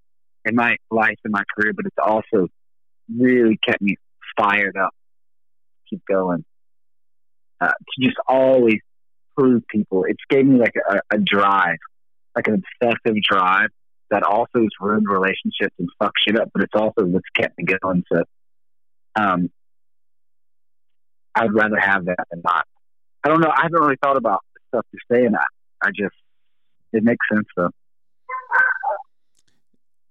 in 0.44 0.54
my 0.54 0.76
life 0.90 1.16
and 1.24 1.32
my 1.32 1.42
career, 1.54 1.72
but 1.74 1.86
it's 1.86 1.96
also 2.02 2.48
really 3.14 3.58
kept 3.66 3.80
me 3.80 3.96
fired 4.36 4.76
up 4.76 4.92
keep 5.90 6.02
going. 6.06 6.44
Uh, 7.60 7.66
to 7.68 8.06
just 8.06 8.16
always 8.26 8.78
prove 9.36 9.62
people. 9.68 10.04
It's 10.08 10.22
gave 10.30 10.46
me 10.46 10.58
like 10.58 10.74
a, 10.88 11.00
a 11.14 11.18
drive, 11.18 11.76
like 12.34 12.46
an 12.48 12.62
obsessive 12.82 13.16
drive 13.28 13.68
that 14.10 14.22
also 14.22 14.60
has 14.60 14.70
ruined 14.80 15.06
relationships 15.08 15.74
and 15.78 15.88
fucked 15.98 16.18
shit 16.26 16.40
up, 16.40 16.48
but 16.54 16.62
it's 16.62 16.72
also 16.74 17.04
what's 17.04 17.28
kept 17.36 17.58
me 17.58 17.64
going. 17.64 18.04
So 18.12 18.22
Um, 19.18 19.50
I'd 21.34 21.52
rather 21.52 21.78
have 21.78 22.06
that 22.06 22.24
than 22.30 22.42
not. 22.44 22.64
I 23.24 23.28
don't 23.28 23.40
know. 23.40 23.50
I 23.50 23.62
haven't 23.62 23.80
really 23.80 23.98
thought 24.02 24.16
about 24.16 24.40
the 24.54 24.60
stuff 24.68 24.86
you're 24.92 25.18
saying. 25.18 25.34
I, 25.34 25.44
I 25.86 25.90
just, 25.90 26.16
it 26.92 27.04
makes 27.04 27.24
sense 27.32 27.46
though. 27.56 27.70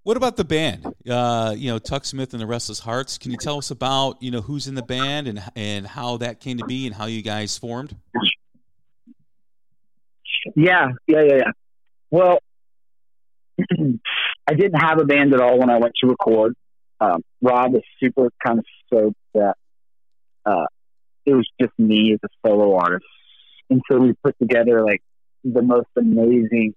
What 0.10 0.18
about 0.18 0.38
the 0.38 0.44
band? 0.44 0.88
Uh, 1.08 1.54
you 1.56 1.70
know, 1.70 1.78
Tuk 1.78 2.04
Smith 2.04 2.34
and 2.34 2.42
the 2.42 2.48
Restless 2.48 2.80
Hearts. 2.80 3.20
Can 3.20 3.30
you 3.30 3.38
tell 3.38 3.60
us 3.60 3.70
about 3.70 4.20
you 4.24 4.32
know 4.32 4.42
who's 4.42 4.66
in 4.66 4.74
the 4.74 4.82
band 4.82 5.28
and 5.28 5.40
and 5.56 5.86
how 5.86 6.18
that 6.18 6.40
came 6.40 6.58
to 6.58 6.66
be 6.66 6.88
and 6.88 6.96
how 6.96 7.06
you 7.06 7.22
guys 7.22 7.60
formed? 7.60 7.96
Yeah, 10.56 10.88
yeah, 11.06 11.22
yeah, 11.22 11.36
yeah. 11.36 11.52
Well, 12.10 12.40
I 14.48 14.56
didn't 14.56 14.82
have 14.82 15.00
a 15.00 15.06
band 15.06 15.36
at 15.36 15.42
all 15.42 15.60
when 15.60 15.70
I 15.70 15.78
went 15.78 15.94
to 16.02 16.08
record. 16.08 16.56
Um, 17.00 17.24
Rob 17.44 17.74
was 17.74 17.84
super 18.00 18.32
kind 18.44 18.58
of 18.58 18.66
stoked 18.88 19.16
that 19.36 19.58
uh, 20.44 20.66
it 21.28 21.36
was 21.36 21.48
just 21.62 21.74
me 21.78 22.14
as 22.14 22.20
a 22.24 22.30
solo 22.44 22.76
artist, 22.78 23.06
and 23.70 23.80
so 23.88 24.00
we 24.00 24.14
put 24.24 24.36
together 24.40 24.84
like 24.84 25.04
the 25.44 25.62
most 25.62 25.90
amazing 25.96 26.74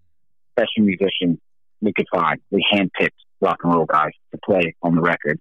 session 0.55 0.85
musician 0.85 1.41
we 1.83 1.93
could 1.93 2.07
find. 2.15 2.41
We 2.51 2.65
handpicked 2.73 3.11
rock 3.41 3.59
and 3.65 3.75
roll 3.75 3.85
guys 3.85 4.13
to 4.33 4.39
play 4.45 4.75
on 4.83 4.95
the 4.95 5.03
record. 5.03 5.39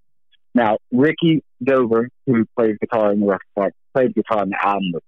Now, 0.53 0.77
Ricky 0.91 1.43
Dover, 1.63 2.09
who 2.25 2.45
plays 2.57 2.75
guitar 2.81 3.13
in 3.13 3.21
the 3.21 3.27
record, 3.27 3.73
played 3.93 4.13
guitar 4.13 4.41
on 4.41 4.49
the 4.49 4.57
album. 4.61 4.99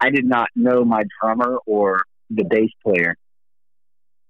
I 0.00 0.10
did 0.10 0.24
not 0.24 0.48
know 0.56 0.84
my 0.84 1.04
drummer 1.20 1.58
or 1.66 2.02
the 2.30 2.44
bass 2.44 2.70
player 2.84 3.14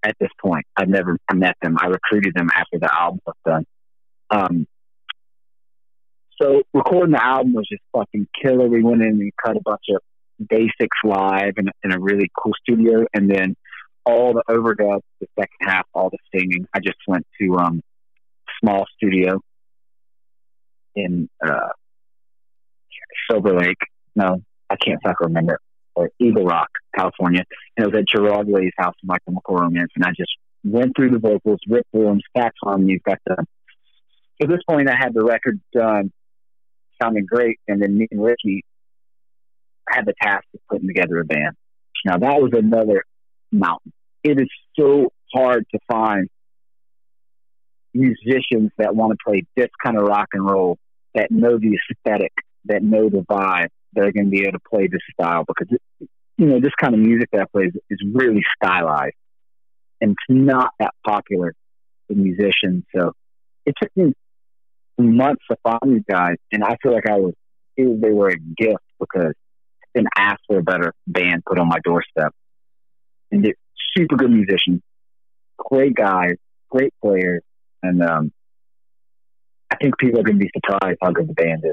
at 0.02 0.14
this 0.20 0.30
point. 0.42 0.66
I've 0.76 0.88
never 0.88 1.18
met 1.32 1.56
them. 1.62 1.76
I 1.80 1.86
recruited 1.86 2.34
them 2.34 2.48
after 2.54 2.78
the 2.78 2.92
album 2.92 3.20
was 3.26 3.36
done. 3.44 3.66
Um, 4.30 4.66
so 6.40 6.62
recording 6.72 7.12
the 7.12 7.24
album 7.24 7.54
was 7.54 7.66
just 7.70 7.82
fucking 7.92 8.28
killer. 8.42 8.68
We 8.68 8.82
went 8.82 9.02
in 9.02 9.20
and 9.20 9.32
cut 9.44 9.56
a 9.56 9.60
bunch 9.64 9.84
of 9.90 10.02
basics 10.48 10.96
live 11.04 11.54
in, 11.56 11.68
in 11.82 11.92
a 11.92 11.98
really 11.98 12.30
cool 12.40 12.52
studio, 12.62 13.04
and 13.12 13.28
then 13.30 13.56
all 14.08 14.32
the 14.32 14.42
overdubs, 14.48 15.02
the 15.20 15.26
second 15.38 15.58
half, 15.60 15.86
all 15.92 16.10
the 16.10 16.18
singing. 16.34 16.66
I 16.74 16.80
just 16.80 16.96
went 17.06 17.26
to 17.40 17.56
um 17.58 17.82
small 18.60 18.86
studio 18.96 19.40
in 20.96 21.28
uh 21.46 21.68
Silver 23.30 23.58
Lake. 23.58 23.76
No, 24.16 24.42
I 24.70 24.76
can't 24.76 25.00
fucking 25.02 25.28
remember. 25.28 25.60
Or 25.94 26.10
Eagle 26.18 26.44
Rock, 26.44 26.70
California. 26.96 27.44
And 27.76 27.84
it 27.84 27.92
was 27.92 27.98
at 28.00 28.08
Gerard 28.08 28.46
Way's 28.48 28.72
house 28.78 28.94
in 29.02 29.08
My 29.08 29.18
Chemical 29.26 29.56
Romance. 29.56 29.90
And 29.96 30.04
I 30.04 30.10
just 30.16 30.30
went 30.64 30.92
through 30.96 31.10
the 31.10 31.18
vocals, 31.18 31.58
ripped 31.68 31.90
through 31.90 32.04
them, 32.04 32.20
sax 32.36 32.54
harmonies, 32.62 33.00
got 33.04 33.18
done. 33.26 33.46
At 34.40 34.48
this 34.48 34.60
point, 34.68 34.88
I 34.88 34.96
had 34.96 35.12
the 35.12 35.24
record 35.24 35.60
done, 35.72 36.12
sounding 37.02 37.26
great. 37.26 37.58
And 37.66 37.82
then 37.82 37.98
me 37.98 38.06
and 38.10 38.22
Ricky 38.22 38.64
had 39.88 40.06
the 40.06 40.14
task 40.22 40.44
of 40.54 40.60
putting 40.70 40.86
together 40.86 41.18
a 41.18 41.24
band. 41.24 41.56
Now, 42.04 42.18
that 42.18 42.40
was 42.40 42.52
another 42.54 43.04
mountain. 43.50 43.92
It 44.28 44.40
is 44.40 44.48
so 44.78 45.10
hard 45.34 45.64
to 45.72 45.78
find 45.90 46.28
musicians 47.94 48.70
that 48.78 48.94
want 48.94 49.12
to 49.12 49.18
play 49.24 49.42
this 49.56 49.70
kind 49.82 49.96
of 49.96 50.04
rock 50.04 50.28
and 50.32 50.44
roll, 50.44 50.78
that 51.14 51.30
know 51.30 51.58
the 51.58 51.78
aesthetic, 51.90 52.32
that 52.66 52.82
know 52.82 53.08
the 53.08 53.24
vibe, 53.30 53.68
that 53.94 54.04
are 54.04 54.12
going 54.12 54.26
to 54.26 54.30
be 54.30 54.42
able 54.42 54.52
to 54.52 54.64
play 54.70 54.86
this 54.86 55.00
style 55.12 55.44
because, 55.46 55.68
it, 55.70 56.08
you 56.36 56.46
know, 56.46 56.60
this 56.60 56.74
kind 56.80 56.94
of 56.94 57.00
music 57.00 57.28
that 57.32 57.40
I 57.40 57.44
play 57.50 57.64
is, 57.64 57.74
is 57.88 57.98
really 58.12 58.42
stylized 58.62 59.14
and 60.00 60.12
it's 60.12 60.20
not 60.28 60.72
that 60.78 60.94
popular 61.06 61.54
with 62.08 62.18
musicians. 62.18 62.84
So 62.94 63.12
it 63.66 63.74
took 63.80 63.90
me 63.96 64.12
months 64.98 65.42
to 65.50 65.56
find 65.62 65.96
these 65.96 66.04
guys, 66.08 66.36
and 66.52 66.64
I 66.64 66.76
feel 66.82 66.92
like 66.92 67.08
I 67.08 67.16
was, 67.16 67.34
was 67.76 68.00
they 68.00 68.10
were 68.10 68.28
a 68.28 68.36
gift 68.36 68.84
because 68.98 69.32
I 69.82 69.86
didn't 69.94 70.08
ask 70.16 70.40
for 70.46 70.58
a 70.58 70.62
better 70.62 70.92
band 71.06 71.44
put 71.46 71.58
on 71.58 71.68
my 71.68 71.78
doorstep. 71.84 72.34
And 73.30 73.44
they're 73.44 73.54
super 73.96 74.16
good 74.16 74.30
musicians, 74.30 74.82
great 75.56 75.94
guys, 75.94 76.34
great 76.70 76.92
players, 77.02 77.42
and 77.82 78.02
um, 78.02 78.32
I 79.70 79.76
think 79.76 79.98
people 79.98 80.20
are 80.20 80.22
going 80.22 80.38
to 80.38 80.44
be 80.44 80.50
surprised 80.54 80.98
how 81.02 81.10
good 81.10 81.28
the 81.28 81.34
band 81.34 81.64
is. 81.64 81.72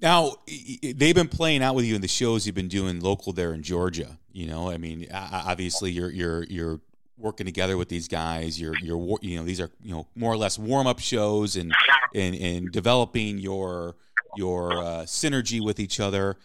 Now 0.00 0.34
they've 0.82 1.14
been 1.14 1.28
playing 1.28 1.62
out 1.62 1.74
with 1.74 1.86
you 1.86 1.94
in 1.94 2.02
the 2.02 2.08
shows 2.08 2.46
you've 2.46 2.54
been 2.54 2.68
doing 2.68 3.00
local 3.00 3.32
there 3.32 3.54
in 3.54 3.62
Georgia. 3.62 4.18
You 4.32 4.46
know, 4.46 4.68
I 4.68 4.76
mean, 4.76 5.06
obviously 5.12 5.92
you're 5.92 6.10
you're 6.10 6.44
you're 6.44 6.80
working 7.16 7.46
together 7.46 7.76
with 7.76 7.88
these 7.88 8.08
guys. 8.08 8.60
You're 8.60 8.76
you're 8.82 9.16
you 9.22 9.38
know 9.38 9.44
these 9.44 9.60
are 9.60 9.70
you 9.80 9.94
know 9.94 10.06
more 10.14 10.32
or 10.32 10.36
less 10.36 10.58
warm 10.58 10.86
up 10.86 10.98
shows 10.98 11.56
and 11.56 11.72
and 12.14 12.34
and 12.34 12.70
developing 12.70 13.38
your 13.38 13.96
your 14.36 14.72
uh, 14.72 15.02
synergy 15.02 15.64
with 15.64 15.78
each 15.78 16.00
other. 16.00 16.36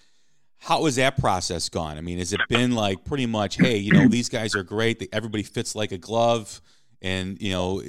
How 0.60 0.86
has 0.86 0.98
that 0.98 1.18
process 1.18 1.70
gone? 1.70 1.98
I 1.98 2.02
mean, 2.02 2.18
has 2.18 2.34
it 2.34 2.42
been 2.50 2.72
like 2.72 3.06
pretty 3.06 3.26
much, 3.26 3.56
hey, 3.58 3.78
you 3.78 3.94
know, 3.94 4.08
these 4.08 4.30
guys 4.30 4.56
are 4.56 4.64
great. 4.64 5.08
Everybody 5.14 5.44
fits 5.44 5.74
like 5.74 5.92
a 5.92 5.98
glove 5.98 6.62
and 7.02 7.42
you 7.42 7.52
know 7.52 7.82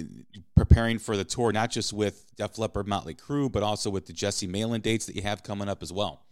preparing 0.56 0.98
for 0.98 1.16
the 1.16 1.24
tour 1.24 1.52
not 1.52 1.70
just 1.70 1.92
with 1.92 2.24
Def 2.36 2.58
Leppard 2.58 2.86
Motley 2.86 3.14
Crue 3.14 3.50
but 3.50 3.62
also 3.62 3.90
with 3.90 4.06
the 4.06 4.12
Jesse 4.12 4.46
Malin 4.46 4.80
dates 4.80 5.06
that 5.06 5.16
you 5.16 5.22
have 5.22 5.42
coming 5.42 5.68
up 5.68 5.82
as 5.82 5.92
well. 5.92 6.22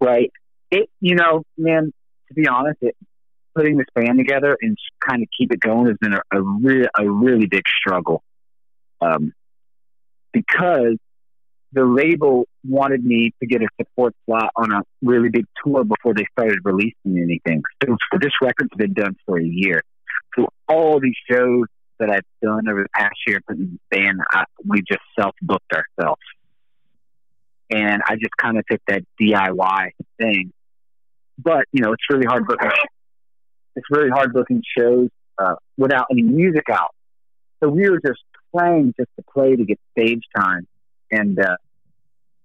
Right. 0.00 0.32
It 0.70 0.88
you 1.00 1.14
know, 1.14 1.44
man, 1.56 1.92
to 2.28 2.34
be 2.34 2.48
honest, 2.48 2.78
it 2.80 2.96
putting 3.54 3.76
this 3.76 3.86
band 3.94 4.18
together 4.18 4.56
and 4.62 4.76
kind 5.06 5.22
of 5.22 5.28
keep 5.36 5.52
it 5.52 5.60
going 5.60 5.86
has 5.88 5.96
been 6.00 6.14
a, 6.14 6.22
a 6.32 6.40
really 6.40 6.88
a 6.98 7.10
really 7.10 7.46
big 7.46 7.64
struggle. 7.68 8.22
Um 9.00 9.32
because 10.32 10.96
the 11.72 11.84
label 11.84 12.46
wanted 12.64 13.04
me 13.04 13.32
to 13.40 13.46
get 13.46 13.62
a 13.62 13.68
support 13.80 14.14
slot 14.26 14.50
on 14.56 14.72
a 14.72 14.82
really 15.00 15.30
big 15.30 15.46
tour 15.64 15.84
before 15.84 16.14
they 16.14 16.26
started 16.32 16.58
releasing 16.64 17.18
anything. 17.18 17.62
So 17.84 17.96
this 18.20 18.32
record's 18.42 18.74
been 18.76 18.92
done 18.92 19.16
for 19.26 19.38
a 19.38 19.44
year. 19.44 19.82
So 20.36 20.48
all 20.68 21.00
these 21.00 21.16
shows 21.30 21.64
that 21.98 22.10
I've 22.10 22.26
done 22.42 22.68
over 22.68 22.82
the 22.82 22.88
past 22.94 23.14
year 23.26 23.40
putting 23.46 23.78
band, 23.90 24.20
I, 24.30 24.44
we 24.66 24.82
just 24.82 25.00
self 25.18 25.34
booked 25.40 25.72
ourselves, 25.72 26.22
and 27.70 28.02
I 28.06 28.14
just 28.14 28.36
kind 28.36 28.58
of 28.58 28.64
took 28.70 28.80
that 28.88 29.02
DIY 29.20 29.90
thing. 30.18 30.52
But 31.38 31.64
you 31.72 31.82
know, 31.82 31.92
it's 31.92 32.02
really 32.10 32.26
hard 32.26 32.46
booking. 32.46 32.70
It's 33.76 33.86
really 33.90 34.10
hard 34.10 34.32
booking 34.32 34.62
shows 34.76 35.08
uh, 35.38 35.54
without 35.78 36.06
any 36.10 36.22
music 36.22 36.68
out. 36.70 36.94
So 37.62 37.68
we 37.68 37.88
were 37.88 38.00
just 38.04 38.20
playing 38.54 38.94
just 38.98 39.10
to 39.16 39.24
play 39.32 39.56
to 39.56 39.64
get 39.64 39.78
stage 39.96 40.22
time, 40.36 40.66
and 41.12 41.38
uh, 41.38 41.56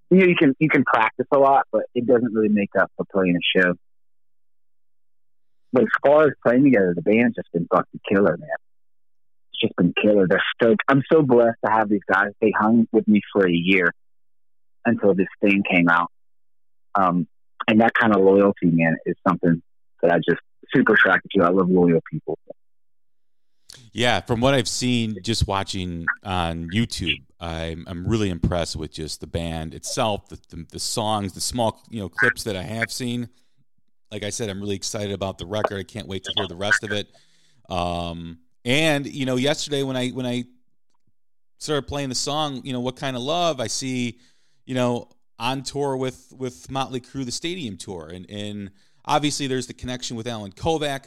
you 0.10 0.20
know, 0.20 0.26
you 0.26 0.36
can 0.36 0.56
you 0.60 0.70
can 0.70 0.84
practice 0.84 1.26
a 1.32 1.38
lot, 1.38 1.66
but 1.72 1.84
it 1.96 2.06
doesn't 2.06 2.34
really 2.34 2.50
make 2.50 2.72
up 2.80 2.92
for 2.98 3.06
playing 3.12 3.38
a 3.38 3.60
show. 3.60 3.74
But 5.74 5.84
as 5.84 5.90
far 6.06 6.26
as 6.26 6.34
playing 6.46 6.66
together, 6.66 6.94
the 6.96 7.02
band's 7.02 7.36
just 7.36 7.52
been 7.52 7.68
fucking 7.74 8.00
killer, 8.08 8.38
man. 8.38 8.50
It's 9.52 9.62
just 9.62 9.76
been 9.76 9.94
killer. 10.02 10.28
They're 10.28 10.44
stoked. 10.56 10.84
I'm 10.88 11.04
so 11.12 11.22
blessed 11.22 11.58
to 11.66 11.72
have 11.72 11.90
these 11.90 12.02
guys. 12.12 12.30
They 12.42 12.54
hung 12.58 12.88
with 12.92 13.08
me 13.08 13.22
for 13.34 13.46
a 13.46 13.52
year 13.52 13.94
until 14.86 15.14
this 15.14 15.28
thing 15.42 15.64
came 15.70 15.90
out. 15.90 16.10
Um, 16.96 17.28
and 17.68 17.82
that 17.82 17.94
kind 17.94 18.16
of 18.16 18.22
loyalty, 18.22 18.68
man, 18.68 18.96
is 19.06 19.16
something 19.28 19.62
that 20.02 20.12
I 20.12 20.18
just 20.18 20.42
super 20.74 20.94
attracted 20.94 21.32
to. 21.36 21.44
I 21.44 21.50
love 21.50 21.70
loyal 21.70 22.00
people. 22.10 22.38
Yeah, 23.98 24.22
from 24.22 24.42
what 24.42 24.54
I've 24.54 24.68
seen, 24.68 25.18
just 25.24 25.48
watching 25.48 26.06
on 26.24 26.70
YouTube, 26.74 27.24
I'm 27.40 27.84
I'm 27.88 28.08
really 28.08 28.30
impressed 28.30 28.76
with 28.76 28.92
just 28.92 29.22
the 29.22 29.28
band 29.28 29.74
itself, 29.74 30.30
the, 30.30 30.40
the, 30.50 30.66
the 30.72 30.80
songs, 30.80 31.34
the 31.34 31.42
small 31.42 31.82
you 31.90 32.00
know 32.00 32.10
clips 32.10 32.44
that 32.44 32.56
I 32.56 32.64
have 32.64 32.92
seen 32.92 33.30
like 34.12 34.24
I 34.24 34.30
said, 34.30 34.50
I'm 34.50 34.62
really 34.62 34.76
excited 34.76 35.12
about 35.12 35.38
the 35.38 35.46
record. 35.46 35.80
I 35.80 35.84
can't 35.84 36.08
wait 36.08 36.24
to 36.24 36.34
hear 36.36 36.48
the 36.48 36.56
rest 36.56 36.84
of 36.84 36.92
it. 36.92 37.08
Um, 37.70 38.40
and 38.64 39.06
you 39.06 39.26
know, 39.26 39.36
yesterday 39.36 39.84
when 39.84 39.98
I 39.98 40.10
when 40.10 40.26
I 40.26 40.46
started 41.58 41.88
playing 41.88 42.10
the 42.10 42.16
song, 42.16 42.62
you 42.64 42.74
know, 42.74 42.80
what 42.80 42.96
kind 42.96 43.16
of 43.16 43.24
love 43.24 43.60
I 43.60 43.68
see, 43.68 44.20
you 44.66 44.76
know, 44.76 45.10
on 45.40 45.64
tour 45.64 45.98
with 45.98 46.34
with 46.38 46.70
Motley 46.72 47.02
Crue, 47.02 47.26
the 47.26 47.32
stadium 47.32 47.78
tour, 47.78 48.10
and 48.14 48.30
and 48.30 48.72
obviously 49.06 49.48
there's 49.48 49.68
the 49.68 49.74
connection 49.74 50.16
with 50.16 50.28
Allen 50.28 50.52
Kovac. 50.52 51.06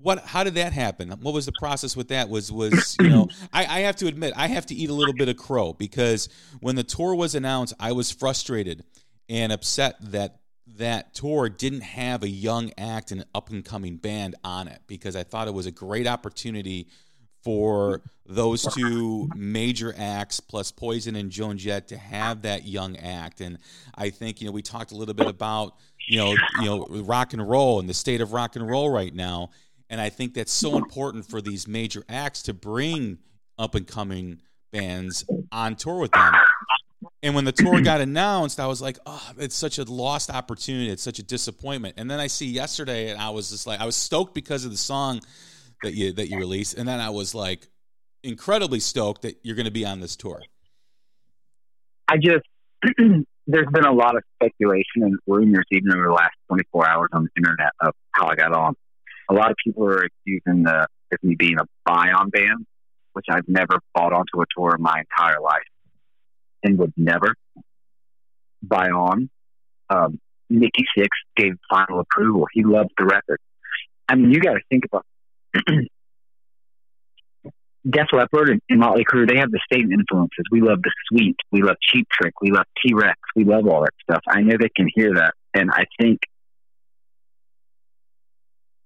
What? 0.00 0.20
How 0.20 0.44
did 0.44 0.54
that 0.54 0.72
happen? 0.72 1.10
What 1.10 1.34
was 1.34 1.46
the 1.46 1.52
process 1.58 1.96
with 1.96 2.08
that? 2.08 2.28
Was 2.28 2.52
was 2.52 2.96
you 3.00 3.08
know? 3.08 3.28
I, 3.52 3.64
I 3.64 3.80
have 3.80 3.96
to 3.96 4.06
admit, 4.06 4.34
I 4.36 4.48
have 4.48 4.66
to 4.66 4.74
eat 4.74 4.90
a 4.90 4.94
little 4.94 5.14
bit 5.14 5.28
of 5.28 5.36
crow 5.36 5.72
because 5.72 6.28
when 6.60 6.76
the 6.76 6.84
tour 6.84 7.14
was 7.14 7.34
announced, 7.34 7.74
I 7.80 7.92
was 7.92 8.10
frustrated 8.10 8.84
and 9.28 9.52
upset 9.52 9.96
that 10.12 10.40
that 10.76 11.14
tour 11.14 11.48
didn't 11.48 11.82
have 11.82 12.22
a 12.22 12.28
young 12.28 12.72
act 12.76 13.12
and 13.12 13.24
up 13.34 13.50
and 13.50 13.64
coming 13.64 13.96
band 13.96 14.34
on 14.42 14.68
it 14.68 14.80
because 14.86 15.14
I 15.14 15.22
thought 15.22 15.46
it 15.46 15.54
was 15.54 15.66
a 15.66 15.70
great 15.70 16.06
opportunity 16.06 16.88
for 17.44 18.00
those 18.26 18.62
two 18.74 19.28
major 19.36 19.94
acts 19.96 20.40
plus 20.40 20.72
Poison 20.72 21.14
and 21.14 21.30
Joan 21.30 21.58
Jett 21.58 21.88
to 21.88 21.98
have 21.98 22.42
that 22.42 22.66
young 22.66 22.96
act. 22.96 23.42
And 23.42 23.58
I 23.94 24.08
think, 24.08 24.40
you 24.40 24.46
know, 24.46 24.52
we 24.52 24.62
talked 24.62 24.92
a 24.92 24.96
little 24.96 25.14
bit 25.14 25.26
about, 25.26 25.74
you 26.08 26.18
know, 26.18 26.30
you 26.60 26.64
know, 26.64 26.86
rock 27.02 27.34
and 27.34 27.46
roll 27.46 27.80
and 27.80 27.88
the 27.88 27.94
state 27.94 28.22
of 28.22 28.32
rock 28.32 28.56
and 28.56 28.66
roll 28.66 28.90
right 28.90 29.14
now. 29.14 29.50
And 29.90 30.00
I 30.00 30.08
think 30.08 30.34
that's 30.34 30.52
so 30.52 30.76
important 30.76 31.28
for 31.28 31.40
these 31.40 31.68
major 31.68 32.04
acts 32.08 32.42
to 32.44 32.54
bring 32.54 33.18
up 33.58 33.74
and 33.74 33.86
coming 33.86 34.40
bands 34.72 35.24
on 35.52 35.76
tour 35.76 35.98
with 35.98 36.12
them. 36.12 36.34
And 37.22 37.34
when 37.34 37.44
the 37.44 37.52
tour 37.52 37.80
got 37.80 38.00
announced, 38.00 38.58
I 38.58 38.66
was 38.66 38.80
like, 38.80 38.98
oh, 39.06 39.32
it's 39.38 39.54
such 39.54 39.78
a 39.78 39.84
lost 39.84 40.30
opportunity. 40.30 40.90
It's 40.90 41.02
such 41.02 41.18
a 41.18 41.22
disappointment. 41.22 41.94
And 41.98 42.10
then 42.10 42.18
I 42.18 42.26
see 42.26 42.46
yesterday, 42.46 43.10
and 43.10 43.20
I 43.20 43.30
was 43.30 43.50
just 43.50 43.66
like, 43.66 43.80
I 43.80 43.86
was 43.86 43.96
stoked 43.96 44.34
because 44.34 44.64
of 44.64 44.70
the 44.70 44.76
song 44.76 45.20
that 45.82 45.94
you 45.94 46.12
that 46.12 46.28
you 46.28 46.38
released, 46.38 46.78
and 46.78 46.88
then 46.88 47.00
I 47.00 47.10
was 47.10 47.34
like, 47.34 47.68
incredibly 48.22 48.80
stoked 48.80 49.22
that 49.22 49.38
you're 49.42 49.56
going 49.56 49.66
to 49.66 49.72
be 49.72 49.84
on 49.84 50.00
this 50.00 50.16
tour. 50.16 50.42
I 52.08 52.16
just 52.16 52.44
there's 53.46 53.68
been 53.72 53.84
a 53.84 53.92
lot 53.92 54.16
of 54.16 54.22
speculation 54.36 55.02
and 55.02 55.18
rumors 55.26 55.64
even 55.70 55.92
over 55.92 56.06
the 56.06 56.12
last 56.12 56.34
24 56.48 56.88
hours 56.88 57.08
on 57.12 57.24
the 57.24 57.30
internet 57.36 57.72
of 57.80 57.94
how 58.12 58.28
I 58.28 58.34
got 58.34 58.52
on. 58.52 58.74
A 59.30 59.34
lot 59.34 59.50
of 59.50 59.56
people 59.64 59.84
are 59.86 60.06
accusing 60.06 60.64
the 60.64 60.86
of 61.12 61.38
being 61.38 61.56
a 61.58 61.64
buy 61.84 62.10
on 62.10 62.30
band, 62.30 62.66
which 63.12 63.26
I've 63.30 63.48
never 63.48 63.78
bought 63.94 64.12
onto 64.12 64.40
a 64.40 64.44
tour 64.56 64.74
in 64.76 64.82
my 64.82 65.00
entire 65.00 65.40
life 65.40 65.62
and 66.62 66.78
would 66.78 66.92
never 66.96 67.34
buy 68.62 68.88
on. 68.88 69.30
Um, 69.90 70.18
Nikki 70.50 70.84
Sixx 70.96 71.08
gave 71.36 71.52
final 71.70 72.00
approval. 72.00 72.46
He 72.52 72.64
loved 72.64 72.90
the 72.98 73.04
record. 73.04 73.38
I 74.08 74.16
mean, 74.16 74.32
you 74.32 74.40
got 74.40 74.54
to 74.54 74.60
think 74.70 74.84
about 74.86 75.04
Def 77.88 78.06
Leppard 78.12 78.50
and, 78.50 78.60
and 78.68 78.80
Motley 78.80 79.04
Crue. 79.04 79.28
They 79.28 79.38
have 79.38 79.50
the 79.50 79.60
same 79.72 79.92
influences. 79.92 80.44
We 80.50 80.60
love 80.60 80.82
the 80.82 80.90
Sweet. 81.08 81.36
We 81.52 81.62
love 81.62 81.76
Cheap 81.82 82.08
Trick. 82.10 82.34
We 82.40 82.50
love 82.50 82.66
T 82.84 82.94
Rex. 82.94 83.18
We 83.36 83.44
love 83.44 83.66
all 83.66 83.82
that 83.82 83.94
stuff. 84.02 84.22
I 84.28 84.40
know 84.40 84.56
they 84.58 84.70
can 84.74 84.88
hear 84.94 85.14
that, 85.14 85.34
and 85.54 85.70
I 85.70 85.84
think 86.00 86.20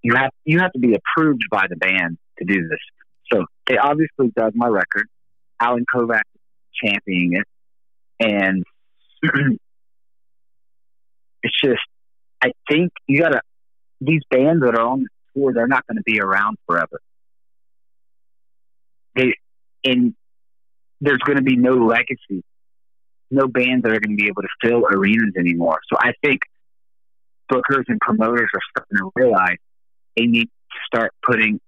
you 0.09 0.15
have 0.17 0.31
you 0.45 0.59
have 0.61 0.73
to 0.73 0.79
be 0.79 0.95
approved 0.95 1.43
by 1.51 1.67
the 1.69 1.77
band 1.77 2.17
to 2.39 2.45
do 2.47 2.67
this. 2.67 2.79
So 3.31 3.45
they 3.67 3.77
obviously 3.77 4.33
dug 4.35 4.55
my 4.55 4.67
record. 4.67 5.07
Allen 5.61 5.85
Kovac 5.93 6.23
championing 6.83 7.35
it, 7.35 7.47
and 8.21 8.65
it's 11.43 11.61
just 11.63 11.83
I 12.43 12.53
think 12.71 12.93
you 13.07 13.21
gotta 13.21 13.43
these 14.01 14.23
bands 14.31 14.63
that 14.63 14.79
are 14.79 14.87
on 14.87 15.03
the 15.03 15.09
tour 15.35 15.53
they're 15.53 15.67
not 15.67 15.87
going 15.87 15.97
to 15.97 16.03
be 16.05 16.21
around 16.21 16.57
forever. 16.67 17.01
They 19.15 19.35
and 19.85 20.15
there's 21.03 21.19
going 21.19 21.37
to 21.37 21.43
be 21.43 21.57
no 21.57 21.75
legacy, 21.75 22.43
no 23.31 23.47
bands 23.47 23.83
that 23.83 23.93
are 23.93 24.01
going 24.01 24.17
to 24.17 24.23
be 24.23 24.29
able 24.29 24.43
to 24.43 24.49
fill 24.63 24.87
arenas 24.87 25.35
anymore. 25.39 25.81
So 25.93 25.99
I 26.01 26.13
think 26.25 26.41
bookers 27.53 27.85
and 27.89 28.01
promoters 28.01 28.49
are 28.55 28.61
starting 28.71 28.99
to 28.99 29.11
realize 29.15 29.59
they 30.19 30.27
need 30.27 30.47
to 30.47 30.79
start 30.87 31.13
putting 31.25 31.61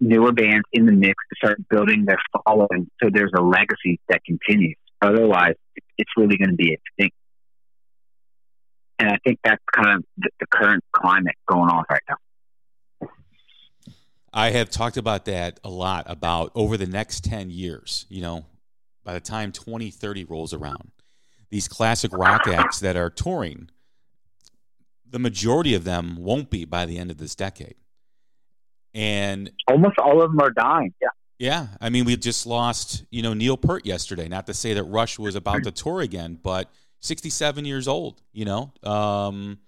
newer 0.00 0.32
bands 0.32 0.64
in 0.72 0.86
the 0.86 0.92
mix 0.92 1.14
to 1.30 1.36
start 1.36 1.68
building 1.68 2.04
their 2.04 2.18
following 2.44 2.88
so 3.02 3.10
there's 3.12 3.32
a 3.36 3.42
legacy 3.42 3.98
that 4.08 4.22
continues. 4.24 4.76
Otherwise, 5.02 5.54
it's 5.98 6.10
really 6.16 6.36
going 6.36 6.50
to 6.50 6.56
be 6.56 6.72
extinct. 6.72 7.16
And 8.98 9.10
I 9.10 9.18
think 9.24 9.38
that's 9.44 9.62
kind 9.74 9.98
of 9.98 10.04
the, 10.16 10.30
the 10.40 10.46
current 10.46 10.82
climate 10.92 11.34
going 11.46 11.68
on 11.68 11.84
right 11.90 12.02
now. 12.08 13.08
I 14.32 14.50
have 14.50 14.70
talked 14.70 14.96
about 14.96 15.24
that 15.26 15.60
a 15.64 15.70
lot 15.70 16.04
about 16.08 16.52
over 16.54 16.76
the 16.76 16.86
next 16.86 17.24
10 17.24 17.50
years, 17.50 18.04
you 18.08 18.20
know, 18.20 18.44
by 19.04 19.14
the 19.14 19.20
time 19.20 19.52
2030 19.52 20.24
rolls 20.24 20.52
around, 20.52 20.90
these 21.50 21.68
classic 21.68 22.12
rock 22.12 22.46
acts 22.46 22.80
that 22.80 22.96
are 22.96 23.08
touring, 23.08 23.70
the 25.08 25.18
majority 25.18 25.74
of 25.74 25.84
them 25.84 26.16
won't 26.18 26.50
be 26.50 26.64
by 26.64 26.84
the 26.84 26.98
end 26.98 27.10
of 27.10 27.18
this 27.18 27.34
decade. 27.34 27.76
And 28.96 29.50
almost 29.68 29.98
all 29.98 30.22
of 30.22 30.30
them 30.30 30.40
are 30.40 30.50
dying. 30.50 30.92
Yeah. 31.00 31.08
Yeah, 31.38 31.66
I 31.82 31.90
mean, 31.90 32.06
we 32.06 32.16
just 32.16 32.46
lost, 32.46 33.04
you 33.10 33.20
know, 33.20 33.34
Neil 33.34 33.58
Peart 33.58 33.84
yesterday. 33.84 34.26
Not 34.26 34.46
to 34.46 34.54
say 34.54 34.72
that 34.72 34.84
Rush 34.84 35.18
was 35.18 35.34
about 35.34 35.64
to 35.64 35.70
tour 35.70 36.00
again, 36.00 36.38
but 36.42 36.70
67 37.00 37.66
years 37.66 37.86
old, 37.86 38.22
you 38.32 38.46
know, 38.46 38.72
um, 38.82 39.58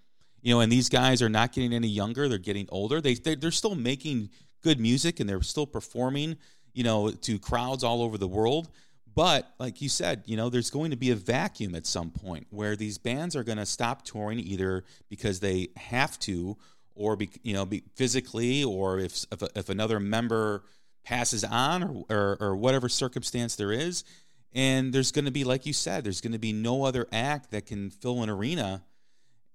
you 0.41 0.55
know, 0.55 0.61
and 0.61 0.73
these 0.73 0.89
guys 0.89 1.21
are 1.21 1.29
not 1.29 1.53
getting 1.53 1.75
any 1.75 1.89
younger; 1.89 2.27
they're 2.27 2.39
getting 2.39 2.67
older. 2.71 3.03
They 3.03 3.17
they're 3.17 3.51
still 3.51 3.75
making 3.75 4.31
good 4.63 4.81
music 4.81 5.21
and 5.21 5.29
they're 5.29 5.43
still 5.43 5.67
performing, 5.67 6.39
you 6.73 6.85
know, 6.85 7.11
to 7.11 7.39
crowds 7.39 7.85
all 7.85 8.03
over 8.03 8.17
the 8.17 8.29
world. 8.29 8.71
But 9.15 9.53
like 9.59 9.83
you 9.83 9.89
said, 9.89 10.23
you 10.27 10.37
know, 10.37 10.49
there's 10.49 10.71
going 10.71 10.91
to 10.91 10.97
be 10.97 11.11
a 11.11 11.17
vacuum 11.17 11.75
at 11.75 11.87
some 11.87 12.11
point 12.11 12.47
where 12.51 12.77
these 12.77 12.99
bands 12.99 13.35
are 13.35 13.43
going 13.43 13.59
to 13.59 13.67
stop 13.67 14.05
touring 14.05 14.39
either 14.39 14.85
because 15.09 15.41
they 15.41 15.69
have 15.77 16.19
to, 16.21 16.57
or 16.99 17.17
be, 17.17 17.31
you 17.43 17.55
know, 17.55 17.65
be 17.65 17.85
physically, 17.95 18.65
or 18.65 18.99
if 18.99 19.25
if, 19.33 19.43
if 19.55 19.69
another 19.69 19.99
member 20.01 20.65
passes 21.05 21.43
on 21.43 21.83
or, 21.83 22.05
or, 22.11 22.37
or 22.39 22.57
whatever 22.57 22.89
circumstance 22.89 23.57
there 23.57 23.73
is. 23.73 24.05
And 24.53 24.93
there's 24.93 25.13
going 25.13 25.25
to 25.25 25.31
be, 25.31 25.45
like 25.45 25.65
you 25.65 25.73
said, 25.73 26.05
there's 26.05 26.21
going 26.21 26.33
to 26.33 26.39
be 26.39 26.53
no 26.53 26.85
other 26.85 27.07
act 27.13 27.51
that 27.53 27.67
can 27.67 27.91
fill 27.91 28.23
an 28.23 28.29
arena. 28.29 28.85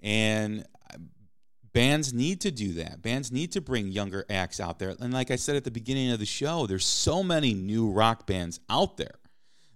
And 0.02 0.66
uh, 0.92 0.98
bands 1.72 2.14
need 2.14 2.42
to 2.42 2.52
do 2.52 2.74
that. 2.74 3.02
Bands 3.02 3.32
need 3.32 3.52
to 3.52 3.62
bring 3.62 3.88
younger 3.90 4.26
acts 4.30 4.60
out 4.60 4.80
there. 4.80 4.96
And 5.00 5.14
like 5.14 5.30
I 5.30 5.36
said 5.36 5.56
at 5.56 5.64
the 5.64 5.72
beginning 5.72 6.12
of 6.12 6.20
the 6.20 6.26
show, 6.26 6.66
there's 6.66 6.86
so 6.86 7.24
many 7.24 7.54
new 7.54 7.90
rock 7.90 8.26
bands 8.26 8.60
out 8.70 8.98
there 8.98 9.20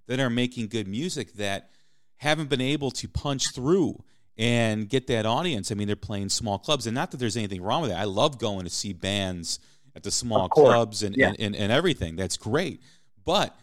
that 0.08 0.20
are 0.20 0.30
making 0.30 0.68
good 0.68 0.88
music 0.88 1.34
that 1.34 1.70
haven't 2.18 2.50
been 2.50 2.62
able 2.62 2.90
to 2.92 3.08
punch 3.08 3.54
through 3.54 4.04
and 4.38 4.88
get 4.88 5.08
that 5.08 5.26
audience. 5.26 5.72
I 5.72 5.76
mean, 5.76 5.88
they're 5.88 5.96
playing 5.96 6.30
small 6.30 6.60
clubs. 6.60 6.88
And 6.88 6.96
not 6.96 7.12
that 7.12 7.18
there's 7.18 7.38
anything 7.38 7.62
wrong 7.62 7.82
with 7.82 7.92
that. 7.92 8.00
I 8.00 8.06
love 8.06 8.38
going 8.38 8.66
to 8.66 8.70
see 8.70 8.94
bands 8.94 9.60
at 9.96 10.04
the 10.04 10.12
small 10.12 10.48
clubs 10.48 11.04
and, 11.04 11.16
yeah. 11.16 11.30
and, 11.30 11.40
and, 11.40 11.56
and 11.56 11.72
everything. 11.72 12.16
That's 12.16 12.38
great. 12.38 12.82
But 13.26 13.58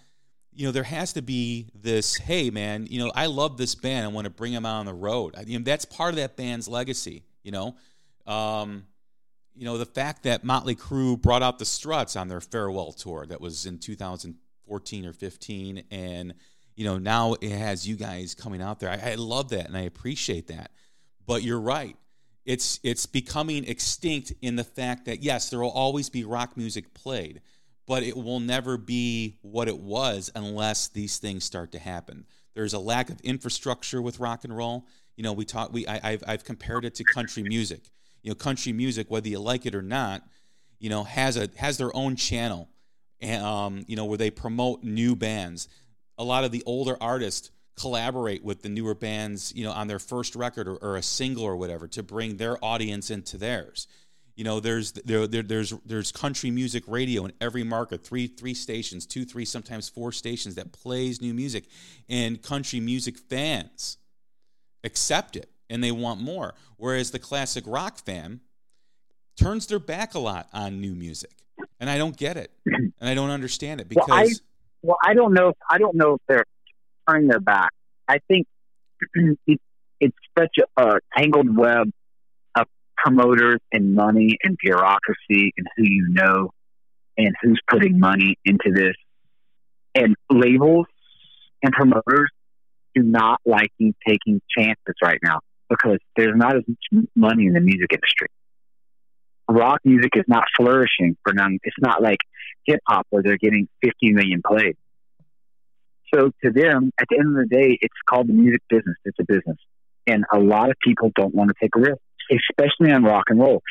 you 0.53 0.67
know, 0.67 0.73
there 0.73 0.85
has 0.85 1.13
to 1.15 1.23
be 1.23 1.69
this, 1.75 2.17
hey, 2.17 2.51
man, 2.51 2.87
you 2.89 3.05
know, 3.05 3.11
I 3.15 3.27
love 3.27 3.57
this 3.57 3.75
band. 3.75 4.05
I 4.05 4.09
want 4.09 4.27
to 4.27 4.31
bring 4.31 4.53
them 4.53 4.65
out 4.65 4.79
on 4.79 4.87
the 4.87 4.95
road. 4.95 5.35
I, 5.37 5.43
you 5.43 5.59
know, 5.59 5.65
that's 5.65 5.85
part 5.85 6.11
of 6.11 6.17
that 6.17 6.37
band's 6.37 6.69
legacy, 6.69 7.25
you 7.43 7.51
know. 7.51 7.75
Um, 8.27 8.85
you 9.57 9.65
know, 9.65 9.79
the 9.79 9.87
fact 9.87 10.23
that 10.25 10.45
Motley 10.45 10.77
Crue 10.77 11.21
brought 11.21 11.43
out 11.43 11.59
the 11.59 11.65
Struts 11.65 12.17
on 12.17 12.29
their 12.29 12.41
farewell 12.41 12.93
tour 12.93 13.27
that 13.27 13.41
was 13.41 13.67
in 13.67 13.79
2014 13.79 15.07
or 15.07 15.13
15. 15.13 15.85
And, 15.91 16.35
you 16.77 16.85
know, 16.85 16.99
now 16.99 17.35
it 17.41 17.53
has 17.53 17.87
you 17.87 17.97
guys 17.97 18.35
coming 18.35 18.63
out 18.63 18.81
there. 18.81 18.91
I, 18.91 19.13
I 19.13 19.15
love 19.15 19.51
that 19.51 19.67
and 19.67 19.77
I 19.77 19.83
appreciate 19.83 20.49
that. 20.49 20.71
But 21.27 21.43
you're 21.43 21.61
right 21.61 21.97
it's 22.45 22.79
it's 22.83 23.07
becoming 23.07 23.65
extinct 23.65 24.33
in 24.43 24.57
the 24.57 24.65
fact 24.65 25.07
that 25.07 25.23
yes, 25.23 25.51
there 25.51 25.61
will 25.61 25.71
always 25.71 26.11
be 26.11 26.25
rock 26.25 26.57
music 26.57 26.93
played, 26.95 27.41
but 27.87 28.03
it 28.03 28.17
will 28.17 28.41
never 28.41 28.77
be 28.77 29.39
what 29.43 29.69
it 29.69 29.79
was 29.79 30.31
unless 30.35 30.89
these 30.89 31.19
things 31.19 31.45
start 31.45 31.73
to 31.73 31.79
happen. 31.79 32.27
There's 32.55 32.75
a 32.75 32.79
lack 32.79 33.11
of 33.11 33.21
infrastructure 33.23 34.03
with 34.03 34.21
rock 34.21 34.45
and 34.45 34.57
roll. 34.57 34.87
You 35.17 35.25
know, 35.25 35.33
we 35.33 35.45
talk 35.45 35.73
we 35.73 35.87
I, 35.87 36.11
have 36.13 36.25
I've 36.27 36.45
compared 36.45 36.85
it 36.85 36.95
to 36.97 37.05
country 37.05 37.43
music. 37.43 37.89
You 38.23 38.31
know, 38.31 38.35
country 38.35 38.73
music, 38.73 39.11
whether 39.11 39.29
you 39.29 39.39
like 39.39 39.67
it 39.67 39.75
or 39.75 39.83
not, 39.83 40.23
you 40.79 40.91
know, 40.91 41.05
has 41.05 41.37
a 41.37 41.49
has 41.57 41.79
their 41.79 41.95
own 41.97 42.17
channel, 42.17 42.69
and 43.21 43.43
um, 43.43 43.85
you 43.87 43.97
know, 43.97 44.05
where 44.05 44.19
they 44.19 44.31
promote 44.31 44.83
new 44.83 45.17
bands. 45.17 45.69
A 46.19 46.25
lot 46.25 46.45
of 46.45 46.53
the 46.53 46.63
older 46.67 46.97
artists 47.01 47.51
collaborate 47.77 48.45
with 48.45 48.63
the 48.63 48.69
newer 48.69 48.95
bands, 48.95 49.53
you 49.55 49.65
know, 49.65 49.73
on 49.73 49.89
their 49.89 49.99
first 49.99 50.37
record 50.37 50.69
or, 50.69 50.77
or, 50.77 50.97
a 50.97 51.03
single 51.03 51.45
or 51.45 51.57
whatever 51.57 51.89
to 51.89 52.03
bring 52.03 52.37
their 52.37 52.63
audience 52.65 53.11
into 53.11 53.37
theirs. 53.37 53.89
You 54.37 54.45
know, 54.45 54.61
there's 54.61 54.93
there, 54.93 55.27
there, 55.27 55.43
there's 55.43 55.73
there's 55.85 56.11
country 56.11 56.51
music 56.51 56.85
radio 56.89 57.25
in 57.25 57.33
every 57.41 57.63
market, 57.63 58.05
three 58.05 58.27
three 58.27 58.55
stations, 58.55 59.07
two, 59.07 59.25
three, 59.25 59.45
sometimes 59.45 59.89
four 59.89 60.11
stations 60.13 60.57
that 60.57 60.73
plays 60.73 61.21
new 61.21 61.35
music, 61.35 61.67
and 62.09 62.43
country 62.43 62.81
music 62.81 63.17
fans 63.17 63.97
accept 64.83 65.37
it 65.37 65.51
and 65.71 65.83
they 65.83 65.93
want 65.93 66.21
more. 66.21 66.55
Whereas 66.77 67.13
the 67.13 67.21
classic 67.21 67.65
rock 67.67 67.99
fan 67.99 68.41
turns 69.37 69.67
their 69.67 69.79
back 69.79 70.15
a 70.15 70.19
lot 70.19 70.49
on 70.53 70.81
new 70.81 70.95
music, 70.95 71.33
and 71.79 71.89
I 71.89 71.97
don't 71.97 72.17
get 72.17 72.37
it, 72.37 72.51
and 72.67 72.93
I 73.09 73.15
don't 73.15 73.31
understand 73.31 73.81
it 73.81 73.89
because. 73.89 74.09
Well, 74.09 74.19
I, 74.19 74.31
well, 74.85 74.99
I 75.03 75.15
don't 75.15 75.33
know. 75.33 75.49
If, 75.49 75.57
I 75.69 75.79
don't 75.79 75.97
know 75.97 76.15
if 76.15 76.21
they're 76.29 76.45
turning 77.09 77.29
their 77.29 77.41
back. 77.41 77.71
I 78.07 78.19
think 78.29 78.47
it, 79.47 79.61
it's 79.99 80.17
such 80.39 80.57
a, 80.77 80.83
a 80.83 80.99
tangled 81.17 81.57
web 81.57 81.89
of 82.55 82.67
promoters 82.97 83.61
and 83.73 83.95
money 83.95 84.37
and 84.43 84.59
bureaucracy 84.63 85.53
and 85.57 85.67
who 85.77 85.85
you 85.85 86.09
know 86.11 86.51
and 87.17 87.35
who's 87.43 87.61
putting 87.69 87.99
money 87.99 88.37
into 88.45 88.73
this. 88.75 88.95
And 89.95 90.17
labels 90.31 90.87
and 91.63 91.73
promoters 91.73 92.31
do 92.95 93.03
not 93.03 93.41
like 93.47 93.71
you 93.79 93.95
taking 94.07 94.43
chances 94.57 94.95
right 95.03 95.19
now 95.23 95.41
because 95.71 95.99
there's 96.17 96.37
not 96.37 96.57
as 96.57 96.63
much 96.69 97.07
money 97.17 97.47
in 97.47 97.55
the 97.55 97.61
music 97.61 97.91
industry. 97.93 98.29
Rock 99.49 99.81
music 99.85 100.13
is 100.17 100.25
not 100.27 100.45
flourishing 100.57 101.17
for 101.23 101.33
none. 101.33 101.59
It's 101.63 101.77
not 101.81 102.03
like 102.03 102.19
hip 102.67 102.81
hop 102.87 103.07
where 103.11 103.23
they're 103.23 103.39
getting 103.39 103.69
50 103.83 104.13
million 104.13 104.43
plays. 104.47 104.75
So 106.15 106.31
to 106.45 106.51
them, 106.51 106.93
at 106.99 107.07
the 107.11 107.19
end 107.19 107.37
of 107.37 107.49
the 107.49 107.55
day, 107.55 107.79
it's 107.81 107.95
called 108.09 108.29
the 108.29 108.33
music 108.33 108.63
business. 108.69 108.97
It's 109.05 109.19
a 109.19 109.25
business. 109.25 109.59
And 110.07 110.25
a 110.33 110.39
lot 110.39 110.71
of 110.71 110.77
people 110.83 111.11
don't 111.15 111.35
want 111.35 111.51
to 111.51 111.55
take 111.61 111.75
a 111.77 111.81
risk, 111.81 112.01
especially 112.31 112.93
on 112.93 113.03
rock 113.03 113.25
and 113.29 113.41
roll. 113.41 113.63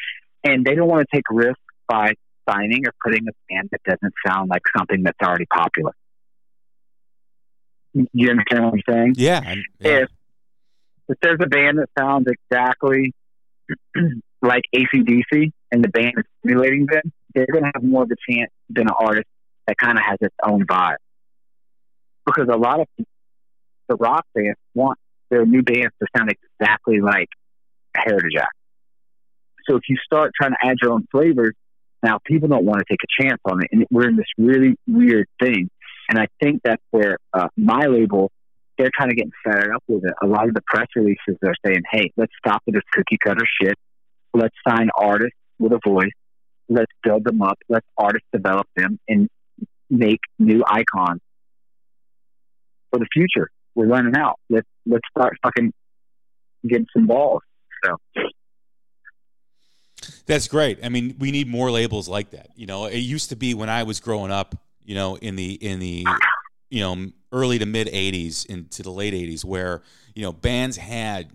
And 0.43 0.65
they 0.65 0.75
don't 0.75 0.87
want 0.87 1.07
to 1.09 1.15
take 1.15 1.25
a 1.31 1.35
risk 1.35 1.59
by 1.87 2.13
signing 2.49 2.85
or 2.85 2.93
putting 3.03 3.27
a 3.27 3.31
band 3.49 3.69
that 3.71 3.81
doesn't 3.83 4.13
sound 4.27 4.49
like 4.49 4.63
something 4.77 5.03
that's 5.03 5.17
already 5.23 5.45
popular. 5.45 5.93
You 7.93 8.29
understand 8.29 8.65
what 8.65 8.73
I'm 8.73 8.81
saying? 8.89 9.13
Yeah. 9.17 9.55
Yeah. 9.79 9.89
If 9.89 10.09
if 11.09 11.17
there's 11.21 11.39
a 11.41 11.47
band 11.47 11.77
that 11.79 11.89
sounds 11.97 12.27
exactly 12.27 13.13
like 14.41 14.63
ACDC 14.75 15.51
and 15.73 15.83
the 15.83 15.89
band 15.89 16.13
is 16.17 16.23
simulating 16.45 16.85
them, 16.85 17.11
they're 17.33 17.47
going 17.51 17.63
to 17.63 17.71
have 17.73 17.83
more 17.83 18.03
of 18.03 18.11
a 18.11 18.31
chance 18.31 18.51
than 18.69 18.87
an 18.87 18.93
artist 18.97 19.27
that 19.67 19.75
kind 19.77 19.97
of 19.97 20.03
has 20.07 20.17
its 20.21 20.35
own 20.45 20.65
vibe. 20.67 20.97
Because 22.25 22.47
a 22.47 22.57
lot 22.57 22.79
of 22.79 22.87
the 23.89 23.95
rock 23.95 24.25
fans 24.35 24.55
want 24.75 24.99
their 25.31 25.45
new 25.45 25.63
bands 25.63 25.91
to 25.99 26.07
sound 26.15 26.31
exactly 26.31 27.01
like 27.01 27.27
Heritage 27.97 28.35
Act. 28.39 28.55
So 29.67 29.75
if 29.75 29.83
you 29.89 29.97
start 30.05 30.31
trying 30.39 30.51
to 30.51 30.57
add 30.63 30.77
your 30.81 30.91
own 30.91 31.07
flavors, 31.11 31.55
now 32.03 32.19
people 32.23 32.49
don't 32.49 32.65
want 32.65 32.79
to 32.79 32.85
take 32.87 32.99
a 33.03 33.23
chance 33.23 33.41
on 33.45 33.63
it, 33.63 33.69
and 33.71 33.87
we're 33.89 34.07
in 34.07 34.15
this 34.15 34.27
really 34.37 34.75
weird 34.87 35.27
thing. 35.41 35.69
And 36.09 36.19
I 36.19 36.27
think 36.41 36.61
that's 36.63 36.83
where 36.91 37.17
uh, 37.33 37.47
my 37.57 37.85
label 37.85 38.31
they're 38.77 38.91
kind 38.97 39.11
of 39.11 39.15
getting 39.15 39.31
fed 39.45 39.69
up 39.69 39.83
with 39.87 40.03
it. 40.03 40.13
A 40.23 40.25
lot 40.25 40.47
of 40.47 40.55
the 40.55 40.61
press 40.65 40.87
releases 40.95 41.37
are 41.45 41.53
saying, 41.65 41.83
"Hey, 41.91 42.11
let's 42.17 42.31
stop 42.45 42.61
with 42.65 42.75
this 42.75 42.83
cookie 42.91 43.19
cutter 43.23 43.45
shit. 43.61 43.75
Let's 44.33 44.55
sign 44.67 44.89
artists 44.97 45.37
with 45.63 45.71
a 45.71 45.79
voice. 45.87 46.11
Let's 46.67 46.91
build 47.03 47.23
them 47.23 47.41
up. 47.41 47.57
Let's 47.69 47.87
artists 47.97 48.27
develop 48.31 48.67
them 48.75 48.99
and 49.07 49.29
make 49.89 50.19
new 50.37 50.63
icons 50.67 51.21
for 52.91 52.99
the 52.99 53.07
future. 53.13 53.49
We're 53.75 53.87
running 53.87 54.15
out. 54.15 54.39
Let's 54.49 54.67
let's 54.85 55.03
start 55.17 55.37
fucking 55.41 55.73
getting 56.67 56.87
some 56.93 57.07
balls." 57.07 57.41
So 57.83 57.97
That's 60.25 60.47
great. 60.47 60.79
I 60.83 60.89
mean, 60.89 61.15
we 61.19 61.31
need 61.31 61.47
more 61.47 61.71
labels 61.71 62.07
like 62.07 62.31
that. 62.31 62.49
You 62.55 62.65
know, 62.65 62.85
it 62.85 62.97
used 62.97 63.29
to 63.29 63.35
be 63.35 63.53
when 63.53 63.69
I 63.69 63.83
was 63.83 63.99
growing 63.99 64.31
up, 64.31 64.55
you 64.83 64.95
know, 64.95 65.15
in 65.15 65.35
the 65.35 65.53
in 65.53 65.79
the 65.79 66.05
you 66.69 66.81
know 66.81 67.11
early 67.31 67.57
to 67.59 67.65
mid 67.65 67.87
80s 67.87 68.45
into 68.45 68.83
the 68.83 68.91
late 68.91 69.13
80s 69.13 69.43
where, 69.43 69.81
you 70.13 70.21
know, 70.21 70.31
bands 70.31 70.77
had 70.77 71.31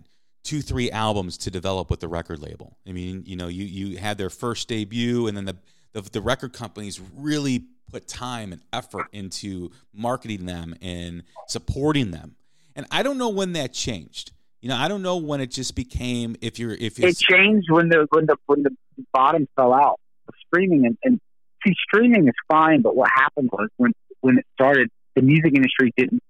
two 0.49 0.61
three 0.63 0.89
albums 0.89 1.37
to 1.37 1.51
develop 1.51 1.91
with 1.91 1.99
the 1.99 2.07
record 2.07 2.39
label. 2.39 2.75
I 2.87 2.91
mean, 2.91 3.23
you 3.27 3.35
know, 3.35 3.47
you 3.47 3.65
you 3.65 3.99
had 3.99 4.17
their 4.17 4.31
first 4.31 4.67
debut 4.67 5.27
and 5.27 5.37
then 5.37 5.45
the 5.45 5.55
the, 5.93 6.01
the 6.01 6.21
record 6.21 6.53
companies 6.53 6.99
really 7.15 7.65
put 7.91 8.07
time 8.07 8.51
and 8.51 8.61
effort 8.73 9.05
into 9.11 9.69
marketing 9.93 10.47
them 10.47 10.75
and 10.81 11.21
supporting 11.47 12.09
them. 12.09 12.35
And 12.75 12.87
I 12.91 13.03
don't 13.03 13.19
know 13.19 13.29
when 13.29 13.53
that 13.53 13.73
changed. 13.73 14.31
You 14.61 14.69
know, 14.69 14.75
I 14.75 14.87
don't 14.87 15.03
know 15.03 15.17
when 15.17 15.39
it 15.39 15.51
just 15.51 15.75
became 15.75 16.35
if 16.41 16.57
you're 16.57 16.73
if 16.73 16.99
it 16.99 17.17
changed 17.17 17.67
when 17.69 17.89
the 17.89 18.07
when 18.09 18.25
the 18.25 18.35
when 18.47 18.63
the 18.63 18.71
bottom 19.13 19.47
fell 19.55 19.71
out 19.71 19.99
of 20.27 20.33
streaming 20.47 20.87
and, 20.87 20.97
and 21.03 21.19
see 21.63 21.75
streaming 21.87 22.27
is 22.27 22.33
fine, 22.47 22.81
but 22.81 22.95
what 22.95 23.09
happened 23.13 23.49
was 23.53 23.69
when 23.77 23.91
when 24.21 24.39
it 24.39 24.45
started, 24.53 24.89
the 25.15 25.21
music 25.21 25.53
industry 25.55 25.93
didn't 25.95 26.23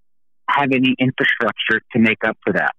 have 0.49 0.73
any 0.73 0.93
infrastructure 0.99 1.81
to 1.93 1.99
make 1.99 2.25
up 2.25 2.37
for 2.43 2.51
that. 2.51 2.75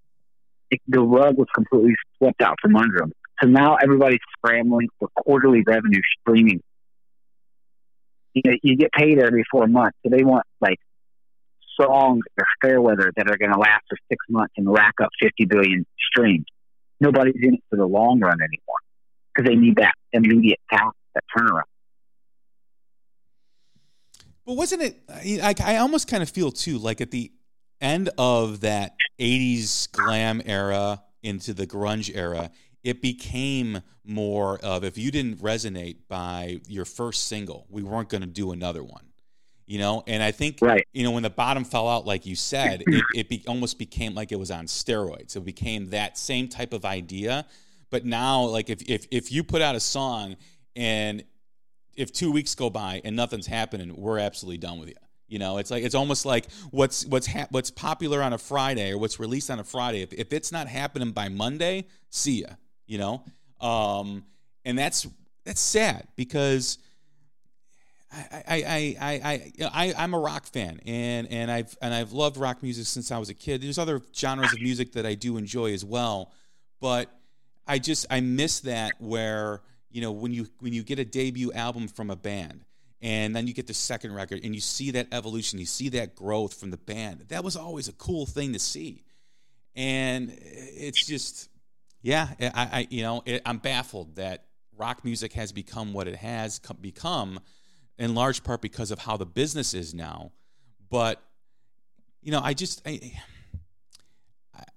It, 0.70 0.80
the 0.86 1.00
rug 1.00 1.36
was 1.36 1.48
completely 1.54 1.94
swept 2.18 2.42
out 2.42 2.56
from 2.60 2.76
under 2.76 2.98
them. 2.98 3.12
So 3.42 3.48
now 3.48 3.76
everybody's 3.76 4.20
scrambling 4.38 4.88
for 4.98 5.08
quarterly 5.16 5.62
revenue 5.66 6.00
streaming. 6.20 6.62
You 8.34 8.42
know, 8.44 8.56
you 8.62 8.76
get 8.76 8.92
paid 8.92 9.18
every 9.18 9.44
four 9.50 9.66
months, 9.66 9.98
so 10.04 10.10
they 10.10 10.22
want 10.22 10.44
like 10.60 10.78
songs 11.80 12.22
or 12.38 12.44
fair 12.62 12.80
weather 12.80 13.12
that 13.16 13.28
are 13.28 13.36
going 13.36 13.52
to 13.52 13.58
last 13.58 13.82
for 13.88 13.96
six 14.08 14.24
months 14.28 14.54
and 14.56 14.70
rack 14.70 14.94
up 15.02 15.08
50 15.20 15.46
billion 15.46 15.86
streams. 15.98 16.44
Nobody's 17.00 17.34
in 17.42 17.54
it 17.54 17.64
for 17.70 17.76
the 17.76 17.86
long 17.86 18.20
run 18.20 18.34
anymore 18.40 18.76
because 19.34 19.48
they 19.48 19.56
need 19.56 19.76
that 19.76 19.94
immediate 20.12 20.60
path, 20.70 20.92
that 21.14 21.24
turnaround. 21.36 21.62
But 24.44 24.54
wasn't 24.54 24.82
it? 24.82 24.96
I, 25.08 25.54
I 25.64 25.76
almost 25.78 26.08
kind 26.08 26.22
of 26.22 26.30
feel 26.30 26.50
too 26.50 26.78
like 26.78 27.00
at 27.00 27.10
the 27.10 27.30
end 27.80 28.10
of 28.18 28.60
that 28.60 28.94
'80s 29.18 29.90
glam 29.92 30.42
era 30.44 31.02
into 31.22 31.52
the 31.54 31.66
grunge 31.66 32.14
era, 32.14 32.50
it 32.82 33.02
became 33.02 33.82
more 34.04 34.58
of 34.58 34.84
if 34.84 34.96
you 34.98 35.10
didn't 35.10 35.38
resonate 35.40 35.98
by 36.08 36.60
your 36.66 36.84
first 36.84 37.28
single, 37.28 37.66
we 37.68 37.82
weren't 37.82 38.08
going 38.08 38.22
to 38.22 38.26
do 38.26 38.52
another 38.52 38.82
one. 38.82 39.04
You 39.66 39.78
know, 39.78 40.02
and 40.08 40.20
I 40.20 40.32
think 40.32 40.58
Right. 40.60 40.84
you 40.92 41.04
know 41.04 41.12
when 41.12 41.22
the 41.22 41.30
bottom 41.30 41.64
fell 41.64 41.88
out, 41.88 42.04
like 42.04 42.26
you 42.26 42.34
said, 42.34 42.82
it, 42.86 43.04
it 43.14 43.28
be, 43.28 43.44
almost 43.46 43.78
became 43.78 44.14
like 44.14 44.32
it 44.32 44.38
was 44.38 44.50
on 44.50 44.66
steroids. 44.66 45.36
It 45.36 45.44
became 45.44 45.90
that 45.90 46.18
same 46.18 46.48
type 46.48 46.72
of 46.72 46.84
idea. 46.84 47.46
But 47.88 48.04
now, 48.04 48.42
like 48.46 48.68
if 48.68 48.82
if 48.88 49.06
if 49.12 49.30
you 49.30 49.44
put 49.44 49.62
out 49.62 49.76
a 49.76 49.80
song 49.80 50.36
and 50.74 51.22
if 51.96 52.12
two 52.12 52.32
weeks 52.32 52.54
go 52.56 52.68
by 52.68 53.00
and 53.04 53.14
nothing's 53.14 53.46
happening, 53.46 53.94
we're 53.96 54.18
absolutely 54.18 54.58
done 54.58 54.80
with 54.80 54.88
you. 54.88 54.94
You 55.30 55.38
know, 55.38 55.58
it's 55.58 55.70
like 55.70 55.84
it's 55.84 55.94
almost 55.94 56.26
like 56.26 56.50
what's 56.72 57.06
what's 57.06 57.28
ha- 57.28 57.46
what's 57.50 57.70
popular 57.70 58.20
on 58.20 58.32
a 58.32 58.38
Friday 58.38 58.90
or 58.90 58.98
what's 58.98 59.20
released 59.20 59.48
on 59.48 59.60
a 59.60 59.64
Friday. 59.64 60.02
If, 60.02 60.12
if 60.12 60.32
it's 60.32 60.50
not 60.50 60.66
happening 60.66 61.12
by 61.12 61.28
Monday, 61.28 61.86
see 62.10 62.42
ya. 62.42 62.48
You 62.86 62.98
know, 62.98 63.24
um, 63.60 64.24
and 64.64 64.76
that's 64.76 65.06
that's 65.44 65.60
sad 65.60 66.08
because 66.16 66.78
I 68.12 68.42
I 68.44 68.96
I 69.00 69.20
I 69.60 69.68
I, 69.72 69.94
I'm 69.96 70.14
a 70.14 70.18
rock 70.18 70.46
fan 70.46 70.80
and 70.84 71.28
and 71.30 71.48
I've 71.48 71.78
and 71.80 71.94
I've 71.94 72.10
loved 72.10 72.36
rock 72.36 72.60
music 72.60 72.86
since 72.86 73.12
I 73.12 73.18
was 73.18 73.28
a 73.28 73.34
kid. 73.34 73.62
There's 73.62 73.78
other 73.78 74.02
genres 74.12 74.52
of 74.52 74.60
music 74.60 74.92
that 74.94 75.06
I 75.06 75.14
do 75.14 75.36
enjoy 75.36 75.72
as 75.72 75.84
well, 75.84 76.32
but 76.80 77.08
I 77.68 77.78
just 77.78 78.04
I 78.10 78.20
miss 78.20 78.60
that 78.60 78.94
where 78.98 79.62
you 79.92 80.00
know 80.00 80.10
when 80.10 80.32
you 80.32 80.48
when 80.58 80.72
you 80.72 80.82
get 80.82 80.98
a 80.98 81.04
debut 81.04 81.52
album 81.52 81.86
from 81.86 82.10
a 82.10 82.16
band 82.16 82.64
and 83.02 83.34
then 83.34 83.46
you 83.46 83.54
get 83.54 83.66
the 83.66 83.74
second 83.74 84.14
record 84.14 84.40
and 84.44 84.54
you 84.54 84.60
see 84.60 84.90
that 84.90 85.06
evolution 85.12 85.58
you 85.58 85.66
see 85.66 85.88
that 85.88 86.14
growth 86.14 86.54
from 86.54 86.70
the 86.70 86.76
band 86.76 87.24
that 87.28 87.42
was 87.42 87.56
always 87.56 87.88
a 87.88 87.92
cool 87.92 88.26
thing 88.26 88.52
to 88.52 88.58
see 88.58 89.04
and 89.74 90.36
it's 90.42 91.06
just 91.06 91.48
yeah 92.02 92.28
i, 92.40 92.50
I 92.54 92.86
you 92.90 93.02
know 93.02 93.22
it, 93.24 93.42
i'm 93.46 93.58
baffled 93.58 94.16
that 94.16 94.44
rock 94.76 95.04
music 95.04 95.32
has 95.34 95.52
become 95.52 95.92
what 95.92 96.08
it 96.08 96.16
has 96.16 96.58
co- 96.58 96.74
become 96.74 97.40
in 97.98 98.14
large 98.14 98.42
part 98.42 98.60
because 98.60 98.90
of 98.90 98.98
how 98.98 99.16
the 99.16 99.26
business 99.26 99.74
is 99.74 99.94
now 99.94 100.32
but 100.90 101.22
you 102.22 102.32
know 102.32 102.40
i 102.42 102.54
just 102.54 102.82
i 102.86 103.12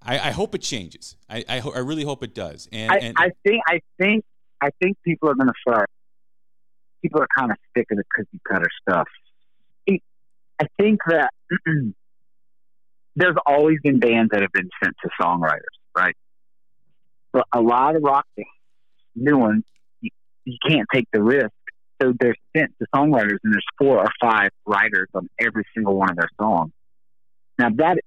I, 0.02 0.20
I 0.20 0.32
hope 0.32 0.56
it 0.56 0.62
changes. 0.62 1.16
I 1.30 1.44
I, 1.48 1.60
ho- 1.60 1.74
I 1.74 1.80
really 1.80 2.04
hope 2.04 2.24
it 2.24 2.34
does. 2.34 2.68
And, 2.72 2.92
I, 2.92 2.98
and 2.98 3.16
I 3.18 3.32
think 3.44 3.62
I 3.68 3.80
think 3.98 4.24
I 4.62 4.70
think 4.82 4.98
people 5.04 5.30
are 5.30 5.36
going 5.36 5.48
to 5.48 5.54
start. 5.62 5.90
People 7.04 7.22
are 7.22 7.28
kind 7.38 7.52
of 7.52 7.58
sick 7.78 7.86
of 7.92 7.98
the 7.98 8.04
cookie 8.16 8.42
cutter 8.50 8.70
stuff. 8.82 9.08
I 10.64 10.68
think 10.80 11.02
that 11.08 11.32
there's 13.16 13.36
always 13.46 13.78
been 13.84 14.00
bands 14.00 14.30
that 14.32 14.42
have 14.42 14.52
been 14.54 14.70
sent 14.82 14.96
to 15.04 15.10
songwriters, 15.22 15.76
right? 15.96 16.16
But 17.32 17.46
a 17.54 17.62
lot 17.62 17.96
of 17.96 18.04
rock 18.04 18.26
bands, 18.38 18.50
new 19.16 19.38
ones, 19.38 19.64
you, 20.02 20.12
you 20.46 20.58
can't 20.68 20.88
take 20.94 21.08
the 21.12 21.22
risk. 21.22 21.52
So 22.02 22.14
they're 22.20 22.36
sent 22.56 22.72
to 22.80 22.86
songwriters, 22.96 23.38
and 23.44 23.54
there's 23.54 23.66
four 23.78 24.00
or 24.00 24.10
five 24.22 24.52
writers 24.66 25.10
on 25.14 25.30
every 25.40 25.66
single 25.76 25.96
one 25.96 26.12
of 26.12 26.18
their 26.18 26.30
songs. 26.40 26.72
Now 27.60 27.70
that 27.78 28.00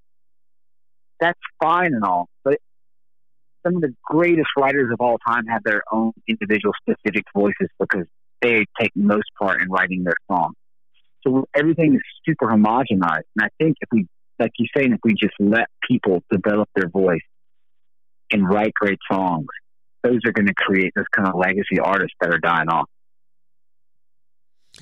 that's 1.21 1.39
fine 1.63 1.95
and 1.95 2.05
all, 2.05 2.29
but 2.45 2.59
some 3.67 3.77
of 3.77 3.83
the 3.83 3.95
greatest 4.03 4.49
writers 4.57 4.91
of 4.93 5.01
all 5.01 5.19
time 5.19 5.47
have 5.47 5.63
their 5.65 5.83
own 5.93 6.13
individual 6.29 6.75
specific 6.81 7.25
voices 7.35 7.69
because 7.79 8.07
they 8.43 8.65
take 8.81 8.91
most 8.95 9.31
part 9.39 9.61
in 9.63 9.69
writing 9.69 10.05
their 10.05 10.17
song. 10.31 10.55
So 11.27 11.47
everything 11.55 11.95
is 11.95 12.03
super 12.25 12.47
homogenized. 12.47 13.25
And 13.37 13.43
I 13.43 13.49
think 13.59 13.77
if 13.81 13.89
we, 13.91 14.07
like 14.39 14.53
you're 14.59 14.69
saying, 14.77 14.93
if 14.93 15.01
we 15.03 15.15
just 15.15 15.35
let 15.41 15.69
people 15.89 16.23
develop 16.31 16.69
their 16.75 16.89
voice 16.89 17.21
and 18.31 18.49
write 18.49 18.73
great 18.75 18.99
songs, 19.11 19.47
those 20.03 20.21
are 20.25 20.33
going 20.33 20.47
to 20.47 20.55
create 20.55 20.93
this 20.95 21.07
kind 21.15 21.29
of 21.29 21.35
legacy 21.35 21.81
artists 21.83 22.15
that 22.21 22.33
are 22.33 22.39
dying 22.39 22.69
off. 22.69 22.89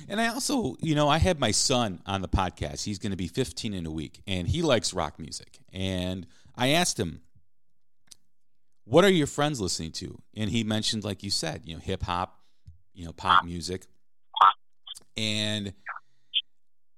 And 0.09 0.19
I 0.19 0.27
also, 0.27 0.75
you 0.81 0.93
know, 0.93 1.07
I 1.07 1.17
had 1.19 1.39
my 1.39 1.51
son 1.51 2.01
on 2.05 2.21
the 2.21 2.27
podcast. 2.27 2.83
He's 2.83 2.99
going 2.99 3.11
to 3.11 3.17
be 3.17 3.27
15 3.27 3.73
in 3.73 3.85
a 3.85 3.91
week, 3.91 4.21
and 4.27 4.47
he 4.47 4.61
likes 4.61 4.93
rock 4.93 5.17
music. 5.19 5.59
And 5.71 6.27
I 6.55 6.69
asked 6.69 6.99
him, 6.99 7.21
"What 8.83 9.05
are 9.05 9.09
your 9.09 9.25
friends 9.25 9.61
listening 9.61 9.93
to?" 9.93 10.21
And 10.35 10.49
he 10.49 10.65
mentioned, 10.65 11.05
like 11.05 11.23
you 11.23 11.29
said, 11.29 11.61
you 11.63 11.75
know, 11.75 11.79
hip 11.79 12.03
hop, 12.03 12.41
you 12.95 13.05
know, 13.05 13.13
pop 13.13 13.45
music. 13.45 13.85
And 15.17 15.73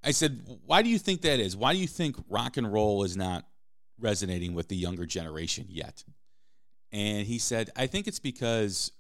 I 0.04 0.12
said, 0.12 0.42
"Why 0.66 0.82
do 0.82 0.90
you 0.90 0.98
think 1.00 1.22
that 1.22 1.40
is? 1.40 1.56
Why 1.56 1.74
do 1.74 1.80
you 1.80 1.88
think 1.88 2.16
rock 2.30 2.58
and 2.58 2.72
roll 2.72 3.04
is 3.04 3.18
not 3.18 3.46
resonating 4.00 4.54
with 4.54 4.68
the 4.70 4.76
younger 4.76 5.06
generation 5.06 5.66
yet?" 5.70 6.04
And 6.92 7.28
he 7.28 7.40
said, 7.40 7.70
"I 7.76 7.88
think 7.88 8.08
it's 8.08 8.20
because 8.20 8.92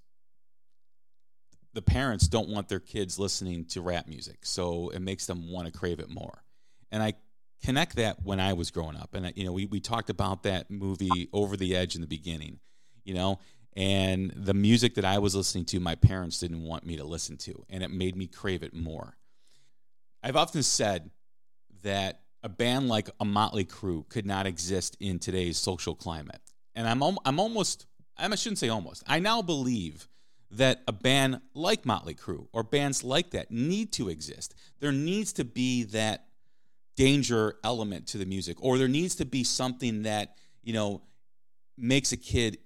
the 1.73 1.81
parents 1.81 2.27
don't 2.27 2.49
want 2.49 2.69
their 2.69 2.79
kids 2.79 3.19
listening 3.19 3.65
to 3.65 3.81
rap 3.81 4.07
music, 4.07 4.45
so 4.45 4.89
it 4.89 4.99
makes 4.99 5.27
them 5.27 5.51
want 5.51 5.71
to 5.71 5.71
crave 5.71 5.99
it 5.99 6.09
more. 6.09 6.43
And 6.91 7.03
I 7.03 7.13
connect 7.63 7.95
that 7.97 8.23
when 8.23 8.39
I 8.39 8.53
was 8.53 8.71
growing 8.71 8.95
up, 8.95 9.13
and 9.13 9.31
you 9.35 9.45
know, 9.45 9.53
we 9.53 9.65
we 9.65 9.79
talked 9.79 10.09
about 10.09 10.43
that 10.43 10.69
movie 10.71 11.29
Over 11.31 11.55
the 11.55 11.75
Edge 11.75 11.95
in 11.95 12.01
the 12.01 12.07
beginning, 12.07 12.59
you 13.03 13.13
know, 13.13 13.39
and 13.77 14.33
the 14.35 14.55
music 14.55 14.95
that 14.95 15.05
I 15.05 15.19
was 15.19 15.35
listening 15.35 15.65
to, 15.65 15.79
my 15.79 15.93
parents 15.93 16.39
didn't 16.39 16.63
want 16.63 16.83
me 16.83 16.97
to 16.97 17.03
listen 17.03 17.37
to, 17.37 17.63
and 17.69 17.83
it 17.83 17.91
made 17.91 18.15
me 18.15 18.25
crave 18.25 18.63
it 18.63 18.73
more. 18.73 19.15
I've 20.23 20.35
often 20.35 20.63
said 20.63 21.11
that 21.83 22.21
a 22.41 22.49
band 22.49 22.89
like 22.89 23.11
a 23.19 23.25
Motley 23.25 23.65
Crue 23.65 24.09
could 24.09 24.25
not 24.25 24.47
exist 24.47 24.97
in 24.99 25.19
today's 25.19 25.59
social 25.59 25.93
climate. 25.93 26.41
And 26.73 26.87
I'm 26.87 27.03
I'm 27.23 27.39
almost 27.39 27.85
I 28.17 28.33
shouldn't 28.35 28.57
say 28.57 28.69
almost. 28.69 29.03
I 29.05 29.19
now 29.19 29.43
believe 29.43 30.07
that 30.49 30.81
a 30.87 30.91
band 30.91 31.41
like 31.53 31.85
Motley 31.85 32.15
Crue 32.15 32.47
or 32.53 32.63
bands 32.63 33.03
like 33.03 33.29
that 33.31 33.51
need 33.51 33.93
to 33.93 34.09
exist. 34.09 34.55
There 34.79 34.91
needs 34.91 35.33
to 35.33 35.45
be 35.45 35.83
that 35.83 36.25
danger 36.95 37.57
element 37.63 38.07
to 38.07 38.17
the 38.17 38.25
music 38.25 38.57
or 38.59 38.79
there 38.79 38.87
needs 38.87 39.13
to 39.15 39.25
be 39.25 39.43
something 39.43 40.03
that, 40.03 40.37
you 40.63 40.73
know, 40.73 41.03
makes 41.77 42.11
a 42.11 42.17
kid 42.17 42.57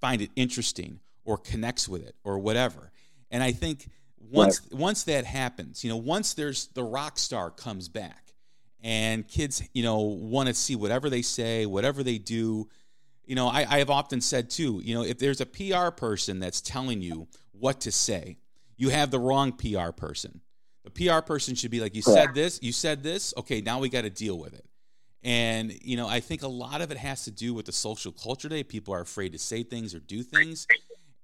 find 0.00 0.22
it 0.22 0.30
interesting 0.36 1.00
or 1.24 1.38
connects 1.38 1.88
with 1.88 2.06
it 2.06 2.14
or 2.24 2.38
whatever. 2.38 2.90
And 3.30 3.42
I 3.42 3.52
think 3.52 3.88
once 4.18 4.60
right. 4.70 4.80
once 4.80 5.04
that 5.04 5.24
happens, 5.24 5.84
you 5.84 5.90
know, 5.90 5.96
once 5.96 6.34
there's 6.34 6.68
the 6.68 6.82
rock 6.82 7.18
star 7.18 7.50
comes 7.50 7.88
back 7.88 8.34
and 8.82 9.26
kids, 9.26 9.62
you 9.72 9.82
know, 9.82 10.00
want 10.00 10.48
to 10.48 10.54
see 10.54 10.76
whatever 10.76 11.10
they 11.10 11.22
say, 11.22 11.66
whatever 11.66 12.02
they 12.02 12.18
do, 12.18 12.68
you 13.24 13.34
know, 13.34 13.48
I, 13.48 13.66
I 13.68 13.78
have 13.78 13.90
often 13.90 14.20
said 14.20 14.50
too, 14.50 14.80
you 14.82 14.94
know, 14.94 15.02
if 15.02 15.18
there's 15.18 15.40
a 15.40 15.46
PR 15.46 15.90
person 15.90 16.40
that's 16.40 16.60
telling 16.60 17.02
you 17.02 17.28
what 17.52 17.82
to 17.82 17.92
say, 17.92 18.38
you 18.76 18.88
have 18.88 19.10
the 19.10 19.18
wrong 19.18 19.52
PR 19.52 19.90
person. 19.92 20.40
The 20.84 20.90
PR 20.90 21.20
person 21.20 21.54
should 21.54 21.70
be 21.70 21.80
like, 21.80 21.94
you 21.94 22.02
said 22.02 22.34
this, 22.34 22.58
you 22.62 22.72
said 22.72 23.02
this, 23.02 23.34
okay, 23.36 23.60
now 23.60 23.78
we 23.78 23.90
got 23.90 24.02
to 24.02 24.10
deal 24.10 24.38
with 24.38 24.54
it. 24.54 24.64
And, 25.22 25.72
you 25.82 25.96
know, 25.96 26.08
I 26.08 26.20
think 26.20 26.42
a 26.42 26.48
lot 26.48 26.80
of 26.80 26.90
it 26.90 26.96
has 26.96 27.24
to 27.24 27.30
do 27.30 27.52
with 27.52 27.66
the 27.66 27.72
social 27.72 28.12
culture 28.12 28.48
today. 28.48 28.64
People 28.64 28.94
are 28.94 29.00
afraid 29.00 29.32
to 29.32 29.38
say 29.38 29.62
things 29.62 29.94
or 29.94 30.00
do 30.00 30.22
things. 30.22 30.66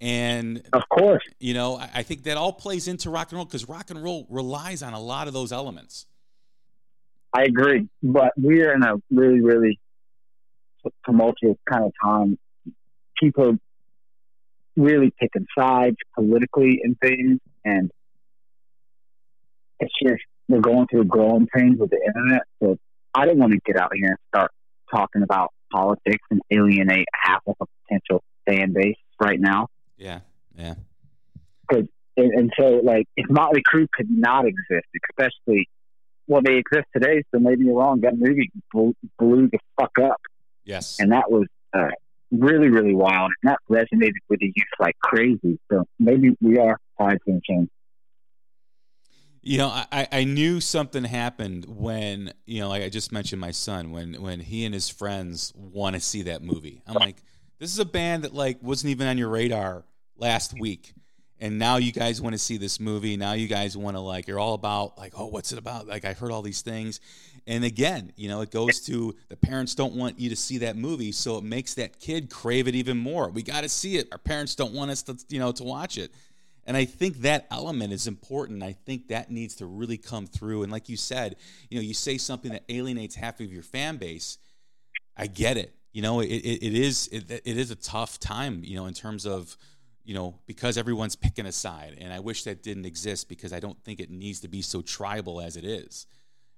And 0.01 0.63
of 0.75 0.83
course, 0.91 1.25
you 1.41 1.55
know, 1.55 1.79
I 1.95 2.03
think 2.03 2.25
that 2.25 2.37
all 2.37 2.53
plays 2.53 2.87
into 2.87 3.09
rock 3.09 3.31
and 3.31 3.37
roll 3.37 3.47
because 3.47 3.67
rock 3.69 3.89
and 3.89 4.03
roll 4.03 4.27
relies 4.29 4.83
on 4.83 4.93
a 4.93 5.01
lot 5.01 5.27
of 5.27 5.33
those 5.33 5.53
elements. 5.53 6.07
I 7.33 7.45
agree, 7.45 7.89
but 8.03 8.33
we're 8.37 8.75
in 8.75 8.83
a 8.83 8.97
really, 9.11 9.41
really 9.41 9.79
tumultuous 11.05 11.57
kind 11.71 11.85
of 11.85 11.93
time. 12.03 12.39
People 13.19 13.57
really 14.77 15.13
picking 15.19 15.47
sides 15.59 15.97
politically 16.15 16.81
in 16.85 16.95
things, 16.97 17.41
and 17.65 17.91
it's 19.81 19.93
just 20.03 20.23
we're 20.49 20.61
going 20.61 20.87
through 20.89 21.05
growing 21.05 21.47
pains 21.47 21.79
with 21.79 21.91
the 21.91 22.01
internet. 22.07 22.43
So 22.63 22.79
I 23.17 23.27
don't 23.27 23.39
want 23.39 23.53
to 23.53 23.61
get 23.65 23.77
out 23.77 23.93
here 23.95 24.09
and 24.09 24.19
start 24.29 24.51
talking 24.91 25.23
about 25.23 25.51
politics 25.73 26.25
and 26.31 26.41
alienate 26.51 27.07
half 27.15 27.41
of 27.47 27.57
a 27.61 27.65
potential 27.83 28.23
fan 28.47 28.73
base 28.73 28.97
right 29.21 29.41
now. 29.41 29.69
Yeah, 29.97 30.21
yeah. 30.57 30.75
And, 32.17 32.33
and 32.33 32.53
so 32.59 32.81
like 32.83 33.07
if 33.17 33.29
Motley 33.29 33.63
Crue 33.63 33.87
could 33.93 34.11
not 34.11 34.47
exist, 34.47 34.87
especially 35.11 35.69
well 36.27 36.41
they 36.43 36.57
exist 36.57 36.87
today, 36.95 37.23
so 37.33 37.41
maybe 37.41 37.67
you're 37.67 37.79
wrong. 37.79 38.01
That 38.01 38.19
movie 38.19 38.51
blew, 38.73 38.95
blew 39.19 39.49
the 39.49 39.59
fuck 39.79 39.93
up. 40.03 40.21
Yes, 40.65 40.99
and 40.99 41.13
that 41.13 41.31
was 41.31 41.47
uh, 41.75 41.89
really 42.31 42.69
really 42.69 42.95
wild, 42.95 43.33
and 43.43 43.53
that 43.53 43.59
resonated 43.71 44.13
with 44.29 44.41
the 44.41 44.47
youth 44.47 44.67
like 44.81 44.97
crazy. 45.03 45.59
So 45.71 45.85
maybe 45.99 46.37
we 46.41 46.59
are 46.59 46.79
tied 46.99 47.19
to 47.27 47.41
change. 47.47 47.69
You 49.47 49.59
know, 49.59 49.69
I, 49.69 50.09
I 50.11 50.25
knew 50.25 50.61
something 50.61 51.05
happened 51.05 51.67
when, 51.69 52.33
you 52.47 52.59
know, 52.59 52.69
like 52.69 52.83
I 52.83 52.89
just 52.89 53.13
mentioned 53.13 53.41
my 53.41 53.53
son, 53.53 53.93
when 53.93 54.21
when 54.21 54.41
he 54.41 54.65
and 54.65 54.75
his 54.75 54.89
friends 54.89 55.53
want 55.55 55.95
to 55.95 56.01
see 56.01 56.23
that 56.23 56.43
movie. 56.43 56.83
I'm 56.85 56.95
like, 56.95 57.23
this 57.61 57.73
is 57.73 57.79
a 57.79 57.85
band 57.85 58.25
that 58.25 58.35
like 58.35 58.61
wasn't 58.61 58.91
even 58.91 59.07
on 59.07 59.19
your 59.19 59.29
radar 59.29 59.85
last 60.17 60.53
week. 60.59 60.95
And 61.39 61.61
now 61.61 61.77
you 61.77 61.93
guys 61.93 62.21
want 62.21 62.33
to 62.33 62.41
see 62.41 62.57
this 62.57 62.81
movie. 62.81 63.17
Now 63.17 63.35
you 63.35 63.47
guys 63.47 63.77
want 63.77 63.97
to 63.97 64.01
like 64.01 64.27
you're 64.27 64.41
all 64.41 64.55
about 64.55 64.99
like, 64.99 65.13
oh, 65.17 65.27
what's 65.27 65.53
it 65.53 65.61
about? 65.61 65.87
Like 65.87 66.05
I 66.05 66.13
heard 66.13 66.33
all 66.33 66.43
these 66.43 66.63
things. 66.63 66.99
And 67.47 67.63
again, 67.63 68.13
you 68.17 68.29
know, 68.29 68.41
it 68.41 68.51
goes 68.51 68.81
to 68.87 69.15
the 69.29 69.37
parents 69.37 69.77
don't 69.77 69.95
want 69.95 70.19
you 70.19 70.29
to 70.29 70.37
see 70.37 70.59
that 70.59 70.77
movie, 70.77 71.13
so 71.13 71.39
it 71.39 71.45
makes 71.45 71.75
that 71.75 72.01
kid 72.01 72.31
crave 72.31 72.67
it 72.67 72.75
even 72.75 72.97
more. 72.97 73.31
We 73.31 73.45
got 73.45 73.61
to 73.61 73.69
see 73.69 73.97
it. 73.97 74.09
Our 74.11 74.19
parents 74.19 74.57
don't 74.57 74.73
want 74.73 74.91
us 74.91 75.03
to, 75.05 75.17
you 75.29 75.39
know, 75.39 75.53
to 75.53 75.63
watch 75.63 75.99
it. 75.99 76.11
And 76.67 76.77
I 76.77 76.85
think 76.85 77.19
that 77.19 77.47
element 77.51 77.93
is 77.93 78.07
important. 78.09 78.63
I 78.63 78.73
think 78.73 79.09
that 79.09 79.31
needs 79.31 79.57
to 79.57 79.67
really 79.67 79.97
come 79.97 80.27
through. 80.27 80.65
And 80.65 80.73
like 80.73 80.89
you 80.89 80.97
said, 80.97 81.37
you 81.71 81.79
know, 81.79 81.83
you 81.83 81.95
say 81.95 82.19
something 82.19 82.51
that 82.51 82.65
alienates 82.69 83.15
half 83.15 83.41
of 83.41 83.53
your 83.53 83.63
fan 83.63 83.97
base. 83.97 84.39
I 85.17 85.29
get 85.29 85.57
it. 85.57 85.75
You 85.93 86.03
know, 86.03 86.21
it, 86.21 86.27
it, 86.27 86.67
it 86.67 86.75
is 86.75 87.09
it, 87.09 87.31
it 87.31 87.57
is 87.57 87.71
a 87.71 87.77
tough 87.77 88.19
time. 88.19 88.63
You 88.65 88.77
know, 88.77 88.87
in 88.87 88.95
terms 88.95 89.27
of 89.27 89.57
you 90.05 90.15
know 90.15 90.39
because 90.47 90.77
everyone's 90.77 91.17
picking 91.17 91.47
a 91.47 91.53
side, 91.53 91.97
and 92.01 92.13
I 92.13 92.19
wish 92.19 92.45
that 92.45 92.63
didn't 92.63 92.85
exist 92.85 93.29
because 93.29 93.53
I 93.53 93.61
don't 93.61 93.83
think 93.85 94.01
it 94.01 94.11
needs 94.11 94.41
to 94.41 94.49
be 94.49 94.61
so 94.61 94.83
tribal 94.83 95.41
as 95.41 95.57
it 95.57 95.65
is. 95.65 96.07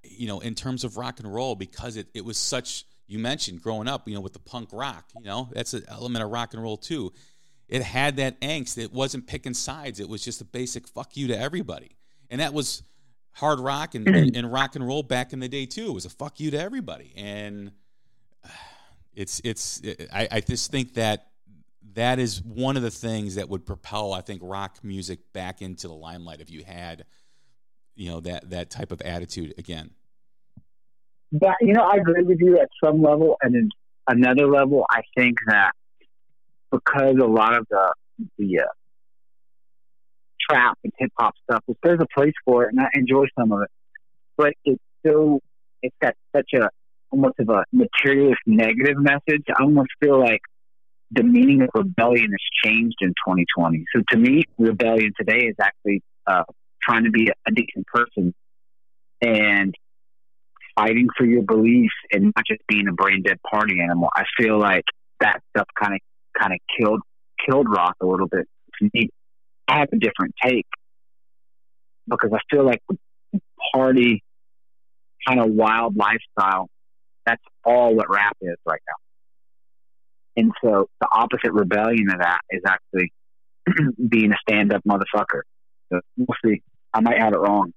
You 0.03 0.27
know, 0.27 0.41
in 0.41 0.55
terms 0.55 0.83
of 0.83 0.97
rock 0.97 1.21
and 1.21 1.33
roll, 1.33 1.55
because 1.55 1.97
it, 1.97 2.09
it 2.15 2.25
was 2.25 2.37
such 2.39 2.85
you 3.07 3.19
mentioned 3.19 3.63
growing 3.63 3.87
up, 3.89 4.09
you 4.09 4.15
know, 4.15 4.21
with 4.21 4.33
the 4.33 4.39
punk 4.41 4.71
rock. 4.73 5.05
You 5.17 5.27
know, 5.27 5.49
that's 5.53 5.75
an 5.75 5.85
element 5.87 6.25
of 6.25 6.31
rock 6.31 6.55
and 6.55 6.63
roll 6.63 6.77
too 6.77 7.13
it 7.69 7.83
had 7.83 8.17
that 8.17 8.41
angst. 8.41 8.79
It 8.79 8.93
wasn't 8.93 9.27
picking 9.27 9.55
sides. 9.55 10.01
It 10.01 10.09
was 10.09 10.25
just 10.25 10.41
a 10.41 10.45
basic 10.45 10.89
fuck 10.89 11.17
you 11.17 11.29
to 11.29 11.39
everybody. 11.39 11.97
And 12.31 12.41
that 12.41 12.53
was 12.53 12.83
hard 13.33 13.61
rock 13.61 13.95
and, 13.95 14.09
and, 14.09 14.37
and, 14.37 14.53
rock 14.53 14.75
and 14.75 14.87
roll 14.87 15.03
back 15.03 15.33
in 15.33 15.41
the 15.41 15.49
day 15.49 15.67
too. 15.67 15.87
It 15.87 15.95
was 15.95 16.05
a 16.05 16.11
fuck 16.11 16.41
you 16.41 16.51
to 16.51 16.61
everybody. 16.61 17.13
And 17.17 17.73
uh, 18.45 18.49
it's 19.15 19.41
it's 19.45 19.81
it, 19.81 20.09
I, 20.13 20.29
I 20.31 20.41
just 20.41 20.71
think 20.71 20.95
that 20.95 21.29
that 21.95 22.19
is 22.19 22.43
one 22.43 22.77
of 22.77 22.83
the 22.83 22.91
things 22.91 23.35
that 23.37 23.49
would 23.49 23.67
propel 23.67 24.13
I 24.13 24.21
think 24.21 24.41
rock 24.45 24.79
music 24.83 25.33
back 25.33 25.63
into 25.63 25.89
the 25.89 25.95
limelight 25.95 26.41
if 26.41 26.51
you 26.51 26.65
had 26.65 27.05
you 27.99 28.11
know 28.11 28.21
that 28.21 28.49
that 28.51 28.71
type 28.71 28.93
of 28.93 29.03
attitude 29.03 29.55
again. 29.59 29.91
But 31.33 31.57
you 31.61 31.75
know, 31.75 31.83
I 31.83 31.97
agree 31.97 32.23
with 32.23 32.41
you 32.41 32.59
at 32.59 32.69
some 32.83 33.03
level, 33.03 33.37
and 33.43 33.55
in 33.55 33.71
another 34.07 34.47
level, 34.47 34.87
I 34.89 35.03
think 35.17 35.37
that 35.47 35.73
because 36.71 37.17
a 37.21 37.27
lot 37.27 37.57
of 37.57 37.67
the 37.71 37.93
the 38.39 38.61
uh, 38.61 38.65
trap 40.49 40.79
and 40.85 40.93
hip 40.99 41.13
hop 41.19 41.35
stuff 41.45 41.63
is 41.69 41.77
there's 41.83 42.01
a 42.01 42.07
place 42.19 42.35
for 42.45 42.65
it, 42.65 42.73
and 42.73 42.81
I 42.81 42.89
enjoy 42.95 43.27
some 43.39 43.53
of 43.53 43.63
it, 43.63 43.71
but 44.37 44.53
it's 44.65 44.83
so 45.07 45.41
it's 45.83 45.97
got 46.01 46.15
such 46.35 46.51
a 46.55 46.69
almost 47.11 47.39
of 47.39 47.49
a 47.49 47.65
materialist 47.73 48.41
negative 48.47 48.97
message. 48.99 49.45
I 49.49 49.63
almost 49.63 49.91
feel 50.03 50.19
like 50.21 50.41
the 51.11 51.23
meaning 51.23 51.63
of 51.63 51.71
rebellion 51.75 52.31
has 52.31 52.71
changed 52.71 52.97
in 53.01 53.09
2020. 53.27 53.85
So 53.95 54.03
to 54.11 54.19
me, 54.19 54.43
rebellion 54.59 55.13
today 55.19 55.47
is 55.47 55.57
actually 55.61 56.03
uh, 56.27 56.45
trying 56.83 57.05
to 57.05 57.11
be 57.11 57.29
a, 57.29 57.33
a 57.47 57.53
decent 57.53 57.87
person 57.87 58.35
and 59.23 59.75
fighting 60.77 61.09
for 61.17 61.25
your 61.25 61.43
beliefs 61.43 61.95
and 62.13 62.25
not 62.25 62.45
just 62.47 62.61
being 62.69 62.89
a 62.89 62.93
brain 62.93 63.23
dead 63.23 63.39
party 63.51 63.81
animal. 63.81 64.09
I 64.15 64.25
feel 64.39 64.59
like 64.59 64.85
that 65.21 65.41
stuff 65.51 65.67
kind 65.81 65.95
of 65.95 66.01
kind 66.41 66.53
of 66.53 66.59
killed 66.79 67.01
killed 67.47 67.67
rock 67.69 67.97
a 68.03 68.07
little 68.07 68.29
bit. 68.29 68.47
To 68.81 68.91
me, 68.93 69.11
I 69.67 69.79
have 69.79 69.89
a 69.93 69.99
different 69.99 70.35
take 70.43 70.67
because 72.09 72.31
I 72.33 72.39
feel 72.51 72.65
like 72.65 72.81
the 72.89 73.41
party 73.75 74.23
kind 75.27 75.41
of 75.41 75.51
wild 75.51 75.97
lifestyle. 75.97 76.69
That's 77.27 77.43
all 77.65 77.95
what 77.95 78.11
rap 78.11 78.37
is 78.41 78.57
right 78.67 78.81
now. 78.87 80.43
And 80.43 80.53
so 80.63 80.89
the 81.01 81.09
opposite 81.13 81.53
rebellion 81.53 82.11
of 82.11 82.21
that 82.21 82.41
is 82.51 82.63
actually 82.67 83.13
being 84.09 84.33
a 84.33 84.37
stand 84.49 84.73
up 84.73 84.83
motherfucker. 84.89 85.43
So 85.93 86.01
we'll 86.17 86.37
see. 86.45 86.63
I 86.95 87.01
might 87.01 87.19
have 87.19 87.35
it 87.35 87.39
wrong. 87.39 87.73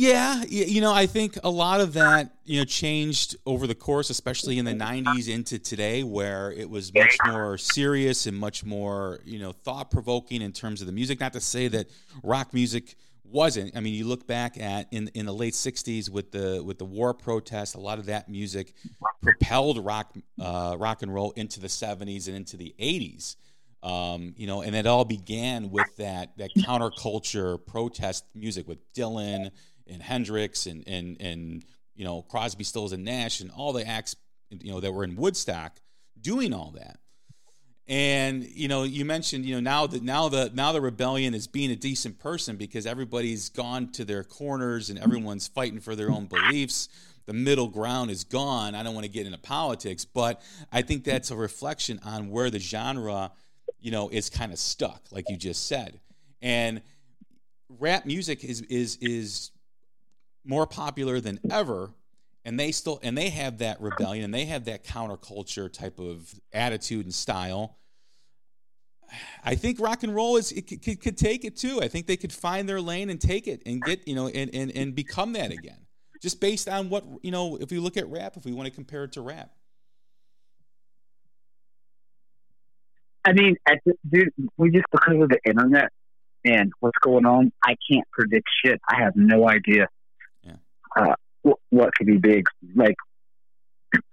Yeah, 0.00 0.44
you 0.48 0.80
know, 0.80 0.94
I 0.94 1.04
think 1.04 1.36
a 1.44 1.50
lot 1.50 1.82
of 1.82 1.92
that, 1.92 2.32
you 2.46 2.58
know, 2.58 2.64
changed 2.64 3.36
over 3.44 3.66
the 3.66 3.74
course, 3.74 4.08
especially 4.08 4.56
in 4.56 4.64
the 4.64 4.72
90s 4.72 5.28
into 5.28 5.58
today, 5.58 6.04
where 6.04 6.50
it 6.52 6.70
was 6.70 6.94
much 6.94 7.18
more 7.26 7.58
serious 7.58 8.24
and 8.24 8.34
much 8.34 8.64
more, 8.64 9.20
you 9.26 9.38
know, 9.38 9.52
thought 9.52 9.90
provoking 9.90 10.40
in 10.40 10.52
terms 10.52 10.80
of 10.80 10.86
the 10.86 10.92
music. 10.94 11.20
Not 11.20 11.34
to 11.34 11.40
say 11.42 11.68
that 11.68 11.90
rock 12.22 12.54
music 12.54 12.96
wasn't. 13.24 13.76
I 13.76 13.80
mean, 13.80 13.92
you 13.92 14.06
look 14.06 14.26
back 14.26 14.58
at 14.58 14.86
in 14.90 15.08
in 15.08 15.26
the 15.26 15.34
late 15.34 15.52
60s 15.52 16.08
with 16.08 16.32
the 16.32 16.62
with 16.64 16.78
the 16.78 16.86
war 16.86 17.12
protests, 17.12 17.74
a 17.74 17.80
lot 17.80 17.98
of 17.98 18.06
that 18.06 18.26
music 18.26 18.72
propelled 19.20 19.84
rock 19.84 20.14
uh, 20.40 20.76
rock 20.78 21.02
and 21.02 21.12
roll 21.12 21.32
into 21.32 21.60
the 21.60 21.68
70s 21.68 22.26
and 22.26 22.36
into 22.36 22.56
the 22.56 22.74
80s. 22.80 23.36
Um, 23.82 24.32
you 24.38 24.46
know, 24.46 24.62
and 24.62 24.74
it 24.74 24.86
all 24.86 25.04
began 25.04 25.68
with 25.70 25.94
that 25.98 26.38
that 26.38 26.52
counterculture 26.56 27.58
protest 27.66 28.24
music 28.34 28.66
with 28.66 28.78
Dylan 28.94 29.50
and 29.90 30.02
Hendrix 30.02 30.66
and 30.66 30.84
and 30.86 31.16
and 31.20 31.64
you 31.94 32.04
know 32.04 32.22
Crosby, 32.22 32.64
Stills 32.64 32.92
and 32.92 33.04
Nash 33.04 33.40
and 33.40 33.50
all 33.50 33.72
the 33.72 33.86
acts 33.86 34.16
you 34.50 34.72
know 34.72 34.80
that 34.80 34.92
were 34.92 35.04
in 35.04 35.16
Woodstock 35.16 35.80
doing 36.20 36.52
all 36.52 36.72
that. 36.76 36.98
And 37.88 38.44
you 38.44 38.68
know, 38.68 38.84
you 38.84 39.04
mentioned 39.04 39.44
you 39.44 39.54
know 39.54 39.60
now 39.60 39.86
that 39.86 40.02
now 40.02 40.28
the 40.28 40.50
now 40.54 40.72
the 40.72 40.80
rebellion 40.80 41.34
is 41.34 41.46
being 41.46 41.70
a 41.70 41.76
decent 41.76 42.18
person 42.18 42.56
because 42.56 42.86
everybody's 42.86 43.48
gone 43.48 43.90
to 43.92 44.04
their 44.04 44.22
corners 44.22 44.90
and 44.90 44.98
everyone's 44.98 45.48
fighting 45.48 45.80
for 45.80 45.96
their 45.96 46.10
own 46.10 46.26
beliefs. 46.26 46.88
The 47.26 47.32
middle 47.32 47.68
ground 47.68 48.10
is 48.10 48.24
gone. 48.24 48.74
I 48.74 48.82
don't 48.82 48.94
want 48.94 49.06
to 49.06 49.10
get 49.12 49.26
into 49.26 49.38
politics, 49.38 50.04
but 50.04 50.40
I 50.72 50.82
think 50.82 51.04
that's 51.04 51.30
a 51.30 51.36
reflection 51.36 52.00
on 52.04 52.30
where 52.30 52.50
the 52.50 52.58
genre, 52.58 53.30
you 53.78 53.90
know, 53.90 54.08
is 54.08 54.30
kind 54.30 54.52
of 54.52 54.58
stuck, 54.58 55.02
like 55.12 55.28
you 55.28 55.36
just 55.36 55.66
said. 55.66 56.00
And 56.42 56.82
rap 57.78 58.06
music 58.06 58.44
is 58.44 58.62
is 58.62 58.96
is 59.00 59.50
more 60.44 60.66
popular 60.66 61.20
than 61.20 61.38
ever 61.50 61.90
and 62.44 62.58
they 62.58 62.72
still 62.72 62.98
and 63.02 63.16
they 63.16 63.30
have 63.30 63.58
that 63.58 63.80
rebellion 63.80 64.24
and 64.24 64.34
they 64.34 64.46
have 64.46 64.64
that 64.64 64.84
counterculture 64.84 65.72
type 65.72 65.98
of 65.98 66.34
attitude 66.52 67.04
and 67.04 67.14
style. 67.14 67.76
I 69.44 69.56
think 69.56 69.80
rock 69.80 70.04
and 70.04 70.14
roll 70.14 70.36
is 70.36 70.52
it 70.52 70.62
could, 70.62 71.00
could, 71.00 71.16
take 71.16 71.44
it 71.44 71.56
too. 71.56 71.80
I 71.82 71.88
think 71.88 72.06
they 72.06 72.16
could 72.16 72.32
find 72.32 72.68
their 72.68 72.80
lane 72.80 73.10
and 73.10 73.20
take 73.20 73.48
it 73.48 73.62
and 73.66 73.82
get 73.82 74.06
you 74.06 74.14
know 74.14 74.28
and, 74.28 74.54
and 74.54 74.70
and 74.74 74.94
become 74.94 75.32
that 75.34 75.52
again 75.52 75.86
just 76.22 76.40
based 76.40 76.68
on 76.68 76.90
what 76.90 77.04
you 77.22 77.30
know 77.30 77.56
if 77.60 77.70
we 77.70 77.78
look 77.78 77.96
at 77.96 78.08
rap 78.08 78.36
if 78.36 78.44
we 78.44 78.52
want 78.52 78.66
to 78.66 78.74
compare 78.74 79.04
it 79.04 79.12
to 79.12 79.20
rap. 79.20 79.50
I 83.24 83.32
mean 83.32 83.56
dude 84.10 84.30
we 84.56 84.70
just 84.70 84.86
because 84.90 85.20
of 85.20 85.28
the 85.28 85.38
internet 85.44 85.90
and 86.42 86.72
what's 86.80 86.96
going 87.02 87.26
on 87.26 87.52
i 87.62 87.76
can't 87.90 88.08
predict 88.12 88.48
shit. 88.64 88.80
I 88.88 89.02
have 89.02 89.14
no 89.14 89.46
idea. 89.46 89.88
Uh, 90.98 91.14
what 91.70 91.94
could 91.94 92.06
be 92.06 92.18
big. 92.18 92.46
Like 92.74 92.96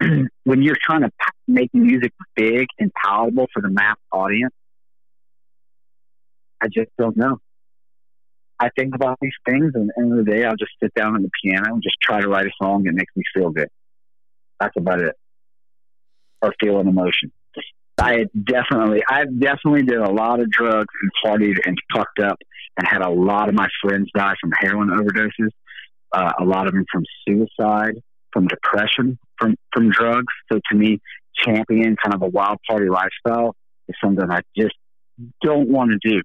when 0.44 0.62
you're 0.62 0.78
trying 0.82 1.02
to 1.02 1.10
make 1.46 1.70
music 1.72 2.12
big 2.34 2.66
and 2.78 2.90
palatable 3.04 3.46
for 3.52 3.62
the 3.62 3.70
mass 3.70 3.96
audience, 4.12 4.54
I 6.60 6.66
just 6.66 6.90
don't 6.98 7.16
know. 7.16 7.38
I 8.60 8.70
think 8.76 8.94
about 8.94 9.18
these 9.20 9.32
things, 9.48 9.72
and 9.74 9.88
at 9.88 9.94
the 9.96 10.02
end 10.02 10.18
of 10.18 10.24
the 10.24 10.32
day, 10.32 10.44
I'll 10.44 10.56
just 10.56 10.72
sit 10.82 10.92
down 10.94 11.14
on 11.14 11.22
the 11.22 11.30
piano 11.42 11.74
and 11.74 11.82
just 11.82 11.96
try 12.02 12.20
to 12.20 12.28
write 12.28 12.46
a 12.46 12.50
song 12.60 12.82
that 12.84 12.92
makes 12.92 13.14
me 13.14 13.22
feel 13.32 13.50
good. 13.50 13.68
That's 14.58 14.76
about 14.76 15.00
it. 15.00 15.14
Or 16.42 16.52
feel 16.60 16.80
an 16.80 16.88
emotion. 16.88 17.30
I 18.00 18.26
definitely, 18.44 19.02
I've 19.08 19.38
definitely 19.40 19.82
did 19.82 19.98
a 19.98 20.10
lot 20.10 20.40
of 20.40 20.50
drugs 20.50 20.92
and 21.02 21.10
partied 21.24 21.58
and 21.64 21.76
fucked 21.92 22.20
up 22.20 22.38
and 22.76 22.86
had 22.86 23.02
a 23.02 23.10
lot 23.10 23.48
of 23.48 23.54
my 23.54 23.68
friends 23.82 24.08
die 24.14 24.34
from 24.40 24.52
heroin 24.60 24.88
overdoses 24.88 25.50
uh, 26.12 26.32
a 26.38 26.44
lot 26.44 26.66
of 26.66 26.72
them 26.72 26.84
from 26.90 27.04
suicide, 27.26 27.94
from 28.32 28.46
depression, 28.46 29.18
from 29.38 29.54
from 29.72 29.90
drugs. 29.90 30.32
So 30.50 30.60
to 30.70 30.76
me, 30.76 31.00
champion 31.34 31.96
kind 32.02 32.14
of 32.14 32.22
a 32.22 32.28
wild 32.28 32.58
party 32.68 32.88
lifestyle 32.88 33.54
is 33.88 33.96
something 34.02 34.30
I 34.30 34.40
just 34.56 34.74
don't 35.42 35.68
want 35.68 35.90
to 35.90 36.08
do. 36.08 36.22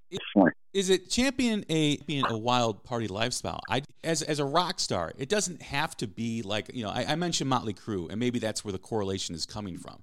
Is 0.73 0.89
it 0.89 1.09
champion 1.09 1.65
a 1.69 1.97
being 1.97 2.25
a 2.27 2.37
wild 2.37 2.83
party 2.83 3.07
lifestyle? 3.07 3.59
I 3.69 3.83
as 4.03 4.21
as 4.23 4.39
a 4.39 4.45
rock 4.45 4.79
star, 4.79 5.13
it 5.17 5.29
doesn't 5.29 5.61
have 5.61 5.95
to 5.97 6.07
be 6.07 6.41
like 6.41 6.71
you 6.73 6.83
know. 6.83 6.89
I, 6.89 7.05
I 7.09 7.15
mentioned 7.15 7.49
Motley 7.49 7.73
Crue, 7.73 8.09
and 8.09 8.19
maybe 8.19 8.39
that's 8.39 8.65
where 8.65 8.71
the 8.71 8.79
correlation 8.79 9.35
is 9.35 9.45
coming 9.45 9.77
from. 9.77 10.01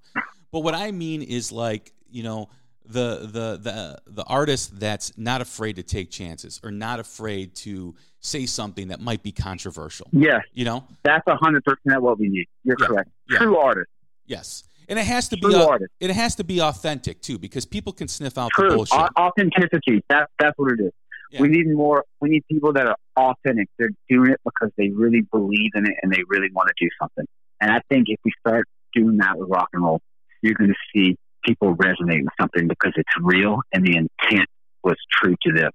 But 0.53 0.61
what 0.61 0.75
I 0.75 0.93
mean 0.93 1.23
is 1.23 1.51
like 1.51 1.93
you 2.11 2.23
know 2.23 2.49
the 2.93 3.21
the 3.21 3.59
the 3.63 3.99
the 4.07 4.25
artist 4.25 4.79
that's 4.79 5.17
not 5.17 5.41
afraid 5.41 5.77
to 5.77 5.83
take 5.83 6.11
chances 6.11 6.61
or 6.63 6.71
not 6.71 7.01
afraid 7.01 7.55
to 7.55 7.95
say 8.21 8.47
something 8.47 8.89
that 8.89 9.01
might 9.01 9.23
be 9.23 9.33
controversial. 9.33 10.09
Yeah, 10.13 10.41
you 10.53 10.65
know 10.65 10.85
that's 11.03 11.27
a 11.27 11.37
hundred 11.37 11.65
percent 11.65 12.03
what 12.03 12.19
we 12.19 12.29
need. 12.29 12.47
You're 12.65 12.77
yeah. 12.81 12.87
correct. 12.87 13.11
Yeah. 13.29 13.39
True 13.39 13.57
artist. 13.57 13.89
Yes, 14.27 14.65
and 14.89 14.99
it 14.99 15.07
has 15.07 15.29
to 15.29 15.37
True 15.37 15.51
be 15.51 15.57
artist. 15.57 15.93
it 16.01 16.11
has 16.11 16.35
to 16.37 16.45
be 16.45 16.61
authentic 16.61 17.21
too 17.21 17.39
because 17.39 17.65
people 17.65 17.93
can 17.93 18.09
sniff 18.09 18.37
out 18.37 18.51
True. 18.53 18.71
the 18.71 18.77
bullshit. 18.77 18.99
authenticity. 19.19 20.03
That 20.09 20.29
that's 20.39 20.59
what 20.59 20.73
it 20.73 20.81
is. 20.85 20.93
Yeah. 21.31 21.43
We 21.43 21.49
need 21.49 21.73
more. 21.73 22.05
We 22.21 22.29
need 22.29 22.45
people 22.51 22.73
that 22.73 22.87
are 22.87 22.97
authentic. 23.17 23.69
They're 23.79 23.91
doing 24.09 24.33
it 24.33 24.41
because 24.45 24.73
they 24.77 24.89
really 24.89 25.21
believe 25.21 25.71
in 25.75 25.87
it 25.87 25.95
and 26.03 26.13
they 26.13 26.23
really 26.29 26.49
want 26.53 26.69
to 26.69 26.75
do 26.85 26.89
something. 27.01 27.25
And 27.61 27.71
I 27.71 27.81
think 27.89 28.07
if 28.09 28.19
we 28.25 28.33
start 28.41 28.67
doing 28.93 29.19
that 29.19 29.39
with 29.39 29.49
rock 29.49 29.69
and 29.73 29.85
roll, 29.85 30.01
you're 30.43 30.55
going 30.55 30.71
to 30.71 30.77
see 30.93 31.17
people 31.45 31.75
resonate 31.77 32.23
with 32.23 32.33
something 32.41 32.69
because 32.69 32.93
it's 32.97 33.09
real 33.21 33.61
and 33.73 33.85
the 33.85 33.97
intent 33.97 34.49
was 34.83 34.97
true 35.13 35.37
to 35.43 35.53
them. 35.53 35.71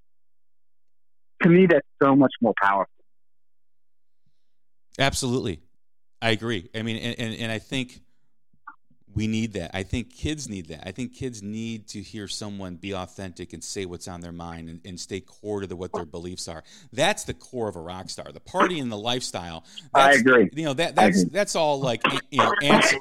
To 1.42 1.48
me, 1.48 1.66
that's 1.66 1.86
so 2.02 2.16
much 2.16 2.32
more 2.40 2.54
powerful. 2.60 2.90
Absolutely. 4.98 5.60
I 6.22 6.30
agree. 6.30 6.68
I 6.74 6.82
mean, 6.82 6.96
and, 6.96 7.18
and, 7.18 7.34
and 7.34 7.52
I 7.52 7.58
think 7.58 8.00
we 9.16 9.26
need 9.26 9.54
that. 9.54 9.70
I 9.72 9.82
think 9.82 10.14
kids 10.14 10.46
need 10.46 10.68
that. 10.68 10.86
I 10.86 10.92
think 10.92 11.14
kids 11.14 11.42
need 11.42 11.88
to 11.88 12.02
hear 12.02 12.28
someone 12.28 12.76
be 12.76 12.94
authentic 12.94 13.54
and 13.54 13.64
say 13.64 13.86
what's 13.86 14.06
on 14.08 14.20
their 14.20 14.30
mind 14.30 14.68
and, 14.68 14.80
and 14.84 15.00
stay 15.00 15.20
core 15.20 15.62
to 15.62 15.66
the, 15.66 15.74
what 15.74 15.90
their 15.94 16.04
beliefs 16.04 16.48
are. 16.48 16.62
That's 16.92 17.24
the 17.24 17.32
core 17.32 17.66
of 17.66 17.76
a 17.76 17.80
rock 17.80 18.10
star. 18.10 18.30
The 18.30 18.40
party 18.40 18.78
and 18.78 18.92
the 18.92 18.98
lifestyle. 18.98 19.64
I 19.94 20.12
agree. 20.12 20.50
You 20.52 20.66
know 20.66 20.74
that 20.74 20.94
that's 20.94 21.24
that's 21.24 21.56
all 21.56 21.80
like 21.80 22.02
you 22.30 22.38
know 22.38 22.52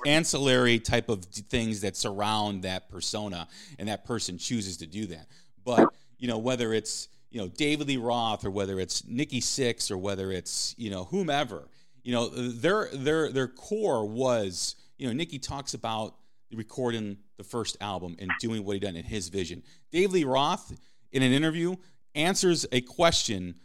ancillary 0.06 0.80
type 0.80 1.10
of 1.10 1.26
things 1.26 1.82
that 1.82 1.98
surround 1.98 2.64
that 2.64 2.90
persona, 2.90 3.50
and 3.78 3.90
that 3.90 4.06
person 4.06 4.38
chooses 4.38 4.78
to 4.78 4.88
do 4.88 5.08
that. 5.08 5.28
But 5.66 5.90
you 6.18 6.30
know 6.30 6.38
whether 6.38 6.74
it's 6.74 7.10
you 7.30 7.42
know 7.42 7.50
David 7.50 7.90
Lee 7.90 7.98
Roth 7.98 8.46
or 8.46 8.52
whether 8.52 8.80
it's 8.80 9.06
Nikki 9.06 9.42
Sixx 9.42 9.92
or 9.92 9.98
whether 9.98 10.32
it's 10.32 10.76
you 10.78 10.90
know 10.90 11.04
whomever, 11.04 11.68
you 12.04 12.14
know 12.14 12.30
their 12.30 12.88
their 12.94 13.34
their 13.34 13.50
core 13.50 14.08
was 14.08 14.78
you 14.98 15.08
know, 15.08 15.14
Nikki 15.14 15.40
talks 15.40 15.74
about 15.74 16.16
recording 16.54 17.18
the 17.38 17.44
first 17.44 17.78
album 17.82 18.16
and 18.20 18.32
doing 18.40 18.64
what 18.64 18.74
he 18.74 18.80
done 18.80 18.96
in 18.96 19.04
his 19.04 19.30
vision. 19.30 19.64
Dave 19.92 20.12
Lee 20.12 20.24
Roth, 20.24 20.74
in 21.12 21.22
an 21.22 21.32
interview, 21.32 21.76
answers 22.14 22.66
a 22.72 22.82
question, 22.82 23.56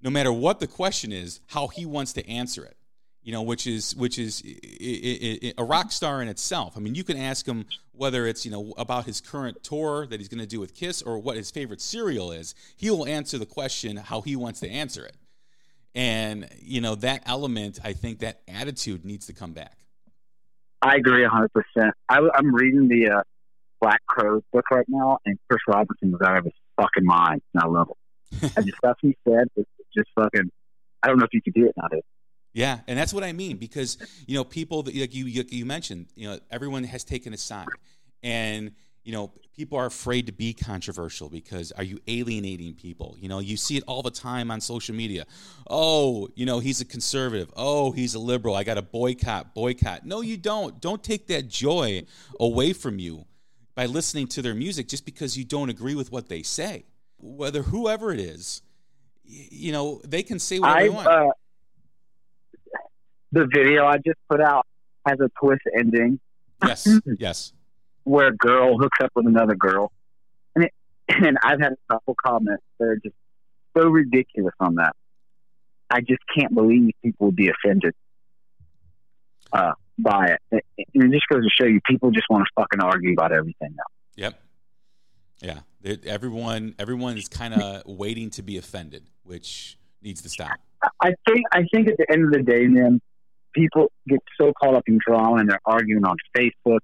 no 0.00 0.10
matter 0.10 0.32
what 0.32 0.60
the 0.60 0.66
question 0.66 1.12
is, 1.12 1.40
how 1.48 1.68
he 1.68 1.86
wants 1.86 2.12
to 2.14 2.28
answer 2.28 2.64
it. 2.64 2.76
You 3.22 3.32
know, 3.32 3.42
which 3.42 3.66
is 3.66 3.96
which 3.96 4.20
is 4.20 4.40
a 5.58 5.64
rock 5.64 5.90
star 5.90 6.22
in 6.22 6.28
itself. 6.28 6.74
I 6.76 6.80
mean, 6.80 6.94
you 6.94 7.02
can 7.02 7.16
ask 7.16 7.44
him 7.44 7.66
whether 7.90 8.24
it's 8.24 8.44
you 8.44 8.52
know 8.52 8.72
about 8.78 9.04
his 9.04 9.20
current 9.20 9.64
tour 9.64 10.06
that 10.06 10.20
he's 10.20 10.28
going 10.28 10.38
to 10.38 10.46
do 10.46 10.60
with 10.60 10.76
Kiss 10.76 11.02
or 11.02 11.18
what 11.18 11.36
his 11.36 11.50
favorite 11.50 11.80
cereal 11.80 12.30
is. 12.30 12.54
He 12.76 12.88
will 12.88 13.04
answer 13.04 13.36
the 13.36 13.44
question 13.44 13.96
how 13.96 14.20
he 14.20 14.36
wants 14.36 14.60
to 14.60 14.70
answer 14.70 15.04
it, 15.04 15.16
and 15.92 16.48
you 16.60 16.80
know 16.80 16.94
that 16.94 17.24
element. 17.26 17.80
I 17.82 17.94
think 17.94 18.20
that 18.20 18.42
attitude 18.46 19.04
needs 19.04 19.26
to 19.26 19.32
come 19.32 19.54
back. 19.54 19.76
I 20.82 20.96
agree 20.96 21.24
a 21.24 21.28
100%. 21.28 21.48
I, 22.08 22.18
am 22.38 22.54
reading 22.54 22.88
the 22.88 23.10
uh, 23.10 23.22
Black 23.80 24.00
Crowes 24.06 24.42
book 24.52 24.64
right 24.70 24.86
now, 24.88 25.18
and 25.24 25.38
Chris 25.48 25.60
Robinson 25.66 26.12
was 26.12 26.20
out 26.22 26.38
of 26.38 26.44
his 26.44 26.52
fucking 26.76 27.04
mind. 27.04 27.42
And 27.54 27.62
I 27.62 27.66
love 27.66 27.90
it. 27.90 28.52
and 28.56 28.66
the 28.66 28.72
stuff 28.78 28.98
he 29.00 29.16
said 29.26 29.48
was 29.56 29.66
just 29.96 30.08
fucking, 30.14 30.50
I 31.02 31.08
don't 31.08 31.18
know 31.18 31.24
if 31.24 31.32
you 31.32 31.42
could 31.42 31.54
do 31.54 31.66
it 31.66 31.74
nowadays. 31.76 32.02
Yeah, 32.52 32.80
and 32.86 32.98
that's 32.98 33.12
what 33.12 33.22
I 33.22 33.34
mean 33.34 33.58
because 33.58 33.98
you 34.26 34.34
know 34.34 34.42
people 34.42 34.82
that 34.84 34.96
like 34.96 35.14
you 35.14 35.26
you 35.26 35.66
mentioned, 35.66 36.06
you 36.14 36.26
know, 36.26 36.38
everyone 36.50 36.84
has 36.84 37.04
taken 37.04 37.34
a 37.34 37.36
side, 37.36 37.66
and 38.22 38.72
you 39.06 39.12
know, 39.12 39.30
people 39.56 39.78
are 39.78 39.86
afraid 39.86 40.26
to 40.26 40.32
be 40.32 40.52
controversial 40.52 41.28
because 41.28 41.70
are 41.72 41.84
you 41.84 42.00
alienating 42.08 42.74
people? 42.74 43.16
You 43.20 43.28
know, 43.28 43.38
you 43.38 43.56
see 43.56 43.76
it 43.76 43.84
all 43.86 44.02
the 44.02 44.10
time 44.10 44.50
on 44.50 44.60
social 44.60 44.96
media. 44.96 45.26
Oh, 45.70 46.28
you 46.34 46.44
know, 46.44 46.58
he's 46.58 46.80
a 46.80 46.84
conservative. 46.84 47.52
Oh, 47.56 47.92
he's 47.92 48.16
a 48.16 48.18
liberal. 48.18 48.56
I 48.56 48.64
got 48.64 48.74
to 48.74 48.82
boycott, 48.82 49.54
boycott. 49.54 50.04
No, 50.04 50.22
you 50.22 50.36
don't. 50.36 50.80
Don't 50.80 51.04
take 51.04 51.28
that 51.28 51.46
joy 51.46 52.02
away 52.40 52.72
from 52.72 52.98
you 52.98 53.26
by 53.76 53.86
listening 53.86 54.26
to 54.26 54.42
their 54.42 54.56
music 54.56 54.88
just 54.88 55.04
because 55.04 55.38
you 55.38 55.44
don't 55.44 55.70
agree 55.70 55.94
with 55.94 56.10
what 56.10 56.28
they 56.28 56.42
say. 56.42 56.84
Whether 57.18 57.62
whoever 57.62 58.12
it 58.12 58.18
is, 58.18 58.60
you 59.22 59.70
know, 59.70 60.00
they 60.04 60.24
can 60.24 60.40
say 60.40 60.58
what 60.58 60.80
they 60.80 60.88
want. 60.88 61.06
Uh, 61.06 61.28
the 63.30 63.46
video 63.54 63.86
I 63.86 63.98
just 63.98 64.18
put 64.28 64.40
out 64.40 64.66
has 65.06 65.20
a 65.20 65.30
twist 65.40 65.62
ending. 65.78 66.18
Yes, 66.64 66.88
yes 67.20 67.52
where 68.06 68.28
a 68.28 68.36
girl 68.36 68.78
hooks 68.78 68.98
up 69.02 69.10
with 69.16 69.26
another 69.26 69.56
girl, 69.56 69.90
and 70.54 70.64
it, 70.64 70.72
and 71.08 71.36
I've 71.42 71.60
had 71.60 71.72
a 71.72 71.92
couple 71.92 72.14
comments 72.24 72.62
that 72.78 72.86
are 72.86 72.96
just 72.96 73.16
so 73.76 73.88
ridiculous 73.88 74.54
on 74.60 74.76
that. 74.76 74.94
I 75.90 76.00
just 76.00 76.22
can't 76.36 76.54
believe 76.54 76.92
people 77.02 77.26
would 77.26 77.36
be 77.36 77.50
offended 77.50 77.94
uh, 79.52 79.72
by 79.98 80.36
it. 80.50 80.62
And 80.94 81.04
it 81.04 81.12
just 81.12 81.28
goes 81.28 81.42
to 81.42 81.50
show 81.50 81.66
you, 81.66 81.80
people 81.88 82.10
just 82.10 82.26
want 82.30 82.44
to 82.44 82.50
fucking 82.60 82.80
argue 82.80 83.12
about 83.12 83.32
everything 83.32 83.74
now. 83.76 83.84
Yep. 84.16 84.40
Yeah. 85.42 85.60
Everyone, 86.06 86.74
everyone 86.78 87.18
is 87.18 87.28
kind 87.28 87.54
of 87.54 87.82
waiting 87.86 88.30
to 88.30 88.42
be 88.42 88.56
offended, 88.56 89.10
which 89.22 89.78
needs 90.02 90.22
to 90.22 90.28
stop. 90.28 90.58
I 91.00 91.14
think. 91.28 91.42
I 91.52 91.64
think 91.72 91.88
at 91.88 91.96
the 91.98 92.06
end 92.10 92.24
of 92.24 92.32
the 92.32 92.42
day, 92.42 92.66
man, 92.66 93.00
people 93.52 93.92
get 94.08 94.20
so 94.40 94.52
caught 94.60 94.74
up 94.74 94.84
in 94.86 94.98
drama 95.06 95.36
and 95.36 95.50
they're 95.50 95.60
arguing 95.64 96.04
on 96.04 96.16
Facebook 96.36 96.80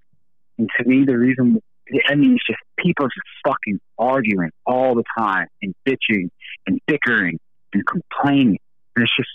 and 0.59 0.69
to 0.79 0.89
me, 0.89 1.05
the 1.05 1.17
reason, 1.17 1.61
I 2.09 2.15
mean, 2.15 2.35
it's 2.35 2.47
just 2.47 2.61
people 2.79 3.07
just 3.07 3.27
fucking 3.47 3.81
arguing 3.99 4.51
all 4.67 4.95
the 4.95 5.05
time 5.17 5.47
and 5.61 5.75
bitching 5.87 6.29
and 6.67 6.81
bickering 6.87 7.39
and 7.73 7.83
complaining. 7.87 8.59
And 8.97 9.05
it's 9.05 9.17
just 9.17 9.31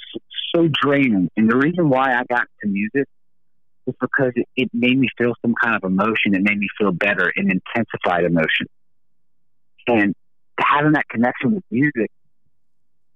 so 0.56 0.68
draining. 0.68 1.30
And 1.36 1.50
the 1.50 1.58
reason 1.58 1.90
why 1.90 2.14
I 2.14 2.24
got 2.30 2.46
into 2.62 2.74
music 2.74 3.08
was 3.86 3.96
because 4.00 4.34
it, 4.36 4.48
it 4.56 4.70
made 4.74 4.98
me 4.98 5.10
feel 5.18 5.34
some 5.42 5.56
kind 5.62 5.76
of 5.76 5.84
emotion. 5.84 6.34
It 6.34 6.42
made 6.42 6.58
me 6.58 6.68
feel 6.78 6.92
better 6.92 7.32
and 7.36 7.52
intensified 7.52 8.26
emotion. 8.26 8.68
And 9.88 10.14
having 10.60 10.92
that 10.94 11.08
connection 11.10 11.56
with 11.56 11.64
music, 11.72 12.12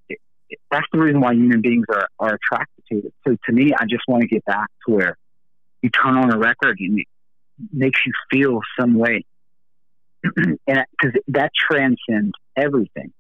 it, 0.10 0.20
it, 0.50 0.60
that's 0.72 0.88
the 0.92 1.00
reason 1.00 1.20
why 1.20 1.34
human 1.34 1.62
beings 1.62 1.86
are, 1.90 2.08
are 2.20 2.36
attracted 2.36 2.84
to 2.92 3.08
it. 3.08 3.14
So 3.28 3.36
to 3.46 3.52
me, 3.52 3.72
I 3.78 3.86
just 3.86 4.04
want 4.08 4.22
to 4.22 4.28
get 4.28 4.44
back 4.46 4.68
to 4.88 4.96
where 4.96 5.18
you 5.82 5.90
turn 5.90 6.16
on 6.18 6.34
a 6.34 6.38
record 6.38 6.78
and 6.80 7.04
makes 7.72 8.02
you 8.06 8.14
feel 8.32 8.62
some 8.80 8.96
way. 8.96 9.26
and 10.36 10.58
because 10.68 11.20
that 11.30 11.52
transcends 11.56 12.34
everything. 12.56 13.12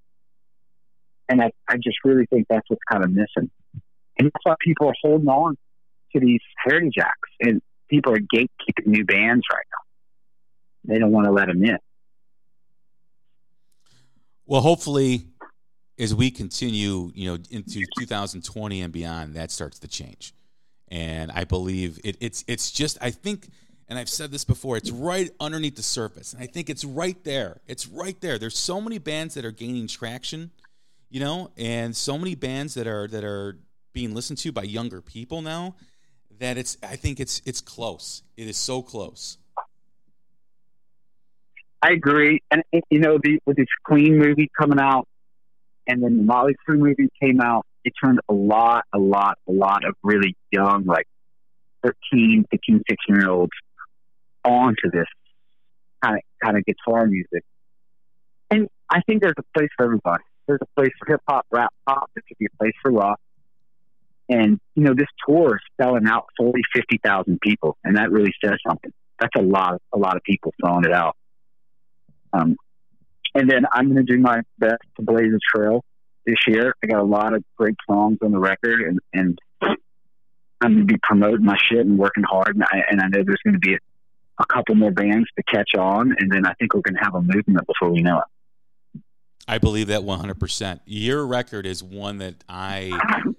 And 1.29 1.41
I, 1.41 1.51
I 1.67 1.77
just 1.77 1.97
really 2.03 2.25
think 2.27 2.47
that's 2.49 2.69
what's 2.69 2.81
kind 2.91 3.03
of 3.03 3.11
missing. 3.11 3.49
And 4.19 4.27
that's 4.27 4.43
why 4.43 4.55
people 4.59 4.87
are 4.87 4.95
holding 5.01 5.27
on 5.27 5.57
to 6.13 6.19
these 6.19 6.41
heritage 6.65 6.95
acts, 6.99 7.29
and 7.39 7.61
people 7.89 8.13
are 8.13 8.17
gatekeeping 8.17 8.85
new 8.85 9.05
bands 9.05 9.43
right 9.51 9.65
now. 9.71 10.93
They 10.93 10.99
don't 10.99 11.11
want 11.11 11.25
to 11.25 11.31
let 11.31 11.47
them 11.47 11.63
in. 11.63 11.77
Well, 14.45 14.61
hopefully, 14.61 15.27
as 15.97 16.13
we 16.13 16.31
continue, 16.31 17.11
you 17.15 17.31
know, 17.31 17.37
into 17.49 17.85
2020 17.99 18.81
and 18.81 18.91
beyond, 18.91 19.35
that 19.35 19.51
starts 19.51 19.79
to 19.79 19.87
change. 19.87 20.33
And 20.89 21.31
I 21.31 21.45
believe 21.45 21.99
it, 22.03 22.17
it's 22.19 22.43
it's 22.47 22.69
just 22.71 22.97
I 22.99 23.11
think, 23.11 23.47
and 23.91 23.99
I've 23.99 24.07
said 24.07 24.31
this 24.31 24.45
before, 24.45 24.77
it's 24.77 24.89
right 24.89 25.29
underneath 25.41 25.75
the 25.75 25.83
surface, 25.83 26.31
and 26.31 26.41
I 26.41 26.45
think 26.45 26.69
it's 26.69 26.85
right 26.85 27.21
there. 27.25 27.59
It's 27.67 27.87
right 27.87 28.15
there. 28.21 28.39
There's 28.39 28.57
so 28.57 28.79
many 28.79 28.99
bands 28.99 29.33
that 29.33 29.43
are 29.43 29.51
gaining 29.51 29.87
traction, 29.87 30.51
you 31.09 31.19
know, 31.19 31.51
and 31.57 31.93
so 31.93 32.17
many 32.17 32.35
bands 32.35 32.73
that 32.75 32.87
are 32.87 33.09
that 33.09 33.25
are 33.25 33.57
being 33.91 34.15
listened 34.15 34.37
to 34.39 34.53
by 34.53 34.63
younger 34.63 35.01
people 35.01 35.41
now 35.41 35.75
that 36.39 36.57
it's 36.57 36.77
I 36.81 36.95
think 36.95 37.19
it's 37.19 37.41
it's 37.43 37.59
close. 37.59 38.23
It 38.37 38.47
is 38.47 38.55
so 38.55 38.81
close. 38.81 39.37
I 41.81 41.91
agree, 41.91 42.41
and 42.49 42.63
you 42.89 42.99
know, 42.99 43.19
the, 43.21 43.41
with 43.45 43.57
this 43.57 43.67
Queen 43.83 44.17
movie 44.17 44.49
coming 44.57 44.79
out, 44.79 45.05
and 45.85 46.01
then 46.01 46.15
the 46.15 46.23
Motley 46.23 46.55
Crue 46.65 46.79
movie 46.79 47.09
came 47.21 47.41
out, 47.41 47.65
it 47.83 47.91
turned 48.01 48.21
a 48.29 48.33
lot, 48.33 48.85
a 48.93 48.99
lot, 48.99 49.37
a 49.49 49.51
lot 49.51 49.83
of 49.83 49.95
really 50.01 50.37
young, 50.49 50.85
like 50.85 51.07
13, 51.83 52.45
15, 52.49 52.83
16 52.87 53.15
year 53.17 53.29
olds 53.29 53.51
onto 54.43 54.89
this 54.91 55.07
kind 56.03 56.17
of 56.17 56.21
kind 56.43 56.57
of 56.57 56.65
guitar 56.65 57.05
music. 57.05 57.43
And 58.49 58.67
I 58.89 59.01
think 59.01 59.21
there's 59.21 59.35
a 59.37 59.57
place 59.57 59.69
for 59.77 59.85
everybody. 59.85 60.23
There's 60.47 60.59
a 60.61 60.79
place 60.79 60.91
for 60.99 61.11
hip 61.11 61.21
hop, 61.27 61.45
rap, 61.51 61.73
pop. 61.87 62.09
There 62.15 62.23
could 62.27 62.37
be 62.37 62.47
a 62.47 62.57
place 62.57 62.73
for 62.81 62.91
rock. 62.91 63.19
And 64.29 64.59
you 64.75 64.83
know, 64.83 64.93
this 64.95 65.07
tour 65.27 65.55
is 65.55 65.61
selling 65.79 66.07
out 66.07 66.25
40, 66.37 66.61
50,000 66.73 67.39
people, 67.41 67.77
and 67.83 67.97
that 67.97 68.11
really 68.11 68.33
says 68.43 68.57
something. 68.67 68.91
That's 69.19 69.35
a 69.37 69.41
lot, 69.41 69.81
a 69.93 69.97
lot 69.97 70.15
of 70.15 70.23
people 70.23 70.53
selling 70.63 70.85
it 70.85 70.93
out. 70.93 71.15
Um, 72.33 72.55
and 73.35 73.49
then 73.49 73.65
I'm 73.71 73.93
going 73.93 74.05
to 74.05 74.11
do 74.11 74.19
my 74.19 74.41
best 74.57 74.81
to 74.97 75.03
blaze 75.03 75.33
a 75.33 75.57
trail 75.57 75.83
this 76.25 76.37
year. 76.47 76.73
I 76.83 76.87
got 76.87 77.01
a 77.01 77.03
lot 77.03 77.33
of 77.33 77.43
great 77.57 77.75
songs 77.89 78.17
on 78.23 78.31
the 78.31 78.39
record, 78.39 78.81
and, 78.81 78.99
and 79.13 79.39
I'm 80.61 80.73
going 80.73 80.87
to 80.87 80.93
be 80.93 80.99
promoting 81.01 81.45
my 81.45 81.57
shit 81.69 81.85
and 81.85 81.97
working 81.97 82.23
hard. 82.23 82.55
And 82.55 82.63
I, 82.63 82.81
and 82.89 83.01
I 83.01 83.07
know 83.07 83.23
there's 83.25 83.41
going 83.43 83.53
to 83.53 83.59
be 83.59 83.77
a, 84.41 84.53
couple 84.53 84.75
more 84.75 84.91
bands 84.91 85.29
to 85.37 85.43
catch 85.43 85.75
on, 85.75 86.15
and 86.17 86.31
then 86.31 86.45
I 86.45 86.53
think 86.53 86.73
we're 86.73 86.81
going 86.81 86.95
to 86.95 87.03
have 87.03 87.15
a 87.15 87.21
movement 87.21 87.65
before 87.67 87.89
we 87.89 88.01
know 88.01 88.19
it. 88.19 89.03
I 89.47 89.57
believe 89.57 89.87
that 89.87 90.01
100%. 90.01 90.79
Your 90.85 91.25
record 91.25 91.65
is 91.65 91.83
one 91.83 92.19
that 92.19 92.43
I 92.47 92.91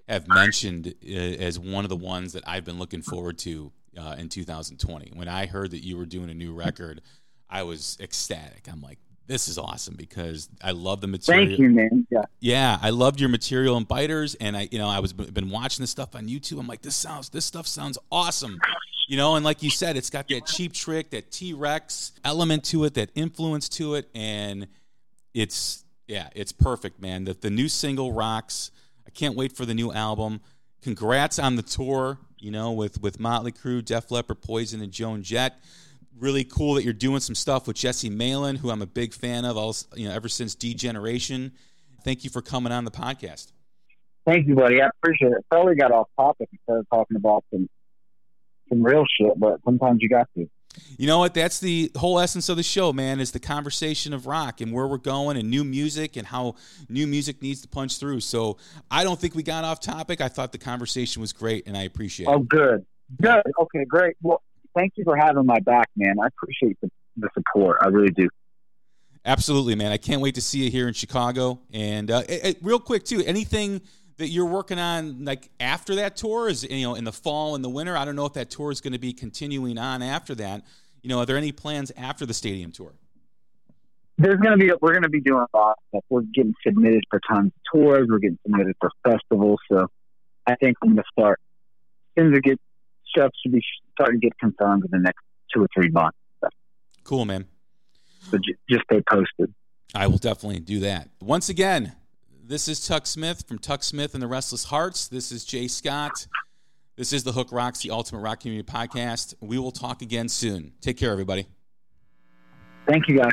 have 0.09 0.27
mentioned 0.29 0.95
uh, 1.05 1.15
as 1.15 1.59
one 1.59 1.85
of 1.85 1.91
the 1.91 1.97
ones 1.97 2.33
that 2.33 2.43
I've 2.47 2.65
been 2.65 2.79
looking 2.79 3.03
forward 3.03 3.39
to 3.39 3.73
uh, 3.97 4.17
in 4.19 4.29
2020. 4.29 5.13
When 5.15 5.29
I 5.29 5.47
heard 5.47 5.71
that 5.71 5.85
you 5.85 5.97
were 5.97 6.07
doing 6.07 6.31
a 6.31 6.35
new 6.35 6.53
record, 6.53 7.03
I 7.49 7.63
was 7.63 7.97
ecstatic. 8.01 8.69
I'm 8.71 8.81
like, 8.81 8.99
this 9.27 9.49
is 9.49 9.59
awesome 9.59 9.95
because 9.95 10.49
I 10.63 10.73
love 10.73 11.01
the 11.01 11.07
material. 11.07 11.47
Thank 11.47 11.59
you, 11.59 11.71
man. 11.71 12.07
Yeah. 12.11 12.23
Yeah, 12.41 12.79
I 12.83 12.91
loved 12.91 13.21
your 13.21 13.29
material 13.29 13.77
and 13.77 13.87
Biters, 13.87 14.35
and 14.35 14.57
I, 14.57 14.69
you 14.71 14.79
know, 14.79 14.89
I 14.89 14.99
was 14.99 15.13
been 15.13 15.51
watching 15.51 15.83
this 15.83 15.91
stuff 15.91 16.15
on 16.15 16.27
YouTube. 16.27 16.59
I'm 16.59 16.67
like, 16.67 16.83
this 16.83 16.97
sounds, 16.97 17.29
this 17.29 17.45
stuff 17.45 17.67
sounds 17.67 17.99
awesome, 18.11 18.59
you 19.13 19.19
know. 19.19 19.37
And 19.37 19.45
like 19.45 19.63
you 19.63 19.69
said, 19.69 19.99
it's 19.99 20.09
got 20.09 20.27
that 20.29 20.47
Cheap 20.47 20.73
Trick, 20.73 21.11
that 21.11 21.31
T 21.31 21.53
Rex 21.53 22.13
element 22.25 22.65
to 22.65 22.85
it, 22.85 22.95
that 22.95 23.11
influence 23.15 23.69
to 23.71 23.95
it, 23.95 24.09
and 24.15 24.67
it's, 25.35 25.85
yeah, 26.09 26.31
it's 26.35 26.51
perfect, 26.51 27.01
man. 27.01 27.25
The 27.25 27.35
the 27.35 27.51
new 27.51 27.69
single 27.69 28.13
rocks. 28.13 28.71
I 29.07 29.11
can't 29.11 29.37
wait 29.37 29.53
for 29.53 29.67
the 29.67 29.75
new 29.75 29.93
album. 29.93 30.41
Congrats 30.81 31.39
on 31.39 31.57
the 31.57 31.63
tour, 31.63 32.19
you 32.39 32.51
know, 32.51 32.73
with 32.73 33.03
with 33.03 33.21
Motley 33.21 33.53
Crue, 33.53 33.85
Def 33.85 34.11
Leppard, 34.11 34.41
Poison, 34.41 34.81
and 34.81 34.91
Joan 34.91 35.23
Jett 35.23 35.61
really 36.19 36.45
cool 36.45 36.75
that 36.75 36.85
you're 36.85 36.93
doing 36.93 37.21
some 37.21 37.35
stuff 37.35 37.67
with 37.67 37.77
Jesse 37.77 38.09
Malin, 38.09 38.57
who 38.57 38.71
I'm 38.71 38.81
a 38.81 38.87
big 38.87 39.13
fan 39.13 39.45
of, 39.45 39.57
all, 39.57 39.75
you 39.97 40.09
know, 40.09 40.15
ever 40.15 40.29
since 40.29 40.55
D 40.55 40.73
Generation. 40.73 41.53
Thank 42.05 42.23
you 42.23 42.31
for 42.31 42.41
coming 42.41 42.73
on 42.73 42.85
the 42.85 42.91
podcast. 42.91 43.51
Thank 44.25 44.47
you, 44.47 44.55
buddy. 44.55 44.81
I 44.81 44.89
appreciate 44.89 45.33
it. 45.33 45.45
Probably 45.51 45.75
got 45.75 45.91
off 45.91 46.09
topic 46.17 46.49
instead 46.53 46.79
of 46.79 46.89
talking 46.91 47.17
about 47.17 47.45
some 47.51 47.69
some 48.73 48.83
real 48.83 49.05
shit, 49.19 49.39
but 49.39 49.61
sometimes 49.65 49.99
you 50.01 50.09
got 50.09 50.29
to. 50.37 50.49
You 50.97 51.07
know 51.07 51.19
what? 51.19 51.35
That's 51.35 51.61
the 51.61 51.91
whole 51.97 52.19
essence 52.19 52.49
of 52.49 52.57
the 52.57 52.63
show, 52.63 52.93
man, 52.93 53.21
is 53.21 53.33
the 53.33 53.41
conversation 53.41 54.15
of 54.15 54.27
rock 54.27 54.63
and 54.63 54.73
where 54.73 54.87
we're 54.87 54.97
going 54.97 55.37
and 55.37 55.51
new 55.51 55.65
music 55.65 56.17
and 56.17 56.27
how 56.27 56.55
new 56.89 57.07
music 57.07 57.43
needs 57.43 57.61
to 57.63 57.69
punch 57.69 57.99
through. 57.99 58.21
So 58.21 58.57
I 58.91 59.05
don't 59.05 59.21
think 59.21 59.35
we 59.35 59.43
got 59.43 59.65
off 59.65 59.81
topic. 59.81 60.23
I 60.23 60.29
thought 60.29 60.53
the 60.53 60.59
conversation 60.59 61.21
was 61.21 61.33
great 61.35 61.67
and 61.67 61.77
I 61.77 61.83
appreciate 61.83 62.27
oh, 62.27 62.33
it. 62.33 62.37
Oh, 62.37 62.39
good. 62.45 62.87
Good. 63.21 63.43
Okay, 63.61 63.85
great. 63.85 64.17
Well, 64.23 64.43
thank 64.75 64.95
you 64.97 65.05
for 65.05 65.15
having 65.15 65.45
my 65.45 65.61
back, 65.61 65.91
man. 65.95 66.15
I 66.23 66.29
appreciate 66.29 66.79
the, 66.81 66.91
the 67.19 67.29
support. 67.35 67.79
I 67.83 67.89
really 67.89 68.13
do. 68.13 68.29
Absolutely, 69.25 69.75
man. 69.75 69.93
I 69.93 69.99
can't 69.99 70.21
wait 70.21 70.35
to 70.37 70.41
see 70.41 70.65
you 70.65 70.71
here 70.71 70.89
in 70.89 70.95
Chicago. 70.95 71.61
And 71.73 72.11
uh, 72.11 72.23
it, 72.29 72.45
it, 72.45 72.59
real 72.63 72.81
quick, 72.81 73.05
too, 73.05 73.23
anything 73.25 73.83
that 74.23 74.29
you're 74.29 74.47
working 74.47 74.79
on 74.79 75.25
like 75.25 75.51
after 75.61 75.97
that 75.97 76.17
tour 76.17 76.49
is 76.49 76.63
you 76.65 76.87
know 76.87 76.95
in 76.95 77.05
the 77.05 77.13
fall 77.13 77.55
and 77.55 77.65
the 77.65 77.69
winter. 77.69 77.97
I 77.97 78.05
don't 78.05 78.17
know 78.17 78.27
if 78.27 78.35
that 78.35 78.51
tour 78.51 78.71
is 78.71 78.81
going 78.81 78.93
to 78.93 78.99
be 78.99 79.13
continuing 79.13 79.79
on 79.79 80.03
after 80.03 80.35
that. 80.37 80.65
You 81.03 81.09
know, 81.09 81.19
are 81.19 81.27
there 81.27 81.37
any 81.37 81.53
plans 81.53 81.91
after 81.97 82.25
the 82.25 82.35
stadium 82.35 82.71
tour? 82.71 82.93
There's 84.19 84.39
going 84.39 84.59
to 84.59 84.65
be 84.65 84.73
we're 84.81 84.93
going 84.93 85.03
to 85.03 85.09
be 85.09 85.21
doing 85.21 85.45
a 85.53 85.57
lot 85.57 85.73
of 85.73 85.77
stuff. 85.89 86.05
We're 86.09 86.23
getting 86.35 86.55
submitted 86.65 87.03
for 87.11 87.21
tons 87.29 87.53
of 87.55 87.81
tours. 87.81 88.07
We're 88.09 88.19
getting 88.19 88.39
submitted 88.47 88.77
for 88.81 88.91
festivals. 89.05 89.59
So 89.71 89.89
I 90.47 90.55
think 90.57 90.77
I'm 90.83 90.91
going 90.91 90.97
to 90.97 91.05
start 91.13 91.41
as 92.17 92.27
it 92.33 92.43
gets 92.45 92.63
stuff 93.09 93.33
should 93.43 93.53
be 93.53 93.63
starting 93.93 94.21
to 94.21 94.27
get 94.27 94.39
confirmed 94.39 94.85
in 94.85 94.91
the 94.93 95.03
next 95.03 95.21
two 95.53 95.63
or 95.63 95.69
three 95.75 95.91
months. 95.91 96.17
So. 96.41 96.49
Cool, 97.05 97.25
man. 97.25 97.47
So 98.31 98.39
j- 98.39 98.55
just 98.71 98.85
stay 98.85 99.03
posted. 99.11 99.53
I 99.95 100.07
will 100.07 100.19
definitely 100.19 100.61
do 100.61 100.81
that. 100.81 101.09
Once 101.21 101.49
again, 101.49 101.93
this 102.45 102.69
is 102.69 102.87
Tuk 102.87 103.07
Smith 103.07 103.45
from 103.47 103.59
Tuk 103.59 103.83
Smith 103.83 104.15
and 104.15 104.23
the 104.23 104.27
Restless 104.27 104.65
Hearts. 104.65 105.09
This 105.09 105.31
is 105.33 105.45
Jay 105.45 105.69
Scott. 105.69 106.27
This 106.97 107.13
is 107.13 107.25
the 107.25 107.33
Hook 107.33 107.49
Rocks, 107.53 107.81
the 107.81 107.91
Ultimate 107.91 108.21
Rock 108.21 108.41
Community 108.41 108.71
Podcast. 108.71 109.35
We 109.41 109.59
will 109.59 109.73
talk 109.73 110.03
again 110.03 110.29
soon. 110.29 110.73
Take 110.81 110.99
care, 110.99 111.13
everybody. 111.13 111.47
Thank 112.87 113.09
you, 113.09 113.19
guys. 113.19 113.33